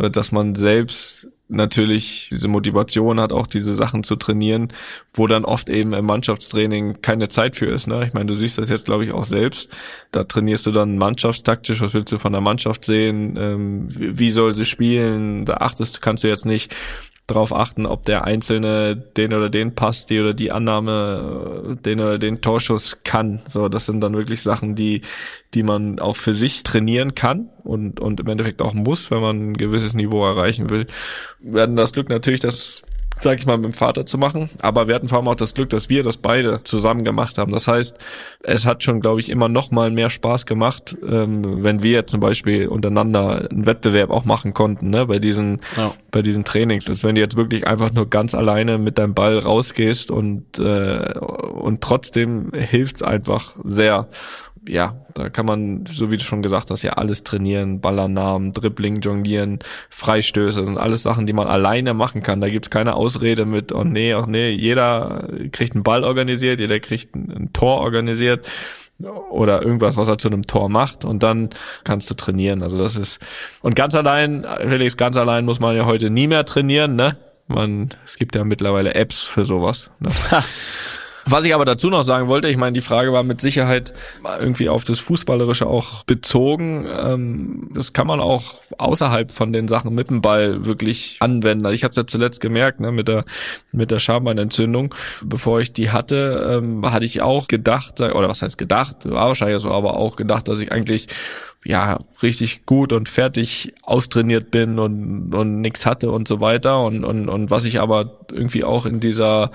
oder 0.00 0.08
dass 0.08 0.32
man 0.32 0.54
selbst 0.54 1.28
natürlich 1.48 2.30
diese 2.30 2.48
Motivation 2.48 3.20
hat, 3.20 3.34
auch 3.34 3.46
diese 3.46 3.74
Sachen 3.74 4.02
zu 4.02 4.16
trainieren, 4.16 4.68
wo 5.12 5.26
dann 5.26 5.44
oft 5.44 5.68
eben 5.68 5.92
im 5.92 6.06
Mannschaftstraining 6.06 7.02
keine 7.02 7.28
Zeit 7.28 7.54
für 7.54 7.66
ist. 7.66 7.86
Ne? 7.86 8.06
Ich 8.06 8.14
meine, 8.14 8.24
du 8.24 8.34
siehst 8.34 8.56
das 8.56 8.70
jetzt, 8.70 8.86
glaube 8.86 9.04
ich, 9.04 9.12
auch 9.12 9.26
selbst. 9.26 9.70
Da 10.10 10.24
trainierst 10.24 10.64
du 10.64 10.70
dann 10.70 10.96
mannschaftstaktisch, 10.96 11.82
was 11.82 11.92
willst 11.92 12.12
du 12.12 12.18
von 12.18 12.32
der 12.32 12.40
Mannschaft 12.40 12.86
sehen, 12.86 13.36
ähm, 13.36 13.88
wie 13.90 14.30
soll 14.30 14.54
sie 14.54 14.64
spielen, 14.64 15.44
da 15.44 15.58
achtest 15.58 16.00
kannst 16.00 16.24
du 16.24 16.28
jetzt 16.28 16.46
nicht 16.46 16.74
darauf 17.30 17.54
achten, 17.54 17.86
ob 17.86 18.04
der 18.04 18.24
Einzelne 18.24 18.96
den 18.96 19.32
oder 19.32 19.48
den 19.48 19.74
Pass, 19.74 20.06
die 20.06 20.20
oder 20.20 20.34
die 20.34 20.52
Annahme, 20.52 21.78
den 21.84 22.00
oder 22.00 22.18
den 22.18 22.40
Torschuss 22.40 22.98
kann. 23.04 23.40
So, 23.46 23.68
das 23.68 23.86
sind 23.86 24.00
dann 24.00 24.14
wirklich 24.14 24.42
Sachen, 24.42 24.74
die, 24.74 25.02
die 25.54 25.62
man 25.62 25.98
auch 25.98 26.16
für 26.16 26.34
sich 26.34 26.62
trainieren 26.62 27.14
kann 27.14 27.48
und, 27.64 28.00
und 28.00 28.20
im 28.20 28.28
Endeffekt 28.28 28.62
auch 28.62 28.74
muss, 28.74 29.10
wenn 29.10 29.20
man 29.20 29.50
ein 29.50 29.56
gewisses 29.56 29.94
Niveau 29.94 30.24
erreichen 30.24 30.70
will. 30.70 30.86
Wir 31.40 31.62
hatten 31.62 31.76
das 31.76 31.92
Glück 31.92 32.08
natürlich, 32.08 32.40
dass 32.40 32.82
sag 33.16 33.38
ich 33.38 33.46
mal, 33.46 33.58
mit 33.58 33.66
dem 33.66 33.72
Vater 33.72 34.06
zu 34.06 34.18
machen. 34.18 34.50
Aber 34.60 34.88
wir 34.88 34.94
hatten 34.94 35.08
vor 35.08 35.18
allem 35.18 35.28
auch 35.28 35.34
das 35.34 35.54
Glück, 35.54 35.70
dass 35.70 35.88
wir 35.88 36.02
das 36.02 36.16
beide 36.16 36.62
zusammen 36.64 37.04
gemacht 37.04 37.38
haben. 37.38 37.52
Das 37.52 37.68
heißt, 37.68 37.98
es 38.42 38.66
hat 38.66 38.82
schon, 38.82 39.00
glaube 39.00 39.20
ich, 39.20 39.28
immer 39.28 39.48
noch 39.48 39.70
mal 39.70 39.90
mehr 39.90 40.10
Spaß 40.10 40.46
gemacht, 40.46 40.96
ähm, 41.06 41.62
wenn 41.62 41.82
wir 41.82 42.06
zum 42.06 42.20
Beispiel 42.20 42.68
untereinander 42.68 43.48
einen 43.50 43.66
Wettbewerb 43.66 44.10
auch 44.10 44.24
machen 44.24 44.54
konnten, 44.54 44.90
ne, 44.90 45.06
bei 45.06 45.18
diesen, 45.18 45.60
ja. 45.76 45.92
bei 46.10 46.22
diesen 46.22 46.44
Trainings. 46.44 46.88
Als 46.88 47.04
wenn 47.04 47.14
du 47.14 47.20
jetzt 47.20 47.36
wirklich 47.36 47.66
einfach 47.66 47.92
nur 47.92 48.08
ganz 48.08 48.34
alleine 48.34 48.78
mit 48.78 48.98
deinem 48.98 49.14
Ball 49.14 49.38
rausgehst 49.38 50.10
und, 50.10 50.58
äh, 50.58 51.18
und 51.18 51.82
trotzdem 51.82 52.52
hilft's 52.54 53.02
einfach 53.02 53.56
sehr 53.64 54.08
ja, 54.68 54.96
da 55.14 55.30
kann 55.30 55.46
man, 55.46 55.84
so 55.86 56.10
wie 56.10 56.16
du 56.16 56.24
schon 56.24 56.42
gesagt 56.42 56.70
hast, 56.70 56.82
ja 56.82 56.92
alles 56.92 57.24
trainieren, 57.24 57.80
Ballernamen, 57.80 58.52
Dribbling, 58.52 59.00
Jonglieren, 59.00 59.58
Freistöße, 59.88 60.64
sind 60.64 60.78
alles 60.78 61.02
Sachen, 61.02 61.26
die 61.26 61.32
man 61.32 61.46
alleine 61.46 61.94
machen 61.94 62.22
kann. 62.22 62.40
Da 62.40 62.48
gibt's 62.48 62.70
keine 62.70 62.94
Ausrede 62.94 63.46
mit, 63.46 63.72
oh 63.72 63.84
nee, 63.84 64.14
oh 64.14 64.26
nee, 64.26 64.50
jeder 64.50 65.26
kriegt 65.52 65.74
einen 65.74 65.82
Ball 65.82 66.04
organisiert, 66.04 66.60
jeder 66.60 66.78
kriegt 66.80 67.14
ein, 67.14 67.30
ein 67.30 67.52
Tor 67.52 67.80
organisiert 67.80 68.46
oder 69.30 69.62
irgendwas, 69.62 69.96
was 69.96 70.08
er 70.08 70.18
zu 70.18 70.28
einem 70.28 70.46
Tor 70.46 70.68
macht 70.68 71.04
und 71.04 71.22
dann 71.22 71.50
kannst 71.84 72.10
du 72.10 72.14
trainieren. 72.14 72.62
Also 72.62 72.78
das 72.78 72.96
ist 72.96 73.18
und 73.62 73.74
ganz 73.74 73.94
allein, 73.94 74.46
Felix, 74.60 74.96
ganz 74.96 75.16
allein 75.16 75.46
muss 75.46 75.60
man 75.60 75.74
ja 75.74 75.86
heute 75.86 76.10
nie 76.10 76.26
mehr 76.26 76.44
trainieren, 76.44 76.96
ne? 76.96 77.16
Man, 77.48 77.88
es 78.04 78.16
gibt 78.16 78.36
ja 78.36 78.44
mittlerweile 78.44 78.94
Apps 78.94 79.22
für 79.22 79.44
sowas. 79.44 79.90
Ne? 79.98 80.10
Was 81.30 81.44
ich 81.44 81.54
aber 81.54 81.64
dazu 81.64 81.90
noch 81.90 82.02
sagen 82.02 82.26
wollte, 82.26 82.48
ich 82.48 82.56
meine, 82.56 82.72
die 82.72 82.80
Frage 82.80 83.12
war 83.12 83.22
mit 83.22 83.40
Sicherheit 83.40 83.92
irgendwie 84.40 84.68
auf 84.68 84.82
das 84.82 84.98
Fußballerische 84.98 85.64
auch 85.64 86.02
bezogen. 86.02 86.88
Ähm, 86.90 87.68
das 87.72 87.92
kann 87.92 88.08
man 88.08 88.18
auch 88.18 88.54
außerhalb 88.78 89.30
von 89.30 89.52
den 89.52 89.68
Sachen 89.68 89.94
mit 89.94 90.10
dem 90.10 90.22
Ball 90.22 90.64
wirklich 90.64 91.18
anwenden. 91.20 91.66
Also 91.66 91.74
ich 91.74 91.84
habe 91.84 91.90
es 91.90 91.96
ja 91.96 92.06
zuletzt 92.06 92.40
gemerkt, 92.40 92.80
ne, 92.80 92.90
mit 92.90 93.06
der 93.06 93.24
mit 93.70 93.92
der 93.92 94.00
Schambandentzündung. 94.00 94.92
Bevor 95.22 95.60
ich 95.60 95.72
die 95.72 95.90
hatte, 95.90 96.58
ähm, 96.58 96.90
hatte 96.90 97.04
ich 97.04 97.22
auch 97.22 97.46
gedacht, 97.46 98.00
oder 98.00 98.28
was 98.28 98.42
heißt 98.42 98.58
gedacht, 98.58 99.08
war 99.08 99.28
wahrscheinlich 99.28 99.62
so, 99.62 99.70
aber 99.70 99.96
auch 99.96 100.16
gedacht, 100.16 100.48
dass 100.48 100.58
ich 100.58 100.72
eigentlich 100.72 101.06
ja 101.64 102.00
richtig 102.22 102.66
gut 102.66 102.92
und 102.92 103.08
fertig 103.08 103.72
austrainiert 103.82 104.50
bin 104.50 104.80
und 104.80 105.32
und 105.32 105.60
nix 105.60 105.86
hatte 105.86 106.10
und 106.10 106.26
so 106.26 106.40
weiter 106.40 106.82
und 106.82 107.04
und 107.04 107.28
und 107.28 107.50
was 107.50 107.66
ich 107.66 107.80
aber 107.80 108.20
irgendwie 108.32 108.64
auch 108.64 108.84
in 108.86 108.98
dieser 108.98 109.52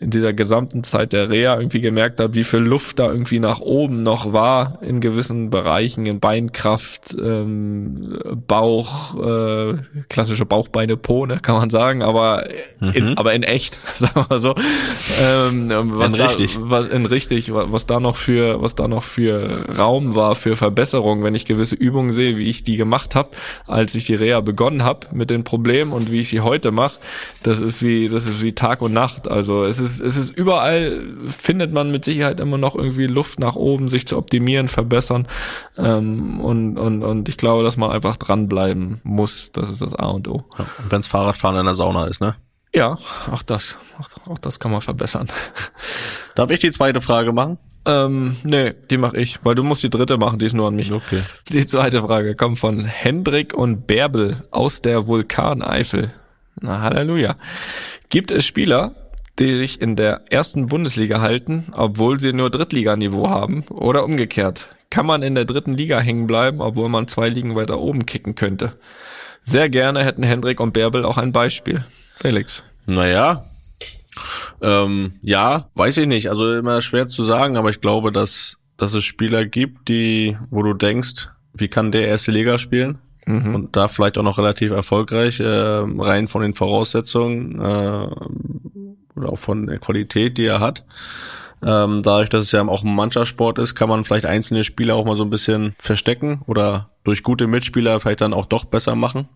in 0.00 0.10
dieser 0.10 0.32
gesamten 0.32 0.84
Zeit 0.84 1.12
der 1.12 1.28
Reha 1.28 1.58
irgendwie 1.58 1.80
gemerkt 1.80 2.20
habe, 2.20 2.34
wie 2.34 2.44
viel 2.44 2.60
Luft 2.60 3.00
da 3.00 3.10
irgendwie 3.10 3.40
nach 3.40 3.60
oben 3.60 4.04
noch 4.04 4.32
war 4.32 4.78
in 4.80 5.00
gewissen 5.00 5.50
Bereichen, 5.50 6.06
in 6.06 6.20
Beinkraft, 6.20 7.16
ähm, 7.20 8.16
Bauch, 8.46 9.16
äh, 9.16 9.74
klassische 10.08 10.46
Bauchbeine 10.46 10.96
Po, 10.96 11.26
ne, 11.26 11.40
kann 11.40 11.56
man 11.56 11.70
sagen, 11.70 12.02
aber 12.02 12.48
in, 12.80 13.10
mhm. 13.10 13.14
aber 13.16 13.34
in 13.34 13.42
echt, 13.42 13.80
sagen 13.94 14.24
wir 14.28 14.38
so. 14.38 14.54
Ähm, 15.20 15.68
was 15.94 16.12
in 16.12 16.18
da, 16.18 16.26
richtig. 16.26 16.58
Was, 16.60 16.86
in 16.88 17.06
richtig, 17.06 17.52
was 17.52 17.86
da 17.86 17.98
noch 17.98 18.16
für, 18.16 18.62
was 18.62 18.76
da 18.76 18.86
noch 18.86 19.02
für 19.02 19.48
Raum 19.76 20.14
war 20.14 20.36
für 20.36 20.54
Verbesserung, 20.54 21.24
wenn 21.24 21.34
ich 21.34 21.44
gewisse 21.44 21.74
Übungen 21.74 22.12
sehe, 22.12 22.36
wie 22.36 22.48
ich 22.48 22.62
die 22.62 22.76
gemacht 22.76 23.16
habe, 23.16 23.30
als 23.66 23.96
ich 23.96 24.06
die 24.06 24.14
Reha 24.14 24.40
begonnen 24.42 24.84
habe 24.84 25.08
mit 25.12 25.28
den 25.28 25.42
Problemen 25.42 25.92
und 25.92 26.12
wie 26.12 26.20
ich 26.20 26.28
sie 26.28 26.40
heute 26.40 26.70
mache, 26.70 26.98
das 27.42 27.58
ist 27.58 27.82
wie, 27.82 28.08
das 28.08 28.26
ist 28.26 28.42
wie 28.42 28.52
Tag 28.52 28.80
und 28.80 28.92
Nacht. 28.92 29.26
Also 29.26 29.64
es 29.64 29.80
ist 29.80 29.87
ist, 29.88 30.00
es 30.00 30.16
ist 30.16 30.30
überall, 30.30 31.02
findet 31.28 31.72
man 31.72 31.90
mit 31.90 32.04
Sicherheit 32.04 32.40
immer 32.40 32.58
noch 32.58 32.74
irgendwie 32.74 33.06
Luft 33.06 33.38
nach 33.38 33.56
oben, 33.56 33.88
sich 33.88 34.06
zu 34.06 34.16
optimieren, 34.16 34.68
verbessern. 34.68 35.26
Ähm, 35.76 36.40
und, 36.40 36.78
und, 36.78 37.02
und 37.02 37.28
ich 37.28 37.36
glaube, 37.36 37.62
dass 37.62 37.76
man 37.76 37.90
einfach 37.90 38.16
dranbleiben 38.16 39.00
muss. 39.02 39.50
Das 39.52 39.70
ist 39.70 39.82
das 39.82 39.94
A 39.94 40.06
und 40.06 40.28
O. 40.28 40.44
Ja, 40.58 40.66
und 40.82 40.92
wenns 40.92 41.06
Fahrradfahren 41.06 41.56
in 41.56 41.64
der 41.64 41.74
Sauna 41.74 42.06
ist, 42.06 42.20
ne? 42.20 42.36
Ja, 42.74 42.98
auch 43.32 43.42
das, 43.42 43.76
auch, 43.98 44.30
auch 44.30 44.38
das 44.38 44.60
kann 44.60 44.70
man 44.70 44.82
verbessern. 44.82 45.28
Darf 46.34 46.50
ich 46.50 46.60
die 46.60 46.70
zweite 46.70 47.00
Frage 47.00 47.32
machen? 47.32 47.58
Ähm, 47.86 48.36
nee, 48.44 48.74
die 48.90 48.98
mache 48.98 49.16
ich, 49.16 49.42
weil 49.44 49.54
du 49.54 49.62
musst 49.62 49.82
die 49.82 49.88
dritte 49.88 50.18
machen, 50.18 50.38
die 50.38 50.46
ist 50.46 50.52
nur 50.52 50.68
an 50.68 50.76
mich. 50.76 50.92
Okay. 50.92 51.22
Die 51.48 51.64
zweite 51.64 52.02
Frage 52.02 52.34
kommt 52.34 52.58
von 52.58 52.84
Hendrik 52.84 53.54
und 53.54 53.86
Bärbel 53.86 54.46
aus 54.50 54.82
der 54.82 55.06
Vulkaneifel. 55.06 56.12
Na, 56.60 56.82
Halleluja. 56.82 57.36
Gibt 58.10 58.30
es 58.30 58.44
Spieler, 58.44 58.94
die 59.38 59.56
sich 59.56 59.80
in 59.80 59.96
der 59.96 60.22
ersten 60.30 60.66
Bundesliga 60.66 61.20
halten, 61.20 61.66
obwohl 61.72 62.18
sie 62.18 62.32
nur 62.32 62.50
Drittliganiveau 62.50 63.28
haben 63.28 63.62
oder 63.68 64.04
umgekehrt. 64.04 64.68
Kann 64.90 65.06
man 65.06 65.22
in 65.22 65.34
der 65.34 65.44
dritten 65.44 65.74
Liga 65.74 66.00
hängen 66.00 66.26
bleiben, 66.26 66.60
obwohl 66.60 66.88
man 66.88 67.08
zwei 67.08 67.28
Ligen 67.28 67.54
weiter 67.54 67.78
oben 67.78 68.06
kicken 68.06 68.34
könnte? 68.34 68.72
Sehr 69.44 69.68
gerne 69.68 70.04
hätten 70.04 70.22
Hendrik 70.22 70.60
und 70.60 70.72
Bärbel 70.72 71.04
auch 71.04 71.18
ein 71.18 71.32
Beispiel. 71.32 71.84
Felix. 72.14 72.62
Naja, 72.86 73.42
ähm, 74.60 75.12
ja, 75.22 75.68
weiß 75.74 75.98
ich 75.98 76.06
nicht. 76.06 76.30
Also 76.30 76.54
immer 76.54 76.80
schwer 76.80 77.06
zu 77.06 77.24
sagen, 77.24 77.56
aber 77.56 77.70
ich 77.70 77.80
glaube, 77.80 78.12
dass, 78.12 78.58
dass 78.76 78.94
es 78.94 79.04
Spieler 79.04 79.44
gibt, 79.46 79.88
die, 79.88 80.36
wo 80.50 80.62
du 80.62 80.74
denkst, 80.74 81.28
wie 81.54 81.68
kann 81.68 81.92
der 81.92 82.08
erste 82.08 82.30
Liga 82.30 82.58
spielen? 82.58 82.98
Mhm. 83.28 83.54
Und 83.54 83.76
da 83.76 83.88
vielleicht 83.88 84.18
auch 84.18 84.22
noch 84.22 84.38
relativ 84.38 84.72
erfolgreich, 84.72 85.40
äh, 85.40 85.46
rein 85.46 86.28
von 86.28 86.42
den 86.42 86.54
Voraussetzungen. 86.54 87.60
Äh, 87.60 88.08
oder 89.18 89.32
auch 89.32 89.38
von 89.38 89.66
der 89.66 89.78
Qualität, 89.78 90.38
die 90.38 90.46
er 90.46 90.60
hat. 90.60 90.84
Ähm, 91.60 92.02
dadurch, 92.02 92.28
dass 92.28 92.44
es 92.44 92.52
ja 92.52 92.66
auch 92.66 92.84
ein 92.84 92.94
Mannschaftssport 92.94 93.58
ist, 93.58 93.74
kann 93.74 93.88
man 93.88 94.04
vielleicht 94.04 94.26
einzelne 94.26 94.62
Spieler 94.62 94.94
auch 94.94 95.04
mal 95.04 95.16
so 95.16 95.24
ein 95.24 95.30
bisschen 95.30 95.74
verstecken 95.78 96.42
oder 96.46 96.90
durch 97.02 97.24
gute 97.24 97.48
Mitspieler 97.48 97.98
vielleicht 97.98 98.20
dann 98.20 98.32
auch 98.32 98.46
doch 98.46 98.64
besser 98.64 98.94
machen. 98.94 99.28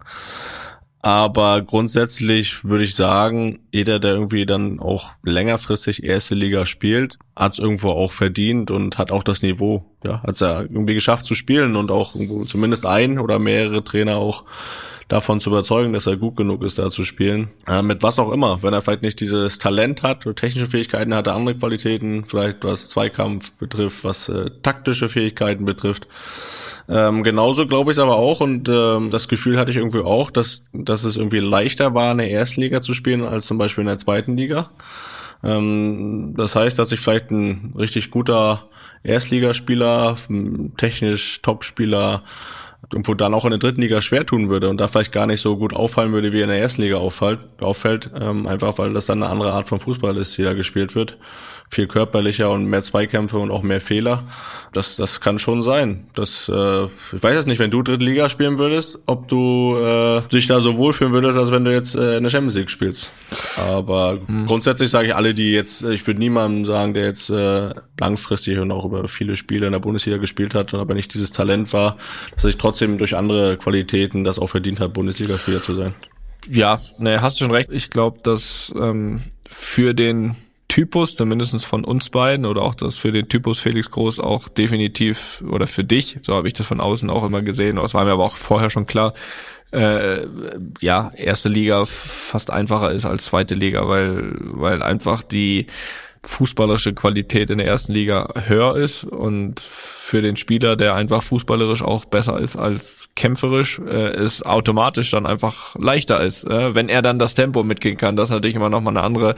Aber 1.04 1.62
grundsätzlich 1.62 2.62
würde 2.64 2.84
ich 2.84 2.94
sagen, 2.94 3.58
jeder, 3.72 3.98
der 3.98 4.14
irgendwie 4.14 4.46
dann 4.46 4.78
auch 4.78 5.10
längerfristig 5.24 6.04
erste 6.04 6.36
Liga 6.36 6.64
spielt, 6.64 7.18
hat 7.34 7.54
es 7.54 7.58
irgendwo 7.58 7.90
auch 7.90 8.12
verdient 8.12 8.70
und 8.70 8.98
hat 8.98 9.10
auch 9.10 9.24
das 9.24 9.42
Niveau. 9.42 9.84
Ja, 10.04 10.22
hat 10.22 10.30
es 10.30 10.40
ja 10.40 10.60
irgendwie 10.60 10.94
geschafft 10.94 11.24
zu 11.24 11.34
spielen 11.34 11.74
und 11.74 11.90
auch 11.90 12.14
zumindest 12.46 12.86
ein 12.86 13.18
oder 13.18 13.40
mehrere 13.40 13.82
Trainer 13.82 14.16
auch 14.16 14.44
davon 15.08 15.40
zu 15.40 15.50
überzeugen, 15.50 15.92
dass 15.92 16.06
er 16.06 16.16
gut 16.16 16.36
genug 16.36 16.62
ist, 16.62 16.78
da 16.78 16.88
zu 16.88 17.04
spielen. 17.04 17.50
Äh, 17.66 17.82
mit 17.82 18.04
was 18.04 18.20
auch 18.20 18.30
immer. 18.30 18.62
Wenn 18.62 18.72
er 18.72 18.80
vielleicht 18.80 19.02
nicht 19.02 19.18
dieses 19.18 19.58
Talent 19.58 20.04
hat, 20.04 20.24
technische 20.36 20.68
Fähigkeiten 20.68 21.14
hat, 21.14 21.26
er 21.26 21.34
andere 21.34 21.56
Qualitäten, 21.56 22.24
vielleicht 22.26 22.64
was 22.64 22.88
Zweikampf 22.88 23.52
betrifft, 23.54 24.04
was 24.04 24.28
äh, 24.28 24.50
taktische 24.62 25.08
Fähigkeiten 25.08 25.64
betrifft. 25.64 26.06
Ähm, 26.88 27.22
genauso 27.22 27.66
glaube 27.66 27.90
ich 27.90 27.96
es 27.96 28.02
aber 28.02 28.16
auch 28.16 28.40
und 28.40 28.68
ähm, 28.68 29.10
das 29.10 29.28
Gefühl 29.28 29.58
hatte 29.58 29.70
ich 29.70 29.76
irgendwie 29.76 30.00
auch, 30.00 30.30
dass, 30.30 30.64
dass 30.72 31.04
es 31.04 31.16
irgendwie 31.16 31.38
leichter 31.38 31.94
war, 31.94 32.12
in 32.12 32.18
der 32.18 32.30
Erstliga 32.30 32.80
zu 32.80 32.94
spielen 32.94 33.24
als 33.24 33.46
zum 33.46 33.58
Beispiel 33.58 33.82
in 33.82 33.88
der 33.88 33.98
zweiten 33.98 34.36
Liga. 34.36 34.70
Ähm, 35.44 36.34
das 36.36 36.56
heißt, 36.56 36.78
dass 36.78 36.92
ich 36.92 37.00
vielleicht 37.00 37.30
ein 37.30 37.74
richtig 37.76 38.10
guter 38.10 38.68
Erstligaspieler, 39.04 40.16
technisch 40.76 41.42
Topspieler 41.42 42.22
irgendwo 42.92 43.14
dann 43.14 43.34
auch 43.34 43.44
in 43.44 43.50
der 43.50 43.58
dritten 43.58 43.80
Liga 43.80 44.00
schwer 44.00 44.26
tun 44.26 44.48
würde 44.48 44.68
und 44.68 44.80
da 44.80 44.88
vielleicht 44.88 45.12
gar 45.12 45.26
nicht 45.26 45.40
so 45.40 45.56
gut 45.56 45.74
auffallen 45.74 46.12
würde, 46.12 46.32
wie 46.32 46.42
in 46.42 46.48
der 46.48 46.58
ersten 46.58 46.82
Liga 46.82 46.96
auffällt, 46.96 47.40
auffällt 47.60 48.10
ähm, 48.18 48.46
einfach 48.46 48.76
weil 48.78 48.92
das 48.92 49.06
dann 49.06 49.22
eine 49.22 49.32
andere 49.32 49.52
Art 49.52 49.68
von 49.68 49.78
Fußball 49.78 50.16
ist, 50.16 50.36
die 50.36 50.42
da 50.42 50.52
gespielt 50.52 50.94
wird 50.94 51.16
viel 51.72 51.86
körperlicher 51.86 52.50
und 52.50 52.66
mehr 52.66 52.82
Zweikämpfe 52.82 53.38
und 53.38 53.50
auch 53.50 53.62
mehr 53.62 53.80
Fehler. 53.80 54.24
Das, 54.74 54.96
das 54.96 55.22
kann 55.22 55.38
schon 55.38 55.62
sein. 55.62 56.04
Das, 56.14 56.46
äh, 56.52 56.84
ich 56.84 57.22
weiß 57.22 57.34
jetzt 57.34 57.46
nicht, 57.46 57.60
wenn 57.60 57.70
du 57.70 57.82
dritte 57.82 58.04
Liga 58.04 58.28
spielen 58.28 58.58
würdest, 58.58 59.00
ob 59.06 59.26
du 59.28 59.78
äh, 59.78 60.20
dich 60.28 60.46
da 60.46 60.60
so 60.60 60.76
wohlfühlen 60.76 61.14
würdest, 61.14 61.38
als 61.38 61.50
wenn 61.50 61.64
du 61.64 61.72
jetzt 61.72 61.94
äh, 61.94 62.18
in 62.18 62.24
der 62.24 62.30
Champions 62.30 62.56
League 62.56 62.68
spielst. 62.68 63.10
Aber 63.56 64.18
hm. 64.26 64.44
grundsätzlich 64.46 64.90
sage 64.90 65.08
ich 65.08 65.14
alle, 65.14 65.32
die 65.32 65.52
jetzt, 65.52 65.82
ich 65.82 66.06
würde 66.06 66.20
niemandem 66.20 66.66
sagen, 66.66 66.92
der 66.92 67.06
jetzt 67.06 67.30
äh, 67.30 67.70
langfristig 67.98 68.58
und 68.58 68.70
auch 68.70 68.84
über 68.84 69.08
viele 69.08 69.34
Spiele 69.36 69.64
in 69.64 69.72
der 69.72 69.80
Bundesliga 69.80 70.18
gespielt 70.18 70.54
hat, 70.54 70.74
aber 70.74 70.92
nicht 70.92 71.14
dieses 71.14 71.32
Talent 71.32 71.72
war, 71.72 71.96
dass 72.34 72.44
ich 72.44 72.58
trotzdem 72.58 72.98
durch 72.98 73.16
andere 73.16 73.56
Qualitäten 73.56 74.24
das 74.24 74.38
auch 74.38 74.48
verdient 74.48 74.78
hat, 74.78 74.92
Bundesligaspieler 74.92 75.62
zu 75.62 75.74
sein. 75.74 75.94
Ja, 76.50 76.80
ne, 76.98 77.22
hast 77.22 77.40
du 77.40 77.44
schon 77.44 77.54
recht. 77.54 77.70
Ich 77.72 77.88
glaube, 77.88 78.18
dass 78.22 78.74
ähm, 78.76 79.22
für 79.48 79.94
den 79.94 80.36
Typus, 80.72 81.16
zumindestens 81.16 81.64
von 81.66 81.84
uns 81.84 82.08
beiden 82.08 82.46
oder 82.46 82.62
auch 82.62 82.74
das 82.74 82.96
für 82.96 83.12
den 83.12 83.28
Typus 83.28 83.58
Felix 83.58 83.90
Groß 83.90 84.18
auch 84.20 84.48
definitiv 84.48 85.44
oder 85.46 85.66
für 85.66 85.84
dich, 85.84 86.16
so 86.22 86.34
habe 86.34 86.48
ich 86.48 86.54
das 86.54 86.66
von 86.66 86.80
außen 86.80 87.10
auch 87.10 87.24
immer 87.24 87.42
gesehen, 87.42 87.76
das 87.76 87.92
war 87.92 88.06
mir 88.06 88.12
aber 88.12 88.24
auch 88.24 88.36
vorher 88.36 88.70
schon 88.70 88.86
klar, 88.86 89.12
äh, 89.72 90.26
ja, 90.80 91.12
erste 91.14 91.50
Liga 91.50 91.84
fast 91.84 92.50
einfacher 92.50 92.90
ist 92.90 93.04
als 93.04 93.26
zweite 93.26 93.54
Liga, 93.54 93.86
weil, 93.86 94.32
weil 94.40 94.82
einfach 94.82 95.22
die 95.22 95.66
fußballerische 96.24 96.94
Qualität 96.94 97.50
in 97.50 97.58
der 97.58 97.66
ersten 97.66 97.92
Liga 97.92 98.32
höher 98.46 98.74
ist 98.78 99.04
und 99.04 99.60
für 100.12 100.20
den 100.20 100.36
Spieler, 100.36 100.76
der 100.76 100.94
einfach 100.94 101.22
fußballerisch 101.22 101.80
auch 101.80 102.04
besser 102.04 102.38
ist 102.38 102.54
als 102.54 103.08
kämpferisch, 103.16 103.78
äh, 103.78 104.10
es 104.10 104.42
automatisch 104.42 105.10
dann 105.10 105.24
einfach 105.24 105.74
leichter 105.76 106.20
ist, 106.20 106.44
äh, 106.44 106.74
wenn 106.74 106.90
er 106.90 107.00
dann 107.00 107.18
das 107.18 107.32
Tempo 107.32 107.62
mitgehen 107.62 107.96
kann. 107.96 108.14
Das 108.14 108.28
ist 108.28 108.32
natürlich 108.32 108.54
immer 108.54 108.68
noch 108.68 108.82
mal 108.82 108.90
eine 108.90 109.00
andere 109.00 109.36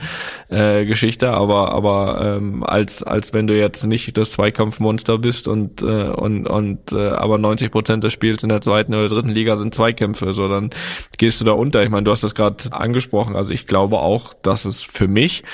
äh, 0.49 0.83
Geschichte, 0.83 1.31
aber 1.31 1.71
aber 1.71 2.19
ähm, 2.21 2.65
als 2.65 3.03
als 3.03 3.31
wenn 3.31 3.47
du 3.47 3.57
jetzt 3.57 3.85
nicht 3.85 4.17
das 4.17 4.31
Zweikampfmonster 4.31 5.17
bist 5.17 5.47
und 5.47 5.81
äh, 5.81 6.09
und 6.09 6.45
und 6.45 6.91
äh, 6.91 7.07
aber 7.07 7.37
90 7.37 7.71
Prozent 7.71 8.03
des 8.03 8.11
Spiels 8.11 8.43
in 8.43 8.49
der 8.49 8.59
zweiten 8.59 8.93
oder 8.93 9.07
dritten 9.07 9.29
Liga 9.29 9.55
sind 9.55 9.73
Zweikämpfe, 9.73 10.33
so 10.33 10.49
dann 10.49 10.71
gehst 11.17 11.39
du 11.39 11.45
da 11.45 11.53
unter. 11.53 11.83
Ich 11.83 11.89
meine, 11.89 12.03
du 12.03 12.11
hast 12.11 12.25
das 12.25 12.35
gerade 12.35 12.57
angesprochen. 12.71 13.37
Also 13.37 13.53
ich 13.53 13.65
glaube 13.65 13.99
auch, 13.99 14.33
dass 14.33 14.65
es 14.65 14.81
für 14.81 15.07
mich 15.07 15.45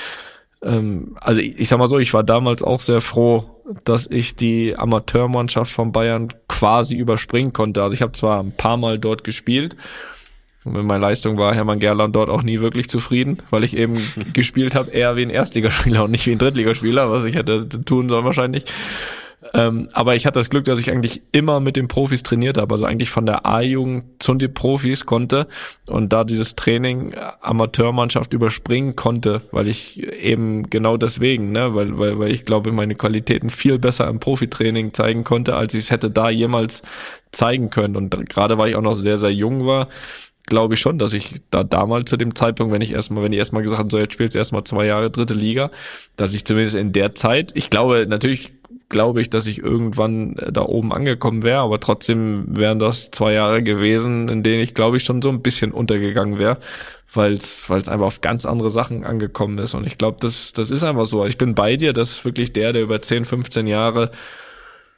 ähm, 0.64 1.16
also 1.20 1.40
ich, 1.40 1.60
ich 1.60 1.68
sag 1.68 1.80
mal 1.80 1.88
so, 1.88 2.00
ich 2.00 2.14
war 2.14 2.24
damals 2.24 2.64
auch 2.64 2.82
sehr 2.82 3.02
froh, 3.02 3.46
dass 3.84 4.08
ich 4.10 4.36
die 4.36 4.76
Amateurmannschaft 4.78 5.72
von 5.72 5.92
Bayern 5.92 6.34
quasi 6.48 6.96
überspringen 6.96 7.54
konnte. 7.54 7.84
Also 7.84 7.94
ich 7.94 8.02
habe 8.02 8.12
zwar 8.12 8.42
ein 8.42 8.52
paar 8.52 8.78
Mal 8.78 9.00
dort 9.00 9.24
gespielt, 9.24 9.76
und 10.64 10.74
mit 10.74 10.84
meiner 10.84 11.00
Leistung 11.00 11.38
war 11.38 11.56
Hermann 11.56 11.80
Gerland 11.80 12.16
dort 12.16 12.30
auch 12.30 12.44
nie 12.44 12.60
wirklich 12.60 12.88
zufrieden, 12.88 13.40
weil 13.50 13.64
ich 13.64 13.76
eben 13.76 13.98
gespielt 14.34 14.76
habe 14.76 14.92
eher 14.92 15.16
wie 15.16 15.24
ein 15.24 15.30
Erstligaspieler 15.30 16.04
und 16.04 16.12
nicht 16.12 16.28
wie 16.28 16.32
ein 16.32 16.38
Drittligaspieler, 16.38 17.12
was 17.12 17.24
ich 17.26 17.36
hätte 17.36 17.68
tun 17.68 18.10
sollen 18.10 18.26
wahrscheinlich. 18.26 18.66
Ähm, 19.54 19.90
aber 19.94 20.16
ich 20.16 20.28
hatte 20.28 20.40
das 20.40 20.52
Glück, 20.52 20.66
dass 20.66 20.80
ich 20.80 20.92
eigentlich 20.92 21.24
immer 21.32 21.60
mit 21.60 21.76
den 21.76 21.88
Profis 21.88 22.22
trainiert 22.22 22.58
habe, 22.58 22.76
also 22.76 22.86
eigentlich 22.86 23.10
von 23.10 23.26
der 23.26 23.46
A-Jugend 23.46 24.22
zu 24.22 24.36
den 24.36 24.54
Profis 24.54 25.06
konnte 25.08 25.48
und 25.88 26.14
da 26.14 26.24
dieses 26.24 26.56
Training 26.56 27.16
Amateurmannschaft 27.42 28.34
überspringen 28.34 28.96
konnte, 28.96 29.42
weil 29.52 29.68
ich 29.68 30.04
eben 30.04 30.70
genau 30.70 30.96
deswegen, 30.96 31.52
ne, 31.52 31.74
weil, 31.74 31.98
weil, 31.98 32.20
weil 32.20 32.32
ich 32.32 32.46
glaube, 32.46 32.72
meine 32.72 32.94
Qualitäten 32.94 33.50
viel 33.50 33.80
besser 33.80 34.08
im 34.08 34.20
Profitraining 34.20 34.94
zeigen 34.94 35.24
konnte, 35.24 35.56
als 35.56 35.74
ich 35.74 35.86
es 35.86 35.92
hätte 35.92 36.12
da 36.12 36.30
jemals 36.30 36.84
zeigen 37.32 37.72
können. 37.72 37.96
Und 37.96 38.30
gerade 38.30 38.60
weil 38.60 38.70
ich 38.70 38.76
auch 38.76 38.82
noch 38.82 38.96
sehr, 38.96 39.18
sehr 39.18 39.34
jung 39.34 39.66
war, 39.66 39.88
glaube 40.46 40.76
ich 40.76 40.80
schon, 40.80 41.00
dass 41.00 41.14
ich 41.14 41.42
da 41.50 41.64
damals 41.64 42.10
zu 42.10 42.18
dem 42.18 42.36
Zeitpunkt, 42.36 42.74
wenn 42.74 42.82
ich 42.82 42.92
erstmal, 42.92 43.24
wenn 43.24 43.34
ich 43.34 43.40
erstmal 43.40 43.64
gesagt 43.64 43.80
habe, 43.80 43.90
so 43.90 43.98
jetzt 43.98 44.14
spielst 44.14 44.36
du 44.36 44.40
erstmal 44.40 44.64
zwei 44.64 44.86
Jahre 44.86 45.10
dritte 45.10 45.34
Liga, 45.34 45.72
dass 46.16 46.34
ich 46.34 46.46
zumindest 46.46 46.76
in 46.76 46.92
der 46.92 47.16
Zeit, 47.16 47.52
ich 47.56 47.70
glaube, 47.70 48.06
natürlich 48.08 48.52
glaube 48.90 49.22
ich, 49.22 49.30
dass 49.30 49.48
ich 49.48 49.60
irgendwann 49.60 50.38
äh, 50.38 50.52
da 50.52 50.64
oben 50.64 50.94
angekommen 50.94 51.44
wäre, 51.44 51.60
aber 51.62 51.80
trotzdem 51.80 52.46
wären 52.48 52.80
das 52.80 53.12
zwei 53.12 53.34
Jahre 53.34 53.64
gewesen, 53.64 54.30
in 54.30 54.44
denen 54.44 54.62
ich, 54.62 54.74
glaube 54.74 54.98
ich, 54.98 55.04
schon 55.04 55.22
so 55.22 55.30
ein 55.30 55.42
bisschen 55.42 55.72
untergegangen 55.72 56.40
wäre, 56.40 56.58
weil 57.14 57.34
es 57.34 57.70
einfach 57.70 58.00
auf 58.06 58.22
ganz 58.22 58.46
andere 58.46 58.70
Sachen 58.70 59.04
angekommen 59.04 59.58
ist. 59.58 59.74
Und 59.74 59.86
ich 59.86 59.98
glaube, 59.98 60.18
das, 60.22 60.54
das 60.54 60.72
ist 60.72 60.84
einfach 60.84 61.06
so. 61.06 61.26
Ich 61.26 61.38
bin 61.38 61.56
bei 61.56 61.78
dir, 61.78 61.94
das 61.94 62.12
ist 62.12 62.26
wirklich 62.26 62.54
der, 62.54 62.74
der 62.74 62.84
über 62.84 63.02
10, 63.02 63.26
15 63.26 63.68
Jahre 63.68 64.12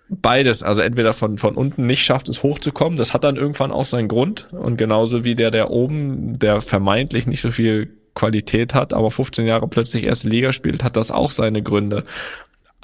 beides, 0.09 0.63
also 0.63 0.81
entweder 0.81 1.13
von, 1.13 1.37
von 1.37 1.55
unten 1.55 1.85
nicht 1.85 2.03
schafft, 2.03 2.29
es 2.29 2.43
hochzukommen, 2.43 2.97
das 2.97 3.13
hat 3.13 3.23
dann 3.23 3.35
irgendwann 3.35 3.71
auch 3.71 3.85
seinen 3.85 4.07
Grund. 4.07 4.47
Und 4.51 4.77
genauso 4.77 5.23
wie 5.23 5.35
der, 5.35 5.51
der 5.51 5.71
oben, 5.71 6.37
der 6.39 6.61
vermeintlich 6.61 7.27
nicht 7.27 7.41
so 7.41 7.51
viel 7.51 7.89
Qualität 8.15 8.73
hat, 8.73 8.93
aber 8.93 9.09
15 9.09 9.47
Jahre 9.47 9.67
plötzlich 9.67 10.03
erste 10.03 10.29
Liga 10.29 10.53
spielt, 10.53 10.83
hat 10.83 10.95
das 10.95 11.11
auch 11.11 11.31
seine 11.31 11.63
Gründe. 11.63 12.03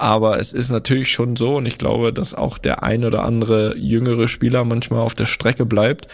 Aber 0.00 0.38
es 0.38 0.54
ist 0.54 0.70
natürlich 0.70 1.12
schon 1.12 1.36
so, 1.36 1.56
und 1.56 1.66
ich 1.66 1.76
glaube, 1.76 2.10
dass 2.10 2.32
auch 2.32 2.56
der 2.56 2.82
ein 2.82 3.04
oder 3.04 3.22
andere 3.22 3.76
jüngere 3.76 4.28
Spieler 4.28 4.64
manchmal 4.64 5.00
auf 5.00 5.12
der 5.12 5.26
Strecke 5.26 5.66
bleibt, 5.66 6.08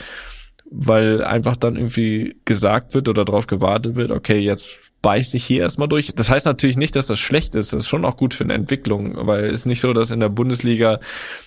weil 0.69 1.23
einfach 1.23 1.55
dann 1.55 1.77
irgendwie 1.77 2.35
gesagt 2.45 2.95
wird 2.95 3.09
oder 3.09 3.25
darauf 3.25 3.47
gewartet 3.47 3.95
wird, 3.95 4.11
okay, 4.11 4.39
jetzt 4.39 4.81
beißt 5.03 5.31
sich 5.31 5.45
hier 5.45 5.63
erstmal 5.63 5.87
durch. 5.87 6.13
Das 6.17 6.29
heißt 6.29 6.47
natürlich 6.47 6.77
nicht, 6.77 6.97
dass 6.97 7.07
das 7.07 7.21
schlecht 7.21 7.55
ist. 7.55 7.73
Das 7.73 7.85
ist 7.85 7.89
schon 7.89 8.05
auch 8.05 8.17
gut 8.17 8.35
für 8.35 8.43
eine 8.43 8.55
Entwicklung, 8.55 9.25
weil 9.25 9.45
es 9.45 9.61
ist 9.61 9.67
nicht 9.67 9.81
so, 9.81 9.93
dass 9.93 10.11
in 10.11 10.19
der 10.19 10.31
Bundesliga 10.31 10.99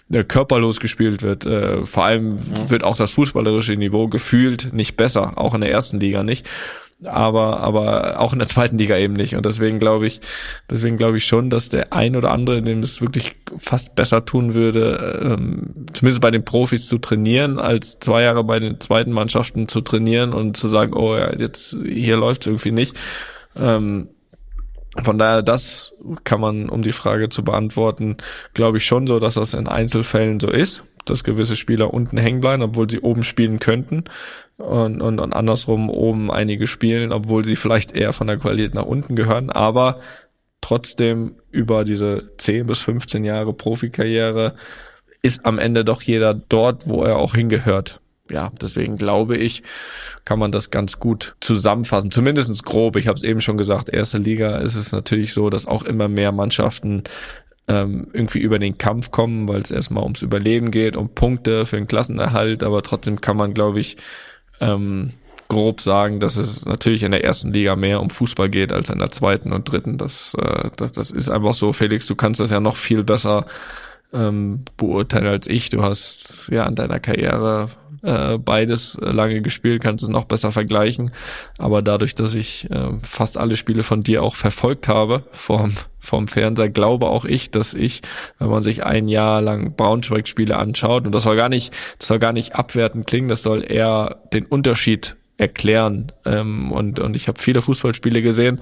äh, 0.10 0.24
körperlos 0.24 0.80
gespielt 0.80 1.22
wird. 1.22 1.46
Äh, 1.46 1.84
vor 1.84 2.06
allem 2.06 2.36
mhm. 2.36 2.70
wird 2.70 2.86
auch 2.86 2.96
das 2.96 3.12
fußballerische 3.12 3.76
Niveau 3.76 4.08
gefühlt 4.08 4.72
nicht 4.72 4.96
besser, 4.96 5.38
auch 5.38 5.54
in 5.56 5.60
der 5.60 5.72
ersten 5.72 6.00
Liga 6.00 6.24
nicht 6.24 6.48
aber 7.06 7.62
aber 7.62 8.20
auch 8.20 8.34
in 8.34 8.40
der 8.40 8.48
zweiten 8.48 8.78
Liga 8.78 8.98
eben 8.98 9.14
nicht 9.14 9.36
und 9.36 9.46
deswegen 9.46 9.80
glaube 9.80 10.06
ich 10.06 10.20
deswegen 10.70 10.98
glaube 10.98 11.18
ich 11.18 11.26
schon, 11.26 11.50
dass 11.50 11.70
der 11.70 11.94
ein 11.94 12.16
oder 12.16 12.32
andere, 12.32 12.62
dem 12.62 12.80
es 12.80 13.02
wirklich 13.02 13.36
fast 13.58 13.96
besser 13.96 14.26
tun 14.26 14.54
würde, 14.54 15.20
ähm, 15.24 15.86
zumindest 15.94 16.22
bei 16.22 16.32
den 16.32 16.44
Profis 16.44 16.88
zu 16.88 16.98
trainieren, 16.98 17.58
als 17.58 18.00
zwei 18.00 18.24
Jahre 18.24 18.44
bei 18.44 18.60
den 18.60 18.80
zweiten 18.82 19.12
Mannschaften 19.12 19.70
zu 19.70 19.82
trainieren 19.82 20.34
und 20.34 20.58
zu 20.58 20.68
sagen, 20.68 20.94
oh 20.94 21.16
ja, 21.16 21.34
jetzt 21.38 21.78
hier 21.86 22.18
läuft 22.18 22.48
irgendwie 22.48 22.72
nicht. 22.72 22.96
Ähm, 23.56 24.10
von 25.04 25.18
daher, 25.18 25.42
das 25.42 25.94
kann 26.24 26.42
man, 26.42 26.68
um 26.68 26.82
die 26.82 26.92
Frage 26.92 27.30
zu 27.30 27.44
beantworten, 27.44 28.18
glaube 28.54 28.80
ich 28.80 28.86
schon 28.86 29.08
so, 29.08 29.20
dass 29.20 29.36
das 29.36 29.54
in 29.54 29.68
Einzelfällen 29.68 30.40
so 30.40 30.50
ist, 30.50 30.84
dass 31.06 31.24
gewisse 31.24 31.56
Spieler 31.56 31.94
unten 31.94 32.18
hängen 32.18 32.42
bleiben, 32.42 32.64
obwohl 32.64 32.90
sie 32.90 33.00
oben 33.00 33.24
spielen 33.24 33.60
könnten 33.60 34.04
und, 34.60 35.02
und, 35.02 35.20
und 35.20 35.34
andersrum 35.34 35.90
oben 35.90 36.30
einige 36.32 36.68
spielen, 36.68 37.14
obwohl 37.14 37.46
sie 37.46 37.56
vielleicht 37.56 37.94
eher 37.94 38.14
von 38.14 38.28
der 38.28 38.38
Qualität 38.38 38.74
nach 38.74 38.86
unten 38.86 39.16
gehören, 39.16 39.50
aber 39.50 40.02
trotzdem 40.62 41.36
über 41.50 41.86
diese 41.86 42.32
10 42.38 42.68
bis 42.68 42.80
15 42.80 43.24
Jahre 43.24 43.54
Profikarriere 43.54 44.56
ist 45.22 45.46
am 45.46 45.60
Ende 45.60 45.86
doch 45.86 46.02
jeder 46.02 46.34
dort, 46.34 46.88
wo 46.88 47.04
er 47.04 47.18
auch 47.18 47.36
hingehört. 47.36 48.02
Ja, 48.30 48.52
deswegen 48.62 48.98
glaube 48.98 49.38
ich, 49.38 49.64
kann 50.24 50.38
man 50.38 50.52
das 50.52 50.70
ganz 50.70 51.00
gut 51.00 51.36
zusammenfassen, 51.40 52.12
zumindestens 52.12 52.64
grob. 52.64 52.96
Ich 52.98 53.08
habe 53.08 53.16
es 53.16 53.24
eben 53.24 53.42
schon 53.42 53.58
gesagt, 53.58 53.90
erste 53.90 54.20
Liga 54.20 54.58
ist 54.58 54.76
es 54.76 54.92
natürlich 54.92 55.34
so, 55.34 55.50
dass 55.50 55.68
auch 55.68 55.84
immer 55.84 56.08
mehr 56.08 56.32
Mannschaften 56.32 57.04
ähm, 57.68 58.08
irgendwie 58.14 58.40
über 58.40 58.60
den 58.60 58.78
Kampf 58.78 59.10
kommen, 59.10 59.48
weil 59.48 59.62
es 59.62 59.72
erstmal 59.72 60.04
ums 60.04 60.22
Überleben 60.22 60.70
geht, 60.70 60.96
um 60.96 61.10
Punkte 61.10 61.66
für 61.66 61.78
den 61.78 61.88
Klassenerhalt, 61.88 62.62
aber 62.62 62.84
trotzdem 62.84 63.20
kann 63.20 63.38
man, 63.38 63.54
glaube 63.54 63.80
ich, 63.80 63.98
ähm, 64.60 65.12
grob 65.48 65.82
sagen, 65.82 66.20
dass 66.20 66.38
es 66.38 66.66
natürlich 66.66 67.04
in 67.04 67.12
der 67.12 67.24
ersten 67.24 67.52
Liga 67.52 67.76
mehr 67.76 68.02
um 68.02 68.10
Fußball 68.10 68.50
geht 68.50 68.72
als 68.72 68.90
in 68.90 69.00
der 69.00 69.12
zweiten 69.12 69.52
und 69.52 69.70
dritten. 69.72 69.98
Das, 69.98 70.36
äh, 70.36 70.70
das, 70.78 70.92
das 70.92 71.12
ist 71.12 71.30
einfach 71.30 71.54
so, 71.54 71.74
Felix, 71.74 72.06
du 72.06 72.16
kannst 72.16 72.40
das 72.40 72.52
ja 72.52 72.60
noch 72.60 72.78
viel 72.78 73.04
besser 73.04 73.46
ähm, 74.14 74.64
beurteilen 74.78 75.28
als 75.28 75.48
ich. 75.48 75.70
Du 75.70 75.82
hast 75.82 76.50
ja 76.52 76.66
an 76.66 76.76
deiner 76.76 77.00
Karriere 77.00 77.70
äh, 78.02 78.38
beides 78.38 78.98
lange 79.02 79.42
gespielt, 79.42 79.82
kannst 79.82 80.04
es 80.04 80.10
noch 80.10 80.26
besser 80.26 80.52
vergleichen. 80.52 81.12
Aber 81.58 81.82
dadurch, 81.82 82.16
dass 82.16 82.34
ich 82.34 82.70
äh, 82.72 82.92
fast 83.02 83.38
alle 83.38 83.56
Spiele 83.56 83.84
von 83.84 84.04
dir 84.04 84.24
auch 84.24 84.36
verfolgt 84.36 84.88
habe 84.88 85.24
vom, 85.32 85.74
vom 86.00 86.28
Fernseher, 86.28 86.70
glaube 86.70 87.08
auch 87.08 87.26
ich, 87.26 87.52
dass 87.52 87.74
ich, 87.74 88.02
wenn 88.38 88.50
man 88.50 88.64
sich 88.64 88.86
ein 88.86 89.08
Jahr 89.08 89.42
lang 89.42 89.76
Braunschweig-Spiele 89.76 90.58
anschaut, 90.58 91.06
und 91.06 91.14
das 91.14 91.24
soll 91.24 91.36
gar 91.36 91.50
nicht, 91.50 91.74
das 92.00 92.08
soll 92.08 92.20
gar 92.20 92.34
nicht 92.34 92.56
abwertend 92.56 93.08
klingen, 93.08 93.30
das 93.30 93.44
soll 93.44 93.64
eher 93.70 94.22
den 94.34 94.46
Unterschied 94.46 95.16
erklären. 95.40 96.12
Ähm, 96.26 96.72
und, 96.72 97.00
und 97.00 97.16
ich 97.16 97.28
habe 97.28 97.40
viele 97.40 97.62
Fußballspiele 97.62 98.22
gesehen, 98.22 98.60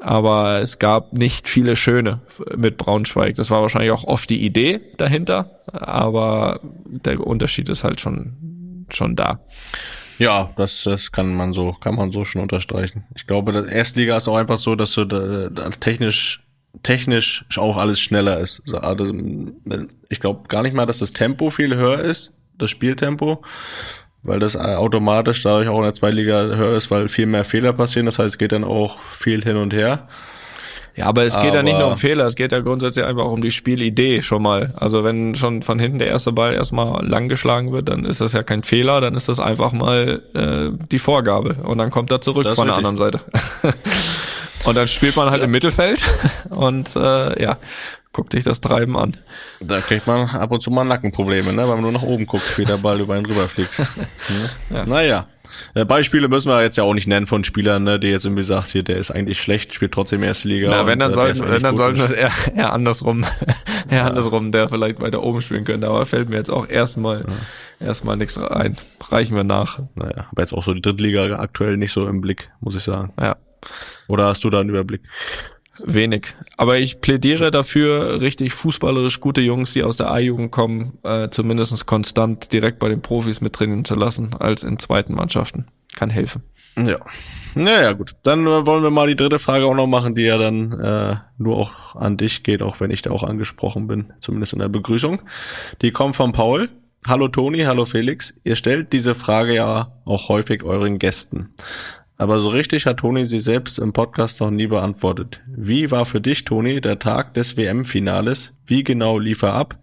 aber 0.00 0.60
es 0.60 0.78
gab 0.78 1.12
nicht 1.12 1.48
viele 1.48 1.76
schöne 1.76 2.20
mit 2.54 2.76
Braunschweig. 2.76 3.36
Das 3.36 3.50
war 3.50 3.62
wahrscheinlich 3.62 3.92
auch 3.92 4.04
oft 4.04 4.28
die 4.28 4.44
Idee 4.44 4.80
dahinter, 4.98 5.62
aber 5.72 6.60
der 6.84 7.24
Unterschied 7.24 7.68
ist 7.68 7.84
halt 7.84 8.00
schon, 8.00 8.55
schon 8.90 9.16
da. 9.16 9.40
Ja, 10.18 10.50
das, 10.56 10.84
das 10.84 11.12
kann 11.12 11.34
man 11.34 11.52
so, 11.52 11.72
kann 11.72 11.94
man 11.94 12.10
so 12.10 12.24
schon 12.24 12.42
unterstreichen. 12.42 13.04
Ich 13.14 13.26
glaube, 13.26 13.52
das 13.52 13.66
Erstliga 13.66 14.16
ist 14.16 14.28
auch 14.28 14.36
einfach 14.36 14.56
so, 14.56 14.74
dass 14.74 14.92
du 14.92 15.04
da, 15.04 15.62
als 15.62 15.78
technisch, 15.78 16.42
technisch 16.82 17.44
auch 17.56 17.76
alles 17.76 18.00
schneller 18.00 18.40
ist. 18.40 18.62
Also, 18.74 19.12
ich 20.08 20.20
glaube 20.20 20.48
gar 20.48 20.62
nicht 20.62 20.74
mal, 20.74 20.86
dass 20.86 21.00
das 21.00 21.12
Tempo 21.12 21.50
viel 21.50 21.76
höher 21.76 22.00
ist, 22.00 22.34
das 22.56 22.70
Spieltempo 22.70 23.42
weil 24.26 24.40
das 24.40 24.56
automatisch 24.56 25.42
dadurch 25.42 25.68
auch 25.68 25.78
in 25.78 25.84
der 25.84 25.92
Zweitliga 25.92 26.42
höher 26.42 26.76
ist, 26.76 26.90
weil 26.90 27.08
viel 27.08 27.26
mehr 27.26 27.44
Fehler 27.44 27.72
passieren. 27.72 28.06
Das 28.06 28.18
heißt, 28.18 28.34
es 28.34 28.38
geht 28.38 28.52
dann 28.52 28.64
auch 28.64 28.98
viel 29.02 29.42
hin 29.42 29.56
und 29.56 29.72
her. 29.72 30.08
Ja, 30.96 31.06
aber 31.06 31.24
es 31.24 31.34
geht 31.34 31.48
aber 31.48 31.56
ja 31.56 31.62
nicht 31.62 31.78
nur 31.78 31.88
um 31.88 31.96
Fehler, 31.98 32.24
es 32.24 32.36
geht 32.36 32.52
ja 32.52 32.60
grundsätzlich 32.60 33.04
einfach 33.04 33.24
auch 33.24 33.32
um 33.32 33.42
die 33.42 33.50
Spielidee 33.50 34.22
schon 34.22 34.42
mal. 34.42 34.72
Also 34.76 35.04
wenn 35.04 35.34
schon 35.34 35.62
von 35.62 35.78
hinten 35.78 35.98
der 35.98 36.08
erste 36.08 36.32
Ball 36.32 36.54
erstmal 36.54 37.06
lang 37.06 37.28
geschlagen 37.28 37.70
wird, 37.70 37.90
dann 37.90 38.06
ist 38.06 38.22
das 38.22 38.32
ja 38.32 38.42
kein 38.42 38.62
Fehler, 38.62 39.02
dann 39.02 39.14
ist 39.14 39.28
das 39.28 39.38
einfach 39.38 39.72
mal 39.72 40.22
äh, 40.34 40.70
die 40.90 40.98
Vorgabe 40.98 41.56
und 41.64 41.76
dann 41.76 41.90
kommt 41.90 42.10
er 42.10 42.22
zurück 42.22 42.48
von 42.54 42.66
der 42.66 42.76
anderen 42.76 42.96
Seite. 42.96 43.20
und 44.64 44.74
dann 44.74 44.88
spielt 44.88 45.16
man 45.16 45.28
halt 45.28 45.40
ja. 45.40 45.44
im 45.44 45.50
Mittelfeld 45.50 46.02
und 46.48 46.96
äh, 46.96 47.42
ja, 47.42 47.58
guck 48.16 48.30
dich 48.30 48.44
das 48.44 48.62
Treiben 48.62 48.96
an. 48.96 49.18
Da 49.60 49.80
kriegt 49.80 50.06
man 50.06 50.30
ab 50.30 50.50
und 50.50 50.62
zu 50.62 50.70
mal 50.70 50.84
Nackenprobleme, 50.84 51.52
ne? 51.52 51.68
weil 51.68 51.74
man 51.74 51.82
nur 51.82 51.92
nach 51.92 52.02
oben 52.02 52.24
guckt, 52.24 52.56
wie 52.56 52.64
der 52.64 52.78
Ball 52.78 52.98
über 52.98 53.18
ihn 53.18 53.26
rüberfliegt. 53.26 53.78
ja. 54.70 54.86
Naja. 54.86 55.26
Äh, 55.74 55.84
Beispiele 55.84 56.28
müssen 56.28 56.48
wir 56.48 56.62
jetzt 56.62 56.76
ja 56.76 56.84
auch 56.84 56.94
nicht 56.94 57.06
nennen 57.06 57.26
von 57.26 57.44
Spielern, 57.44 57.84
ne, 57.84 57.98
die 57.98 58.08
jetzt 58.08 58.24
irgendwie 58.24 58.42
sagt, 58.42 58.68
hier, 58.68 58.82
der 58.82 58.96
ist 58.96 59.10
eigentlich 59.10 59.40
schlecht, 59.40 59.74
spielt 59.74 59.92
trotzdem 59.92 60.22
erste 60.22 60.48
Liga. 60.48 60.70
Na, 60.70 60.86
wenn 60.86 60.98
dann 60.98 61.12
äh, 61.12 61.14
sollten, 61.14 61.50
wenn 61.50 61.62
dann 61.62 61.76
sollten 61.76 61.98
wir 61.98 62.04
es 62.04 62.12
eher, 62.12 62.30
eher 62.54 62.72
andersrum, 62.72 63.24
eher 63.90 63.98
ja. 63.98 64.06
andersrum, 64.06 64.52
der 64.52 64.68
vielleicht 64.68 65.00
weiter 65.00 65.22
oben 65.22 65.40
spielen 65.40 65.64
könnte, 65.64 65.88
aber 65.88 66.06
fällt 66.06 66.28
mir 66.28 66.36
jetzt 66.36 66.50
auch 66.50 66.68
erstmal, 66.68 67.26
ja. 67.80 67.86
erstmal 67.86 68.16
nichts 68.16 68.38
ein. 68.38 68.76
Reichen 69.08 69.36
wir 69.36 69.44
nach. 69.44 69.80
Naja, 69.94 70.26
aber 70.30 70.42
jetzt 70.42 70.52
auch 70.52 70.64
so 70.64 70.74
die 70.74 70.82
Drittliga 70.82 71.38
aktuell 71.38 71.76
nicht 71.76 71.92
so 71.92 72.06
im 72.08 72.20
Blick, 72.20 72.50
muss 72.60 72.74
ich 72.74 72.82
sagen. 72.82 73.12
Ja. 73.20 73.36
Oder 74.08 74.26
hast 74.26 74.44
du 74.44 74.50
da 74.50 74.60
einen 74.60 74.70
Überblick? 74.70 75.02
Wenig. 75.84 76.34
Aber 76.56 76.78
ich 76.78 77.00
plädiere 77.00 77.50
dafür, 77.50 78.20
richtig 78.20 78.52
fußballerisch 78.52 79.20
gute 79.20 79.40
Jungs, 79.40 79.72
die 79.72 79.82
aus 79.82 79.96
der 79.96 80.10
A-Jugend 80.10 80.50
kommen, 80.50 80.98
äh, 81.02 81.28
zumindest 81.30 81.86
konstant 81.86 82.52
direkt 82.52 82.78
bei 82.78 82.88
den 82.88 83.02
Profis 83.02 83.40
mit 83.40 83.52
trainieren 83.52 83.84
zu 83.84 83.94
lassen, 83.94 84.34
als 84.34 84.62
in 84.62 84.78
zweiten 84.78 85.14
Mannschaften. 85.14 85.66
Kann 85.94 86.10
helfen. 86.10 86.42
Ja. 86.76 86.98
Naja, 87.54 87.92
gut. 87.92 88.16
Dann 88.22 88.46
äh, 88.46 88.66
wollen 88.66 88.82
wir 88.82 88.90
mal 88.90 89.06
die 89.06 89.16
dritte 89.16 89.38
Frage 89.38 89.64
auch 89.64 89.74
noch 89.74 89.86
machen, 89.86 90.14
die 90.14 90.22
ja 90.22 90.36
dann 90.36 90.72
äh, 90.72 91.16
nur 91.38 91.56
auch 91.56 91.96
an 91.96 92.16
dich 92.16 92.42
geht, 92.42 92.60
auch 92.60 92.80
wenn 92.80 92.90
ich 92.90 93.02
da 93.02 93.10
auch 93.10 93.22
angesprochen 93.22 93.86
bin, 93.86 94.12
zumindest 94.20 94.52
in 94.52 94.58
der 94.58 94.68
Begrüßung. 94.68 95.22
Die 95.80 95.90
kommt 95.90 96.16
von 96.16 96.32
Paul. 96.32 96.68
Hallo 97.06 97.28
Toni, 97.28 97.60
hallo 97.60 97.84
Felix. 97.84 98.38
Ihr 98.44 98.56
stellt 98.56 98.92
diese 98.92 99.14
Frage 99.14 99.54
ja 99.54 99.92
auch 100.04 100.28
häufig 100.28 100.64
euren 100.64 100.98
Gästen. 100.98 101.54
Aber 102.18 102.40
so 102.40 102.48
richtig 102.48 102.86
hat 102.86 102.98
Toni 102.98 103.24
sie 103.26 103.40
selbst 103.40 103.78
im 103.78 103.92
Podcast 103.92 104.40
noch 104.40 104.50
nie 104.50 104.66
beantwortet. 104.66 105.42
Wie 105.46 105.90
war 105.90 106.06
für 106.06 106.20
dich, 106.20 106.44
Toni, 106.44 106.80
der 106.80 106.98
Tag 106.98 107.34
des 107.34 107.56
WM-Finales? 107.56 108.54
Wie 108.66 108.84
genau 108.84 109.18
lief 109.18 109.42
er 109.42 109.52
ab? 109.52 109.78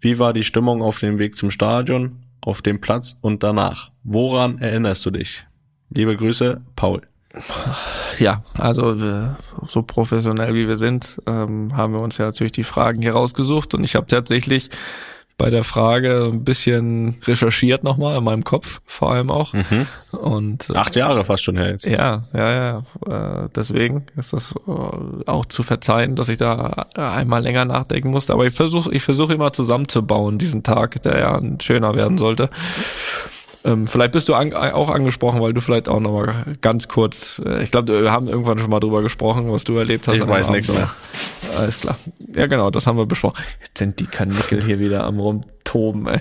Wie 0.00 0.18
war 0.18 0.32
die 0.32 0.44
Stimmung 0.44 0.82
auf 0.82 1.00
dem 1.00 1.18
Weg 1.18 1.34
zum 1.34 1.50
Stadion, 1.50 2.18
auf 2.42 2.60
dem 2.60 2.80
Platz 2.80 3.18
und 3.22 3.42
danach? 3.42 3.90
Woran 4.04 4.58
erinnerst 4.58 5.06
du 5.06 5.10
dich? 5.10 5.46
Liebe 5.88 6.14
Grüße, 6.14 6.60
Paul. 6.76 7.02
Ja, 8.18 8.42
also 8.54 8.96
so 9.66 9.82
professionell 9.82 10.54
wie 10.54 10.66
wir 10.66 10.76
sind, 10.76 11.18
ähm, 11.26 11.76
haben 11.76 11.92
wir 11.92 12.00
uns 12.00 12.18
ja 12.18 12.26
natürlich 12.26 12.52
die 12.52 12.64
Fragen 12.64 13.00
hier 13.00 13.12
rausgesucht 13.12 13.74
und 13.74 13.84
ich 13.84 13.94
habe 13.94 14.06
tatsächlich 14.06 14.70
bei 15.38 15.50
der 15.50 15.62
Frage 15.62 16.30
ein 16.32 16.42
bisschen 16.42 17.16
recherchiert 17.24 17.84
nochmal 17.84 18.18
in 18.18 18.24
meinem 18.24 18.42
Kopf, 18.42 18.80
vor 18.84 19.12
allem 19.12 19.30
auch. 19.30 19.54
Mhm. 19.54 19.86
Und 20.10 20.68
äh, 20.68 20.76
Acht 20.76 20.96
Jahre 20.96 21.24
fast 21.24 21.44
schon 21.44 21.56
her 21.56 21.70
jetzt. 21.70 21.86
ja, 21.86 22.24
ja, 22.34 22.82
ja. 23.06 23.44
Äh, 23.44 23.48
deswegen 23.54 24.06
ist 24.16 24.32
das 24.32 24.52
äh, 24.66 24.70
auch 25.30 25.46
zu 25.46 25.62
verzeihen, 25.62 26.16
dass 26.16 26.28
ich 26.28 26.38
da 26.38 26.88
äh, 26.96 27.00
einmal 27.00 27.42
länger 27.42 27.64
nachdenken 27.64 28.10
musste. 28.10 28.32
Aber 28.32 28.46
ich 28.46 28.54
versuche, 28.54 28.92
ich 28.92 29.02
versuche 29.04 29.32
immer 29.32 29.52
zusammenzubauen 29.52 30.38
diesen 30.38 30.64
Tag, 30.64 31.00
der 31.02 31.18
ja 31.18 31.36
ein 31.38 31.60
schöner 31.60 31.94
werden 31.94 32.18
sollte. 32.18 32.50
Ähm, 33.68 33.86
vielleicht 33.86 34.12
bist 34.12 34.28
du 34.30 34.34
an, 34.34 34.54
auch 34.54 34.88
angesprochen, 34.88 35.40
weil 35.42 35.52
du 35.52 35.60
vielleicht 35.60 35.88
auch 35.88 36.00
nochmal 36.00 36.56
ganz 36.62 36.88
kurz, 36.88 37.40
äh, 37.44 37.62
ich 37.62 37.70
glaube, 37.70 38.02
wir 38.02 38.10
haben 38.10 38.26
irgendwann 38.26 38.58
schon 38.58 38.70
mal 38.70 38.80
drüber 38.80 39.02
gesprochen, 39.02 39.52
was 39.52 39.64
du 39.64 39.76
erlebt 39.76 40.08
hast. 40.08 40.14
Ich 40.14 40.26
weiß 40.26 40.46
Abend. 40.46 40.56
nichts 40.56 40.72
mehr. 40.72 40.90
Alles 41.56 41.80
klar. 41.80 41.98
Ja, 42.34 42.46
genau, 42.46 42.70
das 42.70 42.86
haben 42.86 42.96
wir 42.96 43.04
besprochen. 43.04 43.36
Jetzt 43.60 43.78
sind 43.78 44.00
die 44.00 44.06
Kanickel 44.06 44.62
hier 44.62 44.78
wieder 44.78 45.04
am 45.04 45.20
rumtoben, 45.20 46.06
ey. 46.06 46.20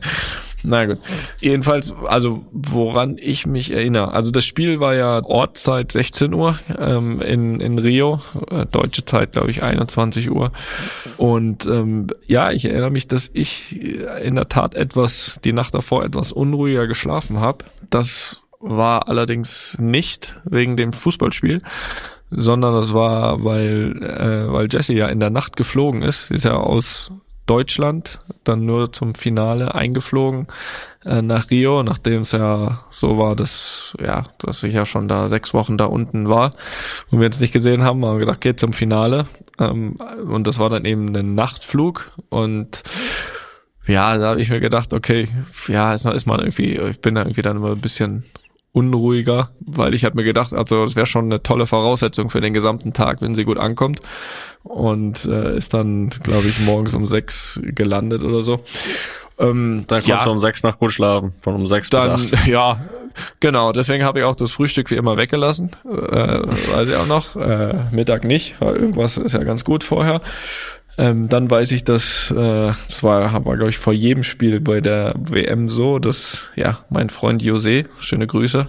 Na 0.63 0.85
gut. 0.85 0.97
Jedenfalls, 1.39 1.93
also 2.07 2.45
woran 2.51 3.17
ich 3.19 3.45
mich 3.45 3.71
erinnere. 3.71 4.13
Also 4.13 4.31
das 4.31 4.45
Spiel 4.45 4.79
war 4.79 4.95
ja 4.95 5.23
Ortszeit 5.23 5.91
16 5.91 6.33
Uhr 6.33 6.57
ähm, 6.77 7.21
in, 7.21 7.59
in 7.59 7.77
Rio, 7.77 8.21
äh, 8.49 8.65
deutsche 8.65 9.05
Zeit 9.05 9.33
glaube 9.33 9.51
ich 9.51 9.61
21 9.61 10.31
Uhr. 10.31 10.51
Und 11.17 11.65
ähm, 11.67 12.07
ja, 12.25 12.51
ich 12.51 12.65
erinnere 12.65 12.89
mich, 12.89 13.07
dass 13.07 13.29
ich 13.33 13.79
in 14.21 14.35
der 14.35 14.49
Tat 14.49 14.73
etwas, 14.75 15.39
die 15.43 15.53
Nacht 15.53 15.75
davor 15.75 16.03
etwas 16.03 16.31
unruhiger 16.31 16.87
geschlafen 16.87 17.39
habe. 17.39 17.65
Das 17.89 18.43
war 18.59 19.07
allerdings 19.09 19.77
nicht 19.79 20.35
wegen 20.43 20.75
dem 20.75 20.91
Fußballspiel, 20.91 21.61
sondern 22.31 22.73
das 22.73 22.93
war, 22.93 23.43
weil, 23.43 23.95
äh, 24.01 24.51
weil 24.51 24.67
Jesse 24.71 24.95
ja 24.95 25.07
in 25.07 25.19
der 25.19 25.29
Nacht 25.29 25.55
geflogen 25.55 26.01
ist. 26.01 26.27
Sie 26.27 26.35
ist 26.35 26.45
ja 26.45 26.55
aus 26.55 27.11
Deutschland 27.47 28.19
dann 28.43 28.65
nur 28.65 28.91
zum 28.93 29.15
Finale 29.15 29.73
eingeflogen 29.73 30.47
äh, 31.05 31.21
nach 31.21 31.49
Rio, 31.49 31.81
nachdem 31.83 32.21
es 32.21 32.33
ja 32.33 32.83
so 32.91 33.17
war, 33.17 33.35
dass 33.35 33.95
ja, 33.99 34.25
dass 34.39 34.63
ich 34.63 34.73
ja 34.73 34.85
schon 34.85 35.07
da 35.07 35.29
sechs 35.29 35.53
Wochen 35.53 35.77
da 35.77 35.85
unten 35.85 36.29
war 36.29 36.51
und 37.09 37.19
wir 37.19 37.27
uns 37.27 37.39
nicht 37.39 37.53
gesehen 37.53 37.83
haben, 37.83 38.05
haben 38.05 38.15
wir 38.15 38.25
gedacht, 38.25 38.41
geht 38.41 38.59
zum 38.59 38.73
Finale. 38.73 39.25
Ähm, 39.59 39.93
und 40.29 40.45
das 40.45 40.59
war 40.59 40.69
dann 40.69 40.85
eben 40.85 41.15
ein 41.15 41.33
Nachtflug 41.33 42.11
und 42.29 42.83
ja, 43.87 44.17
da 44.17 44.29
habe 44.29 44.41
ich 44.41 44.49
mir 44.49 44.59
gedacht, 44.59 44.93
okay, 44.93 45.27
ja, 45.67 45.93
ist, 45.93 46.05
ist 46.05 46.25
man 46.25 46.39
irgendwie, 46.39 46.77
ich 46.77 46.99
bin 46.99 47.15
da 47.15 47.21
irgendwie 47.21 47.41
dann 47.41 47.57
immer 47.57 47.71
ein 47.71 47.81
bisschen 47.81 48.25
unruhiger, 48.77 49.49
weil 49.59 49.95
ich 49.95 50.05
habe 50.05 50.15
mir 50.15 50.23
gedacht, 50.23 50.53
also 50.53 50.83
das 50.83 50.95
wäre 50.95 51.07
schon 51.07 51.25
eine 51.25 51.41
tolle 51.41 51.65
Voraussetzung 51.65 52.29
für 52.29 52.41
den 52.41 52.53
gesamten 52.53 52.93
Tag, 52.93 53.21
wenn 53.21 53.33
sie 53.33 53.43
gut 53.43 53.57
ankommt 53.57 54.01
und 54.63 55.25
äh, 55.25 55.57
ist 55.57 55.73
dann, 55.73 56.09
glaube 56.09 56.47
ich, 56.47 56.59
morgens 56.59 56.93
um 56.93 57.07
sechs 57.07 57.59
gelandet 57.63 58.23
oder 58.23 58.43
so. 58.43 58.59
Ähm, 59.39 59.85
Dann 59.87 59.99
konntest 59.99 60.07
ja, 60.07 60.23
du 60.23 60.31
um 60.31 60.37
sechs 60.37 60.61
nach 60.61 60.77
gut 60.77 60.91
schlafen, 60.91 61.33
von 61.41 61.55
um 61.55 61.65
sechs 61.65 61.89
dann, 61.89 62.21
bis 62.21 62.33
acht. 62.33 62.47
ja, 62.47 62.79
genau, 63.39 63.71
deswegen 63.71 64.03
habe 64.03 64.19
ich 64.19 64.25
auch 64.25 64.35
das 64.35 64.51
Frühstück 64.51 64.91
wie 64.91 64.95
immer 64.95 65.17
weggelassen, 65.17 65.71
äh, 65.85 65.89
weiß 65.89 66.89
ich 66.89 66.95
auch 66.95 67.07
noch, 67.07 67.35
äh, 67.35 67.73
Mittag 67.91 68.23
nicht, 68.23 68.55
weil 68.59 68.75
irgendwas 68.75 69.17
ist 69.17 69.33
ja 69.33 69.43
ganz 69.43 69.63
gut 69.63 69.83
vorher. 69.83 70.21
Ähm, 70.97 71.29
dann 71.29 71.49
weiß 71.49 71.71
ich, 71.73 71.83
dass 71.83 72.31
äh, 72.31 72.71
das 72.87 73.03
war, 73.03 73.31
war 73.45 73.55
glaube 73.55 73.69
ich 73.69 73.77
vor 73.77 73.93
jedem 73.93 74.23
Spiel 74.23 74.59
bei 74.59 74.81
der 74.81 75.13
WM 75.17 75.69
so, 75.69 75.99
dass 75.99 76.45
ja 76.55 76.79
mein 76.89 77.09
Freund 77.09 77.43
Jose, 77.43 77.85
schöne 77.99 78.25
Grüße, 78.25 78.67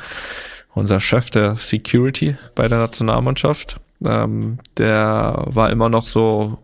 unser 0.75 1.01
Chef 1.01 1.31
der 1.31 1.57
Security 1.57 2.37
bei 2.55 2.69
der 2.69 2.79
Nationalmannschaft, 2.79 3.81
ähm, 4.05 4.59
der 4.77 5.45
war 5.47 5.71
immer 5.71 5.89
noch 5.89 6.07
so 6.07 6.59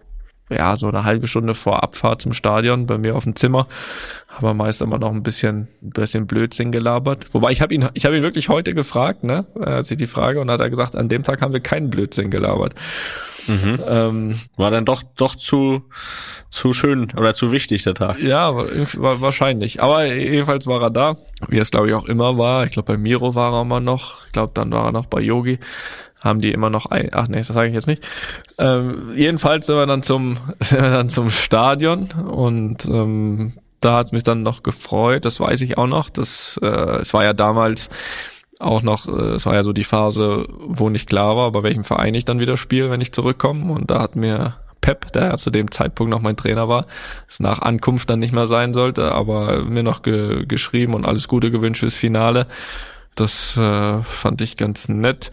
ja, 0.50 0.76
so 0.76 0.88
eine 0.88 1.04
halbe 1.04 1.26
Stunde 1.26 1.54
vor 1.54 1.82
Abfahrt 1.82 2.20
zum 2.20 2.34
Stadion 2.34 2.86
bei 2.86 2.98
mir 2.98 3.16
auf 3.16 3.24
dem 3.24 3.34
Zimmer, 3.34 3.66
haben 4.28 4.46
wir 4.46 4.54
meist 4.54 4.82
immer 4.82 4.98
noch 4.98 5.10
ein 5.10 5.22
bisschen, 5.22 5.68
ein 5.82 5.90
bisschen 5.90 6.26
Blödsinn 6.26 6.70
gelabert. 6.70 7.32
Wobei 7.32 7.50
ich 7.50 7.62
habe 7.62 7.74
ihn, 7.74 7.88
ich 7.94 8.04
habe 8.04 8.16
ihn 8.16 8.22
wirklich 8.22 8.48
heute 8.48 8.74
gefragt, 8.74 9.24
ne, 9.24 9.46
als 9.58 9.90
ich 9.90 9.96
die 9.96 10.06
Frage 10.06 10.40
und 10.40 10.50
hat 10.50 10.60
er 10.60 10.70
gesagt, 10.70 10.96
an 10.96 11.08
dem 11.08 11.22
Tag 11.22 11.40
haben 11.40 11.54
wir 11.54 11.60
keinen 11.60 11.88
Blödsinn 11.88 12.30
gelabert. 12.30 12.74
Ähm, 13.48 14.40
War 14.56 14.70
dann 14.70 14.84
doch 14.84 15.02
doch 15.16 15.34
zu 15.34 15.82
zu 16.50 16.72
schön 16.72 17.12
oder 17.16 17.34
zu 17.34 17.50
wichtig 17.50 17.82
der 17.82 17.94
Tag. 17.94 18.20
ja, 18.20 18.54
wahrscheinlich. 18.54 19.82
Aber 19.82 20.04
jedenfalls 20.06 20.66
war 20.66 20.80
er 20.82 20.90
da, 20.90 21.16
wie 21.48 21.58
es 21.58 21.70
glaube 21.70 21.88
ich 21.88 21.94
auch 21.94 22.06
immer 22.06 22.38
war. 22.38 22.64
Ich 22.64 22.72
glaube 22.72 22.92
bei 22.92 22.96
Miro 22.98 23.34
war 23.34 23.52
er 23.52 23.62
immer 23.62 23.80
noch. 23.80 24.24
Ich 24.26 24.32
glaube 24.32 24.52
dann 24.54 24.70
war 24.70 24.86
er 24.86 24.92
noch 24.92 25.06
bei 25.06 25.20
Yogi. 25.20 25.58
Haben 26.20 26.40
die 26.40 26.52
immer 26.52 26.70
noch 26.70 26.86
ein, 26.86 27.10
ach 27.12 27.28
nee, 27.28 27.38
das 27.38 27.48
sage 27.48 27.68
ich 27.68 27.74
jetzt 27.74 27.86
nicht. 27.86 28.02
Ähm, 28.56 29.12
jedenfalls 29.14 29.66
sind 29.66 29.76
wir 29.76 29.86
dann 29.86 30.02
zum, 30.02 30.38
sind 30.60 30.80
wir 30.80 30.90
dann 30.90 31.10
zum 31.10 31.28
Stadion 31.28 32.08
und 32.12 32.86
ähm, 32.86 33.52
da 33.80 33.96
hat 33.96 34.06
es 34.06 34.12
mich 34.12 34.22
dann 34.22 34.42
noch 34.42 34.62
gefreut, 34.62 35.26
das 35.26 35.40
weiß 35.40 35.60
ich 35.60 35.76
auch 35.76 35.86
noch. 35.86 36.08
Das, 36.08 36.58
äh, 36.62 36.66
es 37.00 37.12
war 37.12 37.24
ja 37.24 37.34
damals 37.34 37.90
auch 38.64 38.82
noch, 38.82 39.06
äh, 39.06 39.34
es 39.34 39.46
war 39.46 39.54
ja 39.54 39.62
so 39.62 39.72
die 39.72 39.84
Phase, 39.84 40.46
wo 40.58 40.88
nicht 40.88 41.08
klar 41.08 41.36
war, 41.36 41.52
bei 41.52 41.62
welchem 41.62 41.84
Verein 41.84 42.14
ich 42.14 42.24
dann 42.24 42.40
wieder 42.40 42.56
spiele, 42.56 42.90
wenn 42.90 43.00
ich 43.00 43.12
zurückkomme. 43.12 43.72
Und 43.72 43.90
da 43.90 44.00
hat 44.00 44.16
mir 44.16 44.56
Pep, 44.80 45.12
der 45.12 45.24
ja 45.24 45.36
zu 45.38 45.50
dem 45.50 45.70
Zeitpunkt 45.70 46.10
noch 46.10 46.20
mein 46.20 46.36
Trainer 46.36 46.68
war, 46.68 46.86
es 47.26 47.40
nach 47.40 47.62
Ankunft 47.62 48.10
dann 48.10 48.18
nicht 48.18 48.34
mehr 48.34 48.46
sein 48.46 48.74
sollte, 48.74 49.12
aber 49.12 49.62
mir 49.62 49.82
noch 49.82 50.02
ge 50.02 50.44
geschrieben 50.46 50.92
und 50.92 51.06
alles 51.06 51.26
Gute 51.26 51.50
gewünscht 51.50 51.80
fürs 51.80 51.94
Finale. 51.94 52.46
Das 53.14 53.56
äh, 53.56 54.02
fand 54.02 54.40
ich 54.40 54.56
ganz 54.56 54.88
nett. 54.88 55.30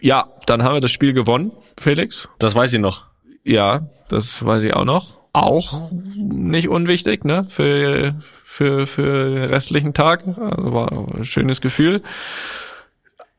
Ja, 0.00 0.28
dann 0.46 0.62
haben 0.62 0.74
wir 0.74 0.80
das 0.80 0.90
Spiel 0.90 1.12
gewonnen, 1.12 1.52
Felix. 1.78 2.28
Das 2.38 2.54
weiß 2.54 2.72
ich 2.74 2.80
noch. 2.80 3.04
Ja, 3.42 3.88
das 4.08 4.44
weiß 4.44 4.64
ich 4.64 4.74
auch 4.74 4.84
noch. 4.84 5.18
Auch 5.32 5.90
nicht 5.92 6.68
unwichtig, 6.68 7.24
ne? 7.24 7.46
Für, 7.48 8.16
für, 8.44 8.86
für 8.86 9.30
den 9.30 9.44
restlichen 9.44 9.94
Tag. 9.94 10.24
Also 10.26 10.74
war 10.74 10.92
ein 10.92 11.24
schönes 11.24 11.60
Gefühl. 11.60 12.02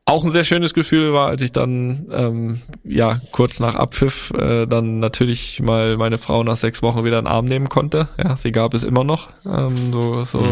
Auch 0.04 0.24
ein 0.24 0.32
sehr 0.32 0.42
schönes 0.42 0.74
Gefühl 0.74 1.12
war, 1.12 1.28
als 1.28 1.42
ich 1.42 1.52
dann 1.52 2.08
ähm, 2.10 2.62
ja 2.82 3.20
kurz 3.30 3.60
nach 3.60 3.76
Abpfiff 3.76 4.32
äh, 4.32 4.66
dann 4.66 4.98
natürlich 4.98 5.62
mal 5.62 5.96
meine 5.96 6.18
Frau 6.18 6.42
nach 6.42 6.56
sechs 6.56 6.82
Wochen 6.82 7.04
wieder 7.04 7.20
in 7.20 7.24
den 7.24 7.32
Arm 7.32 7.44
nehmen 7.44 7.68
konnte. 7.68 8.08
Ja, 8.18 8.36
sie 8.36 8.50
gab 8.50 8.74
es 8.74 8.82
immer 8.82 9.04
noch. 9.04 9.28
Ähm, 9.46 9.92
so 9.92 10.24
so 10.24 10.44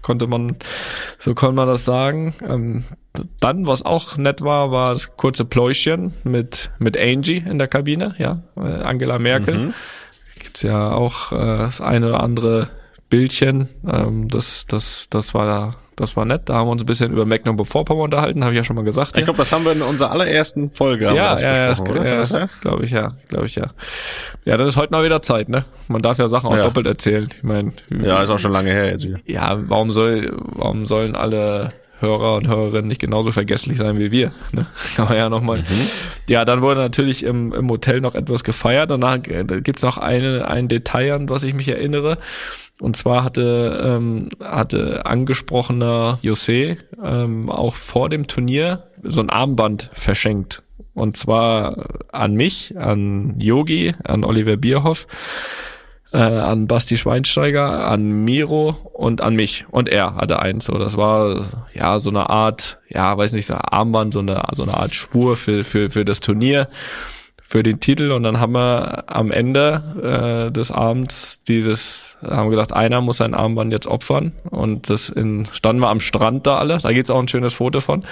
konnte 0.00 0.26
man 0.26 0.56
so 1.18 1.34
konnte 1.34 1.56
man 1.56 1.68
das 1.68 1.84
sagen. 1.84 2.34
Ähm, 2.48 2.84
dann, 3.40 3.66
was 3.66 3.82
auch 3.82 4.16
nett 4.16 4.40
war, 4.40 4.70
war 4.70 4.94
das 4.94 5.16
kurze 5.18 5.44
Pläuschen 5.44 6.14
mit 6.24 6.70
mit 6.78 6.96
Angie 6.96 7.44
in 7.46 7.58
der 7.58 7.68
Kabine. 7.68 8.14
Ja, 8.18 8.42
äh, 8.56 8.60
Angela 8.60 9.18
Merkel 9.18 9.74
gibt's 10.38 10.62
ja 10.62 10.92
auch 10.92 11.32
äh, 11.32 11.58
das 11.58 11.80
eine 11.80 12.08
oder 12.08 12.22
andere 12.22 12.70
Bildchen. 13.10 13.68
Ähm, 13.86 14.28
das, 14.28 14.66
das, 14.66 15.08
das 15.10 15.34
war 15.34 15.76
das 15.96 16.16
war 16.16 16.24
nett. 16.24 16.42
Da 16.46 16.54
haben 16.54 16.66
wir 16.66 16.72
uns 16.72 16.82
ein 16.82 16.86
bisschen 16.86 17.12
über 17.12 17.24
Mecklenburg-Vorpommern 17.24 18.04
unterhalten, 18.04 18.42
habe 18.44 18.52
ich 18.54 18.58
ja 18.58 18.64
schon 18.64 18.76
mal 18.76 18.84
gesagt. 18.84 19.16
Ich 19.16 19.24
glaube, 19.24 19.38
das 19.38 19.52
haben 19.52 19.64
wir 19.64 19.72
in 19.72 19.82
unserer 19.82 20.10
allerersten 20.10 20.70
Folge 20.70 21.04
ja, 21.14 21.32
das 21.32 21.40
ja, 21.42 21.52
ja, 21.72 21.80
oder? 21.80 22.06
ja, 22.06 22.16
Das 22.16 22.32
war- 22.32 22.48
glaube 22.60 22.84
ich 22.84 22.90
ja, 22.90 23.12
glaube 23.28 23.46
ich 23.46 23.54
ja. 23.56 23.68
Ja, 24.44 24.56
dann 24.56 24.66
ist 24.66 24.76
heute 24.76 24.92
mal 24.92 25.04
wieder 25.04 25.22
Zeit, 25.22 25.48
ne? 25.48 25.64
Man 25.88 26.02
darf 26.02 26.18
ja 26.18 26.28
Sachen 26.28 26.48
auch 26.50 26.56
Ja. 26.56 26.62
doppelt 26.62 26.86
erzählen. 26.86 27.28
Ich 27.36 27.42
meine, 27.42 27.72
ja, 28.02 28.22
ist 28.22 28.30
auch 28.30 28.38
schon 28.38 28.52
lange 28.52 28.70
her 28.70 28.86
jetzt 28.90 29.06
wieder. 29.06 29.18
ja, 29.26 29.58
warum 29.68 29.90
soll, 29.92 30.32
warum 30.36 30.84
sollen 30.86 31.14
alle 31.14 31.70
Hörer 32.00 32.34
und 32.34 32.48
Hörerinnen 32.48 32.88
nicht 32.88 33.00
genauso 33.00 33.30
vergesslich 33.30 33.78
sein 33.78 33.98
wie 33.98 34.10
wir? 34.10 34.32
Ne? 34.52 34.66
Kann 34.96 35.06
man 35.08 35.16
ja 35.16 35.28
nochmal. 35.30 35.62
Ja, 36.28 36.44
dann 36.44 36.60
wurde 36.60 36.80
natürlich 36.80 37.22
im, 37.24 37.52
im 37.54 37.70
Hotel 37.70 38.00
noch 38.00 38.14
etwas 38.14 38.44
gefeiert. 38.44 38.90
Danach 38.90 39.18
äh, 39.28 39.44
da 39.44 39.60
gibt's 39.60 39.82
noch 39.82 39.96
eine, 39.98 40.46
ein 40.48 40.68
Detail, 40.68 41.14
an 41.14 41.28
was 41.28 41.44
ich 41.44 41.54
mich 41.54 41.68
erinnere. 41.68 42.18
Und 42.80 42.96
zwar 42.96 43.22
hatte, 43.22 43.80
ähm, 43.84 44.28
hatte 44.40 45.06
angesprochener 45.06 46.18
Jose 46.22 46.76
ähm, 47.02 47.48
auch 47.48 47.76
vor 47.76 48.08
dem 48.08 48.26
Turnier 48.26 48.84
so 49.02 49.20
ein 49.20 49.30
Armband 49.30 49.90
verschenkt. 49.92 50.62
Und 50.92 51.16
zwar 51.16 51.86
an 52.12 52.34
mich, 52.34 52.76
an 52.76 53.38
Yogi, 53.40 53.94
an 54.04 54.24
Oliver 54.24 54.56
Bierhoff, 54.56 55.06
äh, 56.12 56.18
an 56.18 56.68
Basti 56.68 56.96
Schweinsteiger, 56.96 57.88
an 57.88 58.24
Miro 58.24 58.76
und 58.92 59.20
an 59.20 59.34
mich. 59.34 59.66
Und 59.70 59.88
er 59.88 60.14
hatte 60.14 60.40
eins. 60.40 60.66
So, 60.66 60.78
das 60.78 60.96
war 60.96 61.46
ja 61.74 61.98
so 61.98 62.10
eine 62.10 62.30
Art, 62.30 62.78
ja, 62.88 63.16
weiß 63.16 63.32
nicht, 63.32 63.46
so 63.46 63.54
Armband, 63.54 64.14
so 64.14 64.20
eine, 64.20 64.42
so 64.52 64.62
eine 64.62 64.74
Art 64.74 64.94
Spur 64.94 65.36
für, 65.36 65.64
für, 65.64 65.88
für 65.88 66.04
das 66.04 66.20
Turnier 66.20 66.68
für 67.54 67.62
den 67.62 67.78
Titel 67.78 68.10
und 68.10 68.24
dann 68.24 68.40
haben 68.40 68.54
wir 68.54 69.04
am 69.06 69.30
Ende 69.30 70.48
äh, 70.48 70.50
des 70.50 70.72
Abends 70.72 71.40
dieses, 71.46 72.16
haben 72.20 72.50
gedacht, 72.50 72.72
einer 72.72 73.00
muss 73.00 73.18
sein 73.18 73.32
Armband 73.32 73.72
jetzt 73.72 73.86
opfern 73.86 74.32
und 74.50 74.90
das 74.90 75.08
in, 75.08 75.46
standen 75.52 75.80
wir 75.80 75.88
am 75.88 76.00
Strand 76.00 76.48
da 76.48 76.58
alle, 76.58 76.78
da 76.78 76.92
geht's 76.92 77.10
auch 77.10 77.20
ein 77.20 77.28
schönes 77.28 77.54
Foto 77.54 77.78
von, 77.78 78.02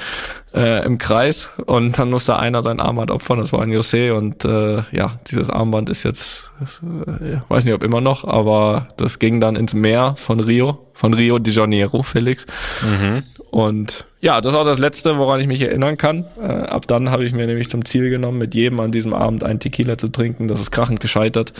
äh, 0.55 0.87
im 0.87 0.99
Kreis 0.99 1.51
und 1.67 1.99
dann 1.99 2.11
musste 2.11 2.37
einer 2.37 2.63
sein 2.63 2.79
Armband 2.79 3.11
opfern, 3.11 3.41
das 3.41 3.53
war 3.53 3.63
ein 3.63 3.73
Jose 3.73 4.15
und 4.15 4.45
äh, 4.45 4.85
ja, 4.93 5.19
dieses 5.27 5.51
Armband 5.51 5.91
ist 5.91 6.05
jetzt, 6.05 6.49
äh, 6.61 7.39
weiß 7.49 7.65
nicht 7.65 7.75
ob 7.75 7.83
immer 7.83 8.01
noch, 8.01 8.23
aber 8.23 8.87
das 8.97 9.19
ging 9.19 9.41
dann 9.41 9.57
ins 9.57 9.75
Meer 9.75 10.15
von 10.17 10.39
Rio, 10.39 10.87
von 10.95 11.15
Rio 11.15 11.41
de 11.41 11.53
Janeiro, 11.53 12.05
Felix. 12.05 12.47
Mhm. 12.81 13.25
Und 13.53 14.07
ja, 14.21 14.41
das 14.41 14.55
war 14.55 14.65
das 14.65 14.79
Letzte, 14.79 15.19
woran 15.19 15.39
ich 15.39 15.47
mich 15.47 15.61
erinnern 15.61 15.99
kann. 15.99 16.25
Äh, 16.41 16.47
ab 16.47 16.87
dann 16.87 17.11
habe 17.11 17.27
ich 17.27 17.35
mir 17.35 17.47
nämlich 17.47 17.69
zum 17.69 17.85
Ziel 17.85 18.09
genommen, 18.09 18.39
mit 18.39 18.55
jedem 18.55 18.81
an 18.81 18.93
diesem 18.93 19.13
Abend 19.13 19.45
einen 19.45 19.61
Tequila 19.61 19.99
zu 19.99 20.09
trinken. 20.09 20.49
Das 20.49 20.59
ist 20.59 20.71
krachend 20.71 21.01
gescheitert. 21.01 21.53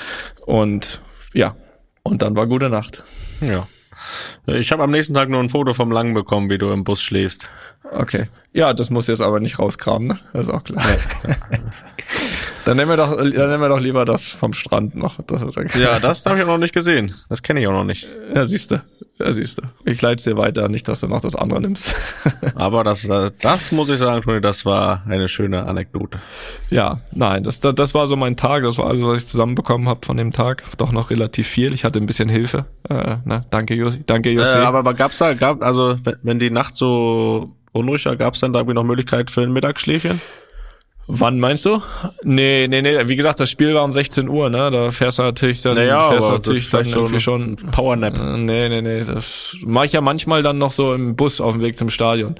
Und 0.47 1.03
ja, 1.35 1.55
und 2.03 2.23
dann 2.23 2.35
war 2.35 2.47
gute 2.47 2.71
Nacht. 2.71 3.05
Ja. 3.43 3.69
Ich 4.47 4.73
habe 4.73 4.83
am 4.83 4.91
nächsten 4.91 5.13
Tag 5.13 5.29
nur 5.29 5.41
ein 5.41 5.51
Foto 5.51 5.75
vom 5.75 5.93
Lang 5.93 6.15
bekommen, 6.15 6.49
wie 6.49 6.57
du 6.57 6.73
im 6.73 6.83
Bus 6.83 7.03
schläfst. 7.03 7.51
Okay. 7.91 8.27
Ja, 8.55 8.73
das 8.73 8.89
muss 8.89 9.07
jetzt 9.07 9.21
aber 9.21 9.39
nicht 9.39 9.59
rauskramen, 9.59 10.09
ne? 10.09 10.19
Das 10.33 10.49
ist 10.49 10.55
auch 10.55 10.65
klar. 10.65 10.83
dann 12.65 12.79
nehmen 12.79 12.89
wir 12.89 12.97
doch, 12.97 13.15
dann 13.15 13.29
nehmen 13.29 13.61
wir 13.61 13.69
doch 13.69 13.81
lieber 13.81 14.07
das 14.07 14.25
vom 14.25 14.55
Strand 14.55 14.95
noch. 14.95 15.19
Das, 15.27 15.43
ja, 15.75 15.99
das 16.01 16.25
habe 16.25 16.39
ich 16.39 16.43
auch 16.43 16.49
noch 16.49 16.57
nicht 16.57 16.73
gesehen. 16.73 17.15
Das 17.29 17.43
kenne 17.43 17.61
ich 17.61 17.67
auch 17.67 17.73
noch 17.73 17.85
nicht. 17.85 18.09
Ja, 18.35 18.47
siehst 18.47 18.71
du. 18.71 18.83
Ja, 19.19 19.33
siehst 19.33 19.59
du. 19.59 19.63
Ich 19.85 20.01
leite 20.01 20.17
es 20.17 20.25
dir 20.25 20.37
weiter, 20.37 20.69
nicht, 20.69 20.89
dass 20.89 21.01
du 21.01 21.09
noch 21.09 21.21
das 21.21 21.37
andere 21.37 21.61
nimmst. 21.61 21.95
Aber 22.55 22.83
das, 22.83 23.07
das 23.41 23.73
muss 23.73 23.89
ich 23.89 23.99
sagen, 23.99 24.23
Toni, 24.23 24.41
das 24.41 24.65
war 24.65 25.05
eine 25.07 25.29
schöne 25.29 25.65
Anekdote. 25.67 26.19
Ja, 26.71 27.01
nein, 27.13 27.43
das, 27.43 27.61
das, 27.61 27.75
das 27.75 27.95
war 27.95 28.07
so 28.07 28.17
mein 28.17 28.37
Tag. 28.37 28.63
Das 28.63 28.79
war 28.79 28.89
alles, 28.89 29.03
was 29.03 29.23
ich 29.23 29.29
zusammenbekommen 29.29 29.89
habe 29.89 30.05
von 30.05 30.17
dem 30.17 30.33
Tag. 30.33 30.65
Doch 30.79 30.93
noch 30.93 31.11
relativ 31.11 31.47
viel. 31.47 31.75
Ich 31.75 31.85
hatte 31.85 31.99
ein 31.99 32.07
bisschen 32.07 32.29
Hilfe. 32.29 32.67
Äh, 32.89 33.17
ne? 33.25 33.43
Danke, 33.51 33.75
Josi. 33.75 34.03
Danke, 34.07 34.31
Josi. 34.31 34.57
Äh, 34.57 34.63
aber, 34.63 34.79
aber 34.79 34.95
gab's 34.95 35.19
da, 35.19 35.35
gab, 35.35 35.63
also 35.63 35.97
wenn, 36.03 36.17
wenn 36.23 36.39
die 36.39 36.51
Nacht 36.51 36.75
so 36.75 37.55
unruhig 37.73 38.07
war, 38.07 38.17
gab's 38.17 38.41
dann 38.41 38.53
da 38.53 38.61
irgendwie 38.61 38.75
noch 38.75 38.85
Möglichkeit 38.85 39.31
für 39.31 39.43
ein 39.43 39.53
Mittagsschläfchen? 39.53 40.21
Wann 41.07 41.41
meinst 41.41 41.65
du? 41.65 41.83
Nee, 42.23 42.69
nee, 42.69 42.81
nee, 42.81 43.09
wie 43.09 43.17
gesagt, 43.17 43.41
das 43.41 43.51
Spiel 43.51 43.75
war 43.75 43.85
um 43.85 43.93
16 43.93 44.29
Uhr, 44.29 44.49
ne? 44.51 44.71
Da 44.71 44.91
fährst 44.91 45.19
du 45.19 45.25
natürlich 45.25 45.61
dann, 45.63 45.75
naja, 45.75 46.11
fährst 46.11 46.29
du 46.29 46.33
natürlich 46.33 46.71
dann 46.71 46.87
irgendwie 46.87 47.21
schon 47.21 47.57
Powernap. 47.57 48.19
Äh, 48.19 48.39
nee, 48.39 48.69
nee, 48.69 48.83
nee, 48.83 49.05
das 49.05 49.57
mache 49.65 49.87
ich 49.87 49.93
ja 49.93 50.01
manchmal 50.01 50.43
dann 50.43 50.59
noch 50.59 50.73
so 50.73 50.95
im 50.95 51.17
Bus 51.17 51.41
auf 51.41 51.55
dem 51.55 51.63
Weg 51.63 51.77
zum 51.77 51.91
Stadion. 51.91 52.37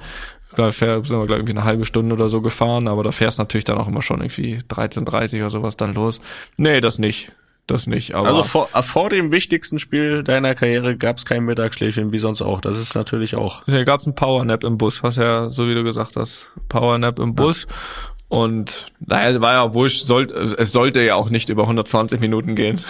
Da 0.55 0.71
sind 0.71 0.87
wir, 0.87 1.01
glaube 1.01 1.25
ich, 1.25 1.31
irgendwie 1.31 1.51
eine 1.51 1.63
halbe 1.63 1.83
Stunde 1.83 2.13
oder 2.13 2.29
so 2.29 2.41
gefahren, 2.41 2.87
aber 2.87 3.03
da 3.03 3.11
fährst 3.11 3.39
du 3.39 3.43
natürlich 3.43 3.63
dann 3.63 3.77
auch 3.77 3.87
immer 3.87 4.01
schon 4.01 4.21
irgendwie 4.21 4.59
13.30 4.69 5.39
oder 5.39 5.49
sowas 5.49 5.77
dann 5.77 5.93
los. 5.93 6.21
Nee, 6.57 6.79
das 6.79 6.99
nicht. 6.99 7.31
Das 7.65 7.87
nicht, 7.87 8.13
aber. 8.13 8.27
Also 8.27 8.43
vor, 8.43 8.67
vor 8.67 9.09
dem 9.09 9.31
wichtigsten 9.31 9.79
Spiel 9.79 10.21
deiner 10.21 10.53
Karriere 10.53 10.97
gab 10.97 11.17
es 11.17 11.23
kein 11.23 11.45
Mittagsschläfchen, 11.45 12.11
wie 12.11 12.19
sonst 12.19 12.41
auch. 12.41 12.59
Das 12.59 12.77
ist 12.77 12.93
natürlich 12.93 13.35
auch. 13.35 13.65
Nee, 13.67 13.85
gab 13.85 14.01
es 14.01 14.05
ein 14.05 14.15
Powernap 14.15 14.65
im 14.65 14.77
Bus, 14.77 15.01
was 15.01 15.15
ja, 15.15 15.49
so 15.49 15.65
wie 15.69 15.73
du 15.73 15.81
gesagt 15.85 16.17
hast, 16.17 16.51
Powernap 16.67 17.19
im 17.19 17.35
Bus. 17.35 17.65
Ja. 17.69 18.12
Und 18.33 18.87
naja, 18.99 19.29
es 19.29 19.41
war 19.41 19.53
ja 19.53 19.73
wurscht, 19.75 20.07
sollte, 20.07 20.33
es 20.33 20.71
sollte 20.71 21.03
ja 21.03 21.13
auch 21.13 21.29
nicht 21.29 21.49
über 21.49 21.63
120 21.63 22.19
Minuten 22.19 22.55
gehen. 22.55 22.81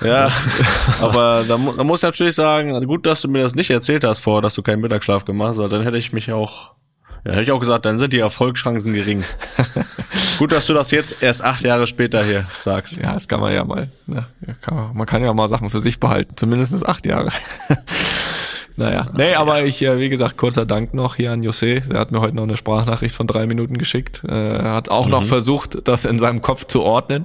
Ja, 0.00 0.08
ja. 0.08 0.30
aber 1.02 1.44
da, 1.46 1.58
da 1.58 1.84
muss 1.84 2.00
ich 2.00 2.04
natürlich 2.04 2.34
sagen, 2.34 2.82
gut, 2.86 3.04
dass 3.04 3.20
du 3.20 3.28
mir 3.28 3.42
das 3.42 3.56
nicht 3.56 3.68
erzählt 3.68 4.02
hast 4.02 4.20
vorher, 4.20 4.40
dass 4.40 4.54
du 4.54 4.62
keinen 4.62 4.80
Mittagsschlaf 4.80 5.26
gemacht 5.26 5.50
hast, 5.50 5.58
weil 5.58 5.68
dann 5.68 5.82
hätte 5.82 5.98
ich 5.98 6.14
mich 6.14 6.32
auch, 6.32 6.70
ja, 7.26 7.32
hätte 7.32 7.42
ich 7.42 7.52
auch 7.52 7.60
gesagt, 7.60 7.84
dann 7.84 7.98
sind 7.98 8.14
die 8.14 8.20
Erfolgschancen 8.20 8.94
gering. 8.94 9.22
gut, 10.38 10.52
dass 10.52 10.64
du 10.64 10.72
das 10.72 10.90
jetzt 10.90 11.22
erst 11.22 11.44
acht 11.44 11.62
Jahre 11.62 11.86
später 11.86 12.24
hier 12.24 12.46
sagst. 12.60 12.96
Ja, 12.96 13.12
das 13.12 13.28
kann 13.28 13.40
man 13.40 13.52
ja 13.52 13.64
mal, 13.64 13.90
ne? 14.06 14.24
kann 14.62 14.76
man, 14.76 14.96
man 14.96 15.06
kann 15.06 15.22
ja 15.22 15.34
mal 15.34 15.48
Sachen 15.48 15.68
für 15.68 15.80
sich 15.80 16.00
behalten, 16.00 16.38
zumindest 16.38 16.88
acht 16.88 17.04
Jahre. 17.04 17.32
Naja, 18.76 19.06
nee, 19.16 19.34
aber 19.34 19.64
ich, 19.64 19.82
äh, 19.82 19.98
wie 20.00 20.08
gesagt, 20.08 20.36
kurzer 20.36 20.66
Dank 20.66 20.94
noch 20.94 21.14
hier 21.14 21.30
an 21.30 21.42
José. 21.42 21.92
Er 21.92 22.00
hat 22.00 22.10
mir 22.10 22.20
heute 22.20 22.34
noch 22.34 22.42
eine 22.42 22.56
Sprachnachricht 22.56 23.14
von 23.14 23.26
drei 23.26 23.46
Minuten 23.46 23.78
geschickt. 23.78 24.22
Äh, 24.26 24.32
er 24.32 24.74
hat 24.74 24.88
auch 24.88 25.06
mhm. 25.06 25.12
noch 25.12 25.24
versucht, 25.24 25.86
das 25.86 26.04
in 26.04 26.18
seinem 26.18 26.42
Kopf 26.42 26.64
zu 26.64 26.82
ordnen. 26.82 27.24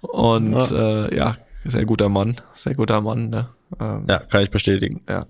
Und 0.00 0.54
ja, 0.54 1.06
äh, 1.06 1.16
ja 1.16 1.36
sehr 1.64 1.84
guter 1.84 2.08
Mann, 2.08 2.36
sehr 2.54 2.74
guter 2.74 3.00
Mann. 3.00 3.30
Ne? 3.30 3.48
Ähm, 3.80 4.04
ja, 4.08 4.18
kann 4.18 4.42
ich 4.42 4.50
bestätigen. 4.50 5.02
Ja. 5.08 5.26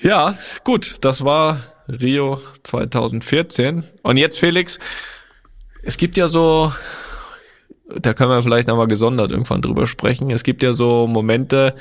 ja, 0.00 0.36
gut, 0.64 0.96
das 1.00 1.24
war 1.24 1.60
Rio 1.88 2.40
2014. 2.62 3.84
Und 4.02 4.16
jetzt, 4.16 4.38
Felix, 4.38 4.78
es 5.82 5.96
gibt 5.96 6.16
ja 6.16 6.28
so, 6.28 6.72
da 7.96 8.14
können 8.14 8.30
wir 8.30 8.42
vielleicht 8.42 8.68
einmal 8.68 8.88
gesondert 8.88 9.30
irgendwann 9.30 9.62
drüber 9.62 9.86
sprechen. 9.86 10.30
Es 10.30 10.42
gibt 10.42 10.62
ja 10.62 10.74
so 10.74 11.06
Momente, 11.06 11.74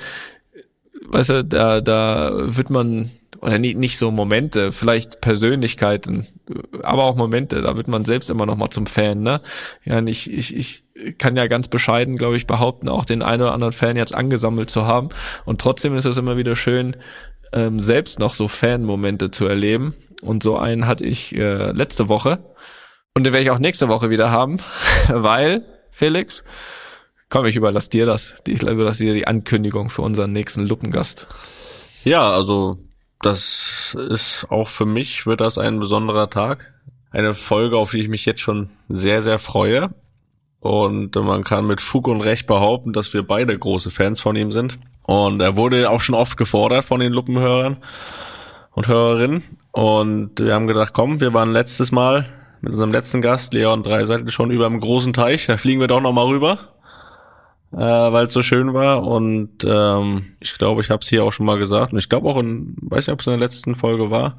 weißt 1.07 1.29
du, 1.29 1.43
da, 1.43 1.81
da 1.81 2.31
wird 2.33 2.69
man, 2.69 3.11
oder 3.41 3.59
nicht, 3.59 3.77
nicht 3.77 3.97
so 3.97 4.11
Momente, 4.11 4.71
vielleicht 4.71 5.21
Persönlichkeiten, 5.21 6.27
aber 6.81 7.03
auch 7.03 7.15
Momente, 7.15 7.61
da 7.61 7.75
wird 7.75 7.87
man 7.87 8.05
selbst 8.05 8.29
immer 8.29 8.45
noch 8.45 8.55
mal 8.55 8.69
zum 8.69 8.87
Fan, 8.87 9.21
ne? 9.21 9.41
Ja, 9.83 10.01
ich, 10.01 10.31
ich, 10.31 10.55
ich 10.55 10.83
kann 11.17 11.35
ja 11.35 11.47
ganz 11.47 11.67
bescheiden, 11.67 12.17
glaube 12.17 12.35
ich, 12.35 12.47
behaupten, 12.47 12.89
auch 12.89 13.05
den 13.05 13.21
einen 13.21 13.41
oder 13.41 13.53
anderen 13.53 13.73
Fan 13.73 13.95
jetzt 13.95 14.13
angesammelt 14.13 14.69
zu 14.69 14.85
haben. 14.85 15.09
Und 15.45 15.61
trotzdem 15.61 15.95
ist 15.95 16.05
es 16.05 16.17
immer 16.17 16.37
wieder 16.37 16.55
schön, 16.55 16.95
ähm, 17.53 17.81
selbst 17.81 18.19
noch 18.19 18.33
so 18.33 18.47
Fan-Momente 18.47 19.31
zu 19.31 19.45
erleben. 19.45 19.95
Und 20.21 20.43
so 20.43 20.57
einen 20.57 20.87
hatte 20.87 21.05
ich 21.05 21.35
äh, 21.35 21.71
letzte 21.71 22.09
Woche. 22.09 22.39
Und 23.13 23.25
den 23.25 23.33
werde 23.33 23.43
ich 23.43 23.51
auch 23.51 23.59
nächste 23.59 23.87
Woche 23.89 24.09
wieder 24.09 24.31
haben, 24.31 24.57
weil, 25.07 25.63
Felix, 25.91 26.43
Komm, 27.33 27.47
ich 27.47 27.55
überlasse 27.55 27.89
dir 27.89 28.05
das. 28.05 28.35
Ich 28.45 28.61
überlasse 28.61 29.05
dir 29.05 29.15
die 29.15 29.25
Ankündigung 29.25 29.89
für 29.89 30.03
unseren 30.03 30.33
nächsten 30.33 30.67
Luppengast. 30.67 31.25
Ja, 32.03 32.31
also 32.31 32.77
das 33.23 33.97
ist 34.07 34.45
auch 34.49 34.67
für 34.67 34.85
mich 34.85 35.25
wird 35.25 35.41
das 35.41 35.57
ein 35.57 35.79
besonderer 35.79 36.29
Tag. 36.29 36.75
Eine 37.09 37.33
Folge, 37.33 37.79
auf 37.79 37.89
die 37.89 38.01
ich 38.01 38.07
mich 38.07 38.27
jetzt 38.27 38.41
schon 38.41 38.69
sehr, 38.87 39.23
sehr 39.23 39.39
freue. 39.39 39.89
Und 40.59 41.15
man 41.15 41.43
kann 41.43 41.65
mit 41.65 41.81
Fug 41.81 42.07
und 42.07 42.21
Recht 42.21 42.45
behaupten, 42.45 42.93
dass 42.93 43.15
wir 43.15 43.25
beide 43.25 43.57
große 43.57 43.89
Fans 43.89 44.21
von 44.21 44.35
ihm 44.35 44.51
sind. 44.51 44.77
Und 45.01 45.41
er 45.41 45.55
wurde 45.55 45.89
auch 45.89 46.01
schon 46.01 46.13
oft 46.13 46.37
gefordert 46.37 46.85
von 46.85 46.99
den 46.99 47.13
Luppenhörern 47.13 47.77
und 48.73 48.87
Hörerinnen. 48.87 49.41
Und 49.71 50.39
wir 50.39 50.53
haben 50.53 50.67
gedacht, 50.67 50.93
komm, 50.93 51.19
wir 51.19 51.33
waren 51.33 51.51
letztes 51.51 51.91
Mal 51.91 52.27
mit 52.61 52.73
unserem 52.73 52.91
letzten 52.91 53.23
Gast, 53.23 53.55
Leon 53.55 53.81
Dreiseitel, 53.81 54.29
schon 54.29 54.51
über 54.51 54.69
dem 54.69 54.79
großen 54.79 55.13
Teich. 55.13 55.47
Da 55.47 55.57
fliegen 55.57 55.79
wir 55.79 55.87
doch 55.87 55.99
nochmal 55.99 56.27
rüber 56.27 56.72
äh, 57.73 57.77
weil 57.77 58.25
es 58.25 58.33
so 58.33 58.41
schön 58.41 58.73
war. 58.73 59.03
Und 59.03 59.63
ähm, 59.63 60.35
ich 60.39 60.53
glaube, 60.57 60.81
ich 60.81 60.89
habe 60.89 61.01
es 61.01 61.09
hier 61.09 61.23
auch 61.23 61.31
schon 61.31 61.45
mal 61.45 61.57
gesagt. 61.57 61.93
Und 61.93 61.99
ich 61.99 62.09
glaube 62.09 62.29
auch 62.29 62.37
in, 62.37 62.75
weiß 62.81 63.07
nicht, 63.07 63.13
ob 63.13 63.19
es 63.19 63.27
in 63.27 63.31
der 63.31 63.39
letzten 63.39 63.75
Folge 63.75 64.11
war, 64.11 64.37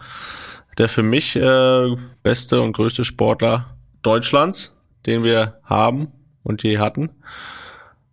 der 0.79 0.89
für 0.89 1.03
mich 1.03 1.37
äh, 1.37 1.97
beste 2.23 2.61
und 2.61 2.73
größte 2.73 3.05
Sportler 3.05 3.77
Deutschlands, 4.03 4.77
den 5.07 5.23
wir 5.23 5.61
haben 5.65 6.09
und 6.43 6.63
je 6.63 6.79
hatten. 6.79 7.11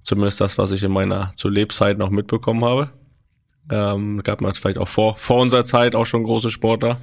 Zumindest 0.03 0.41
das, 0.41 0.57
was 0.57 0.71
ich 0.71 0.83
in 0.83 0.91
meiner 0.91 1.33
zu 1.35 1.47
Lebzeit 1.47 1.97
noch 1.97 2.09
mitbekommen 2.09 2.65
habe. 2.65 2.89
Ähm, 3.69 4.21
gab 4.23 4.41
man 4.41 4.53
vielleicht 4.55 4.79
auch 4.79 4.87
vor, 4.87 5.15
vor 5.17 5.39
unserer 5.39 5.63
Zeit 5.63 5.95
auch 5.95 6.05
schon 6.05 6.23
große 6.23 6.49
Sportler. 6.49 6.97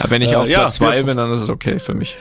Ja, 0.00 0.10
wenn 0.10 0.22
ich 0.22 0.32
äh, 0.32 0.36
auf 0.36 0.46
Platz 0.46 0.78
ja, 0.78 0.86
zwei 0.86 1.02
bin, 1.02 1.16
dann 1.16 1.32
ist 1.32 1.40
es 1.40 1.50
okay 1.50 1.80
für 1.80 1.94
mich. 1.94 2.16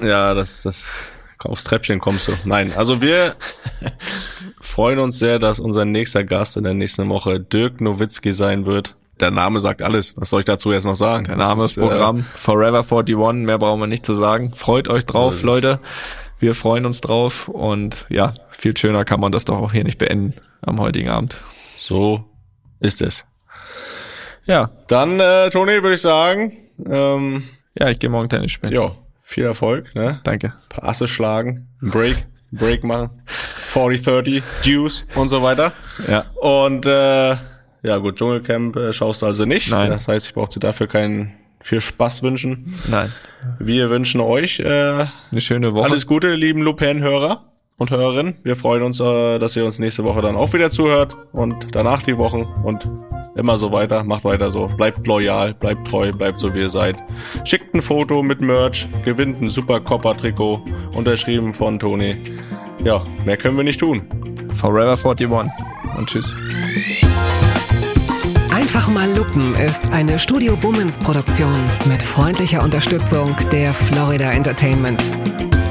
Ja, 0.00 0.32
das, 0.34 0.62
das 0.62 1.08
aufs 1.38 1.64
Treppchen 1.64 2.00
kommst 2.00 2.28
du. 2.28 2.32
Nein, 2.44 2.72
also 2.76 3.02
wir 3.02 3.34
freuen 4.76 4.98
uns 4.98 5.18
sehr, 5.18 5.38
dass 5.38 5.58
unser 5.58 5.86
nächster 5.86 6.22
Gast 6.22 6.58
in 6.58 6.64
der 6.64 6.74
nächsten 6.74 7.08
Woche 7.08 7.40
Dirk 7.40 7.80
Nowitzki 7.80 8.34
sein 8.34 8.66
wird. 8.66 8.94
Der 9.20 9.30
Name 9.30 9.58
sagt 9.58 9.80
alles. 9.80 10.14
Was 10.18 10.28
soll 10.28 10.40
ich 10.40 10.44
dazu 10.44 10.70
jetzt 10.70 10.84
noch 10.84 10.96
sagen? 10.96 11.24
Der 11.24 11.36
Name 11.36 11.64
ist 11.64 11.78
Programm. 11.78 12.20
Äh, 12.20 12.22
Forever 12.36 12.80
41. 12.80 13.16
Mehr 13.46 13.56
brauchen 13.56 13.80
wir 13.80 13.86
nicht 13.86 14.04
zu 14.04 14.14
sagen. 14.14 14.52
Freut 14.52 14.88
euch 14.88 15.06
drauf, 15.06 15.42
Leute. 15.42 15.80
Wir 16.38 16.54
freuen 16.54 16.84
uns 16.84 17.00
drauf. 17.00 17.48
Und 17.48 18.04
ja, 18.10 18.34
viel 18.50 18.76
schöner 18.76 19.06
kann 19.06 19.18
man 19.18 19.32
das 19.32 19.46
doch 19.46 19.56
auch 19.56 19.72
hier 19.72 19.82
nicht 19.82 19.96
beenden 19.96 20.34
am 20.60 20.78
heutigen 20.78 21.08
Abend. 21.08 21.40
So 21.78 22.26
ist 22.78 23.00
es. 23.00 23.24
Ja. 24.44 24.72
Dann, 24.88 25.18
äh, 25.18 25.48
Toni, 25.48 25.82
würde 25.82 25.94
ich 25.94 26.02
sagen. 26.02 26.52
Ähm, 26.86 27.44
ja, 27.78 27.88
ich 27.88 27.98
gehe 27.98 28.10
morgen 28.10 28.28
Tennis 28.28 28.52
spielen. 28.52 28.74
Ja, 28.74 28.94
viel 29.22 29.44
Erfolg. 29.44 29.94
Ne? 29.94 30.20
Danke. 30.24 30.48
Ein 30.48 30.68
paar 30.68 30.84
Asse 30.90 31.08
schlagen, 31.08 31.68
Break, 31.80 32.26
Break 32.56 32.84
machen, 32.84 33.10
40, 33.26 34.02
30, 34.02 34.42
Juice 34.62 35.06
und 35.14 35.28
so 35.28 35.42
weiter. 35.42 35.72
Ja. 36.08 36.24
Und 36.40 36.86
äh, 36.86 37.36
ja 37.82 37.96
gut, 37.98 38.16
Dschungelcamp 38.16 38.76
äh, 38.76 38.92
schaust 38.92 39.22
du 39.22 39.26
also 39.26 39.44
nicht. 39.44 39.70
Nein. 39.70 39.90
Das 39.90 40.08
heißt, 40.08 40.26
ich 40.28 40.34
brauchte 40.34 40.58
dafür 40.60 40.86
keinen 40.86 41.32
viel 41.60 41.80
Spaß 41.80 42.22
wünschen. 42.22 42.74
Nein. 42.88 43.12
Wir 43.58 43.90
wünschen 43.90 44.20
euch 44.20 44.60
äh, 44.60 45.06
Eine 45.30 45.40
schöne 45.40 45.74
Woche. 45.74 45.90
alles 45.90 46.06
Gute, 46.06 46.34
lieben 46.34 46.62
Lupin-Hörer 46.62 47.44
und 47.78 47.90
Hörerinnen. 47.90 48.36
Wir 48.42 48.56
freuen 48.56 48.82
uns, 48.82 49.00
äh, 49.00 49.38
dass 49.38 49.56
ihr 49.56 49.64
uns 49.64 49.78
nächste 49.78 50.04
Woche 50.04 50.22
dann 50.22 50.36
auch 50.36 50.52
wieder 50.52 50.70
zuhört 50.70 51.14
und 51.32 51.74
danach 51.74 52.02
die 52.02 52.16
Wochen 52.18 52.42
und 52.64 52.88
immer 53.36 53.58
so 53.58 53.70
weiter. 53.72 54.02
Macht 54.02 54.24
weiter 54.24 54.50
so. 54.50 54.66
Bleibt 54.66 55.06
loyal, 55.06 55.54
bleibt 55.54 55.88
treu, 55.88 56.12
bleibt 56.12 56.38
so 56.38 56.54
wie 56.54 56.60
ihr 56.60 56.70
seid. 56.70 56.96
Schickt 57.44 57.74
ein 57.74 57.82
Foto 57.82 58.22
mit 58.22 58.40
Merch, 58.40 58.88
gewinnt 59.04 59.42
ein 59.42 59.48
super 59.48 59.80
Copper-Trikot, 59.80 60.62
unterschrieben 60.94 61.52
von 61.52 61.78
Toni. 61.78 62.16
Ja, 62.82 63.04
mehr 63.24 63.36
können 63.36 63.56
wir 63.56 63.64
nicht 63.64 63.80
tun. 63.80 64.02
Forever 64.54 64.92
41. 64.92 65.28
Und 65.98 66.08
tschüss. 66.08 66.34
Einfach 68.50 68.88
mal 68.88 69.08
Lupen 69.16 69.54
ist 69.54 69.92
eine 69.92 70.18
Studio 70.18 70.56
Bummens 70.56 70.98
Produktion 70.98 71.54
mit 71.86 72.02
freundlicher 72.02 72.62
Unterstützung 72.62 73.34
der 73.52 73.72
Florida 73.72 74.32
Entertainment. 74.32 75.02